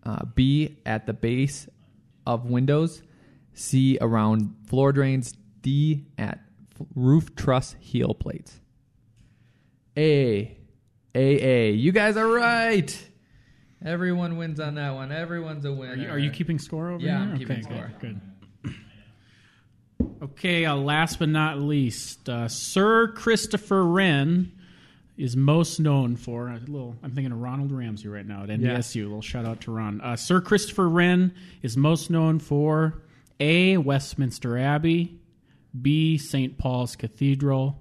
Uh, 0.03 0.25
B 0.35 0.79
at 0.85 1.07
the 1.07 1.13
base 1.13 1.69
of 2.27 2.47
windows. 2.47 3.03
C 3.55 3.99
around 4.01 4.57
floor 4.67 4.91
drains. 4.93 5.33
D 5.63 6.07
at 6.19 6.41
roof 6.97 7.37
truss 7.37 7.77
heel 7.79 8.15
plates. 8.15 8.59
A. 9.97 10.57
A. 11.15 11.45
A. 11.45 11.71
You 11.71 11.93
guys 11.93 12.17
are 12.17 12.27
right. 12.27 13.08
Everyone 13.85 14.37
wins 14.37 14.59
on 14.59 14.75
that 14.75 14.95
one. 14.95 15.13
Everyone's 15.13 15.65
a 15.65 15.73
winner. 15.73 15.93
Are 15.93 15.97
you, 15.97 16.09
are 16.09 16.19
you 16.19 16.31
keeping 16.31 16.59
score 16.59 16.91
over 16.91 16.99
there? 16.99 17.09
Yeah, 17.09 17.25
here? 17.25 17.33
I'm 17.33 17.39
keeping 17.39 17.57
okay, 17.59 17.63
score. 17.63 17.93
Good. 18.01 18.21
good. 18.63 18.75
Okay, 20.21 20.65
uh, 20.65 20.75
last 20.75 21.19
but 21.21 21.29
not 21.29 21.61
least, 21.61 22.29
uh, 22.29 22.49
Sir 22.49 23.09
Christopher 23.09 23.85
Wren 23.85 24.53
is 25.17 25.37
most 25.37 25.79
known 25.79 26.17
for 26.17 26.49
a 26.49 26.59
little. 26.59 26.97
I'm 27.03 27.13
thinking 27.13 27.33
of 27.33 27.41
Ronald 27.41 27.73
Ramsey 27.73 28.09
right 28.09 28.27
now 28.27 28.43
at 28.45 28.49
NDSU. 28.49 29.03
A 29.03 29.05
little 29.05 29.23
shout 29.23 29.45
out 29.45 29.61
to 29.63 29.73
Ron. 29.73 30.01
Uh, 30.01 30.17
Sir 30.17 30.41
Christopher 30.41 30.89
Wren 30.89 31.35
is 31.63 31.77
most 31.77 32.11
known 32.11 32.39
for 32.39 33.03
A. 33.41 33.77
Westminster 33.77 34.59
Abbey, 34.59 35.19
B. 35.81 36.19
St. 36.19 36.59
Paul's 36.59 36.97
Cathedral, 36.97 37.81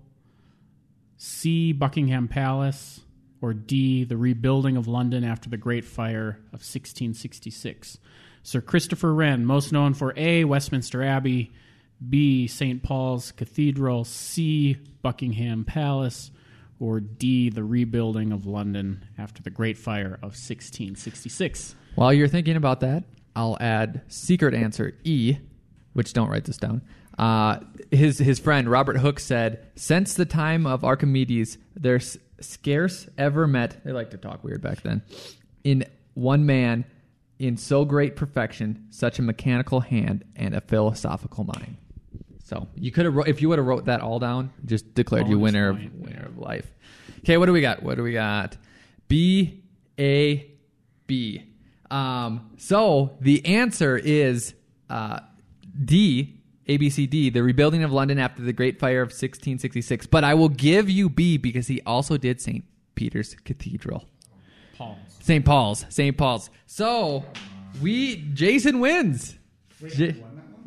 C. 1.17 1.73
Buckingham 1.73 2.27
Palace, 2.27 3.01
or 3.41 3.53
D. 3.53 4.03
The 4.03 4.17
rebuilding 4.17 4.77
of 4.77 4.87
London 4.87 5.23
after 5.23 5.49
the 5.49 5.57
Great 5.57 5.85
Fire 5.85 6.39
of 6.47 6.61
1666. 6.61 7.97
Sir 8.43 8.61
Christopher 8.61 9.13
Wren, 9.13 9.45
most 9.45 9.71
known 9.71 9.93
for 9.93 10.13
A. 10.15 10.45
Westminster 10.45 11.03
Abbey, 11.03 11.51
B. 12.07 12.47
St. 12.47 12.81
Paul's 12.83 13.31
Cathedral, 13.31 14.03
C. 14.05 14.77
Buckingham 15.01 15.65
Palace, 15.65 16.31
or 16.79 16.99
D. 16.99 17.49
The 17.49 17.63
rebuilding 17.63 18.31
of 18.31 18.45
London 18.45 19.05
after 19.17 19.41
the 19.41 19.49
Great 19.49 19.77
Fire 19.77 20.15
of 20.15 20.35
1666. 20.35 21.75
While 21.95 22.13
you're 22.13 22.27
thinking 22.27 22.55
about 22.55 22.81
that, 22.81 23.03
I'll 23.35 23.57
add 23.59 24.01
secret 24.07 24.53
answer 24.53 24.93
E, 25.03 25.37
which 25.93 26.13
don't 26.13 26.29
write 26.29 26.45
this 26.45 26.57
down. 26.57 26.81
Uh, 27.17 27.59
his 27.89 28.19
his 28.19 28.37
friend 28.39 28.69
Robert 28.69 28.97
Hooke 28.97 29.19
said, 29.19 29.65
"Since 29.75 30.13
the 30.13 30.25
time 30.25 30.67
of 30.67 30.83
Archimedes, 30.83 31.57
there's 31.75 32.17
scarce 32.39 33.07
ever 33.17 33.47
met. 33.47 33.83
They 33.83 33.91
like 33.91 34.11
to 34.11 34.17
talk 34.17 34.43
weird 34.43 34.61
back 34.61 34.81
then. 34.81 35.01
In 35.63 35.85
one 36.13 36.45
man, 36.45 36.85
in 37.39 37.57
so 37.57 37.85
great 37.85 38.15
perfection, 38.15 38.87
such 38.89 39.19
a 39.19 39.21
mechanical 39.21 39.81
hand 39.81 40.23
and 40.35 40.55
a 40.55 40.61
philosophical 40.61 41.43
mind." 41.43 41.77
So 42.43 42.67
you 42.75 42.91
could 42.91 43.03
have, 43.03 43.13
wrote, 43.13 43.27
if 43.27 43.41
you 43.41 43.49
would 43.49 43.59
have 43.59 43.67
wrote 43.67 43.85
that 43.85 43.99
all 43.99 44.19
down, 44.19 44.51
just 44.65 44.93
declared 44.93 45.27
you 45.27 45.37
winner 45.37 45.69
of 45.69 45.79
winner 45.95 46.25
of 46.25 46.37
life. 46.37 46.71
Okay, 47.19 47.37
what 47.37 47.47
do 47.47 47.51
we 47.51 47.59
got? 47.59 47.83
What 47.83 47.95
do 47.95 48.03
we 48.03 48.13
got? 48.13 48.55
B 49.09 49.63
A 49.99 50.49
B. 51.07 51.43
Um, 51.91 52.51
so 52.57 53.17
the 53.19 53.45
answer 53.45 53.97
is 53.97 54.53
uh, 54.89 55.19
D, 55.83 56.36
ABCD, 56.67 57.31
the 57.33 57.43
rebuilding 57.43 57.83
of 57.83 57.91
London 57.91 58.19
after 58.19 58.41
the 58.41 58.53
Great 58.53 58.79
Fire 58.79 59.01
of 59.01 59.07
1666. 59.07 60.05
But 60.07 60.23
I 60.23 60.33
will 60.33 60.49
give 60.49 60.89
you 60.89 61.09
B 61.09 61.37
because 61.37 61.67
he 61.67 61.81
also 61.85 62.17
did 62.17 62.41
St. 62.41 62.63
Peter's 62.95 63.35
Cathedral. 63.45 64.05
Paul's. 64.77 64.97
St. 65.21 65.43
Paul's. 65.45 65.85
St. 65.89 66.17
Paul's. 66.17 66.49
So 66.65 67.25
we, 67.81 68.17
Jason 68.33 68.79
wins. 68.79 69.37
J- 69.87 70.15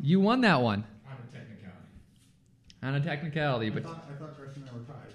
you 0.01 0.19
won 0.19 0.41
that 0.41 0.61
one 0.61 0.83
On 1.07 1.13
a 1.13 1.31
technicality. 1.31 1.87
on 2.83 2.95
a 2.95 2.99
technicality, 3.01 3.69
but 3.69 3.83
I 3.83 3.87
thought, 3.87 4.05
I 4.09 4.19
thought 4.19 4.37
Gresham 4.37 4.63
and 4.63 4.69
I 4.71 4.73
were 4.73 4.79
tied. 4.85 5.13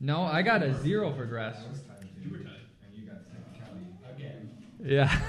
no, 0.00 0.22
I 0.22 0.42
got 0.42 0.62
a 0.62 0.74
zero 0.82 1.12
for 1.14 1.24
Gress. 1.24 1.56
I 1.66 1.70
was 1.70 1.80
tied. 1.80 2.08
You 2.22 2.30
were 2.32 2.38
tied. 2.38 2.52
And 2.84 2.94
you 2.94 3.06
got 3.06 3.20
technicality 3.30 3.86
again. 4.14 4.50
Yeah. 4.84 5.20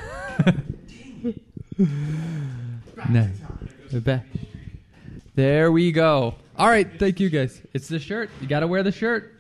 no. 3.10 3.30
Back. 4.02 4.26
There 5.36 5.72
we 5.72 5.92
go. 5.92 6.36
All 6.56 6.70
right, 6.70 6.88
thank 7.00 7.20
you 7.20 7.30
guys. 7.30 7.60
It's 7.74 7.88
the 7.88 7.98
shirt. 8.00 8.30
You 8.40 8.48
got 8.48 8.60
to 8.60 8.68
wear 8.68 8.84
the 8.84 8.92
shirt. 8.92 9.34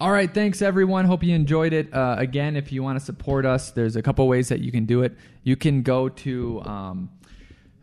All 0.00 0.10
right, 0.10 0.32
thanks 0.32 0.62
everyone. 0.62 1.04
Hope 1.04 1.22
you 1.22 1.34
enjoyed 1.34 1.74
it. 1.74 1.92
Uh, 1.92 2.16
again, 2.18 2.56
if 2.56 2.72
you 2.72 2.82
want 2.82 2.98
to 2.98 3.04
support 3.04 3.44
us, 3.44 3.70
there's 3.70 3.96
a 3.96 4.02
couple 4.02 4.26
ways 4.26 4.48
that 4.48 4.60
you 4.60 4.72
can 4.72 4.86
do 4.86 5.02
it. 5.02 5.14
You 5.44 5.56
can 5.56 5.82
go 5.82 6.08
to, 6.08 6.62
um, 6.62 7.10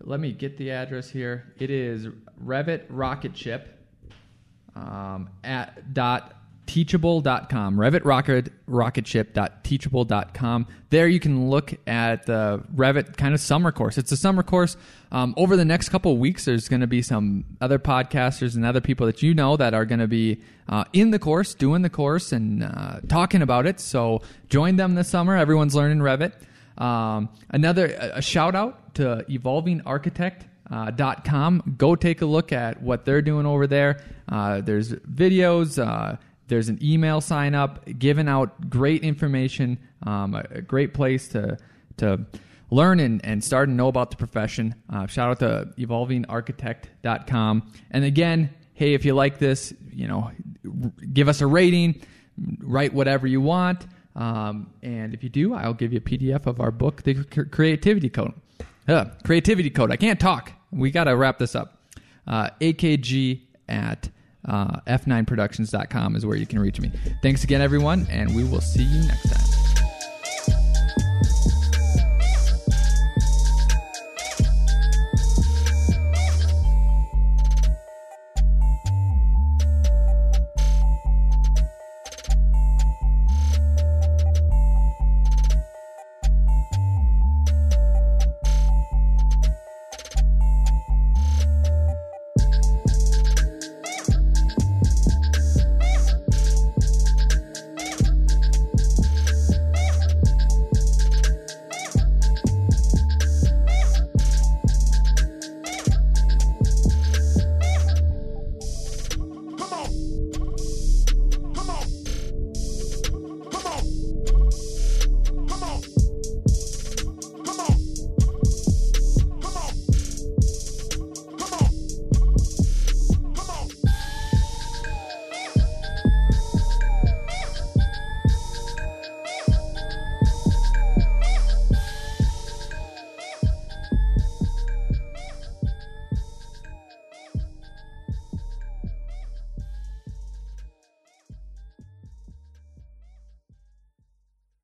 let 0.02 0.20
me 0.20 0.32
get 0.32 0.58
the 0.58 0.72
address 0.72 1.10
here. 1.12 1.54
It 1.60 1.70
is 1.70 2.08
Revit 2.44 2.86
Rocket 2.90 3.38
Ship 3.38 3.68
um, 4.76 5.30
at 5.44 5.94
dot 5.94 6.39
teachable.com 6.70 7.76
revit 7.78 8.06
rocket 8.06 8.54
rocketship.teachable.com 8.68 10.68
there 10.92 11.08
you 11.08 11.20
can 11.20 11.50
look 11.50 11.74
at 11.88 12.28
the 12.28 12.64
revit 12.76 13.18
kind 13.18 13.34
of 13.34 13.40
summer 13.40 13.72
course 13.72 13.98
it's 13.98 14.12
a 14.12 14.18
summer 14.18 14.44
course 14.44 14.78
um, 15.12 15.34
over 15.36 15.58
the 15.58 15.66
next 15.66 15.90
couple 15.90 16.16
weeks 16.20 16.46
there's 16.46 16.70
going 16.70 16.82
to 16.82 16.86
be 16.86 17.02
some 17.02 17.44
other 17.60 17.80
podcasters 17.80 18.56
and 18.56 18.64
other 18.64 18.82
people 18.82 19.08
that 19.08 19.24
you 19.24 19.34
know 19.34 19.58
that 19.58 19.74
are 19.74 19.84
going 19.84 19.98
to 19.98 20.08
be 20.08 20.40
uh, 20.68 20.84
in 20.94 21.10
the 21.10 21.18
course 21.18 21.56
doing 21.56 21.82
the 21.82 21.90
course 21.90 22.32
and 22.32 22.64
uh, 22.64 23.00
talking 23.08 23.42
about 23.42 23.66
it 23.66 23.80
so 23.80 24.22
join 24.48 24.76
them 24.76 24.94
this 24.94 25.10
summer 25.10 25.36
everyone's 25.36 25.74
learning 25.74 25.98
revit 25.98 26.34
um, 26.78 27.30
another 27.50 27.88
a 28.14 28.22
shout 28.22 28.54
out 28.54 28.94
to 28.94 29.26
evolving 29.28 29.82
architect 29.88 30.46
dot 30.96 31.26
com. 31.26 31.64
Go 31.78 31.96
take 31.96 32.22
a 32.22 32.28
look 32.28 32.52
at 32.54 32.80
what 32.82 33.04
they're 33.04 33.24
doing 33.24 33.48
over 33.48 33.66
there. 33.66 34.00
Uh, 34.30 34.62
there's 34.62 34.92
videos. 34.94 35.84
Uh, 35.84 36.18
there's 36.50 36.70
an 36.70 36.80
email 36.82 37.22
sign 37.22 37.56
up, 37.56 37.86
giving 37.98 38.28
out 38.28 38.70
great 38.70 39.04
information. 39.04 39.78
Um, 40.06 40.36
a, 40.36 40.46
a 40.52 40.62
great 40.62 40.94
place 40.94 41.28
to 41.30 41.58
to 41.98 42.26
learn 42.72 43.00
and, 43.00 43.24
and 43.26 43.44
start 43.44 43.68
and 43.68 43.78
know 43.78 43.88
about 43.88 44.12
the 44.12 44.18
profession. 44.18 44.76
Uh, 44.90 45.08
shout 45.08 45.30
out 45.32 45.40
to 45.40 45.74
evolvingarchitect.com. 45.78 47.72
And 47.92 48.04
again, 48.04 48.50
hey, 48.74 48.94
if 48.94 49.06
you 49.06 49.14
like 49.14 49.40
this, 49.40 49.74
you 49.92 50.08
know, 50.08 50.32
r- 50.66 50.92
give 51.14 51.28
us 51.28 51.42
a 51.42 51.48
rating, 51.48 52.02
write 52.60 52.94
whatever 52.94 53.28
you 53.28 53.42
want. 53.42 53.88
Um, 54.16 54.72
and 54.84 55.14
if 55.14 55.24
you 55.24 55.30
do, 55.30 55.54
I'll 55.54 55.74
give 55.74 55.94
you 55.94 55.98
a 55.98 56.02
PDF 56.02 56.46
of 56.46 56.60
our 56.60 56.72
book, 56.72 57.04
The 57.04 57.16
C- 57.34 57.44
Creativity 57.46 58.10
Code. 58.10 58.34
Uh, 58.88 59.06
creativity 59.24 59.70
Code. 59.70 59.92
I 59.92 59.98
can't 59.98 60.20
talk. 60.20 60.52
We 60.72 60.92
got 60.92 61.06
to 61.06 61.16
wrap 61.16 61.38
this 61.38 61.56
up. 61.56 61.78
Uh, 62.28 62.50
AKG 62.62 63.42
at 63.68 64.10
uh, 64.50 64.80
f9productions.com 64.88 66.16
is 66.16 66.26
where 66.26 66.38
you 66.38 66.46
can 66.46 66.60
reach 66.60 66.82
me. 66.82 66.92
Thanks 67.22 67.44
again, 67.44 67.62
everyone, 67.62 68.08
and 68.10 68.36
we 68.36 68.44
will 68.44 68.62
see 68.62 68.84
you 68.84 69.08
next 69.08 69.30
time. 69.30 69.60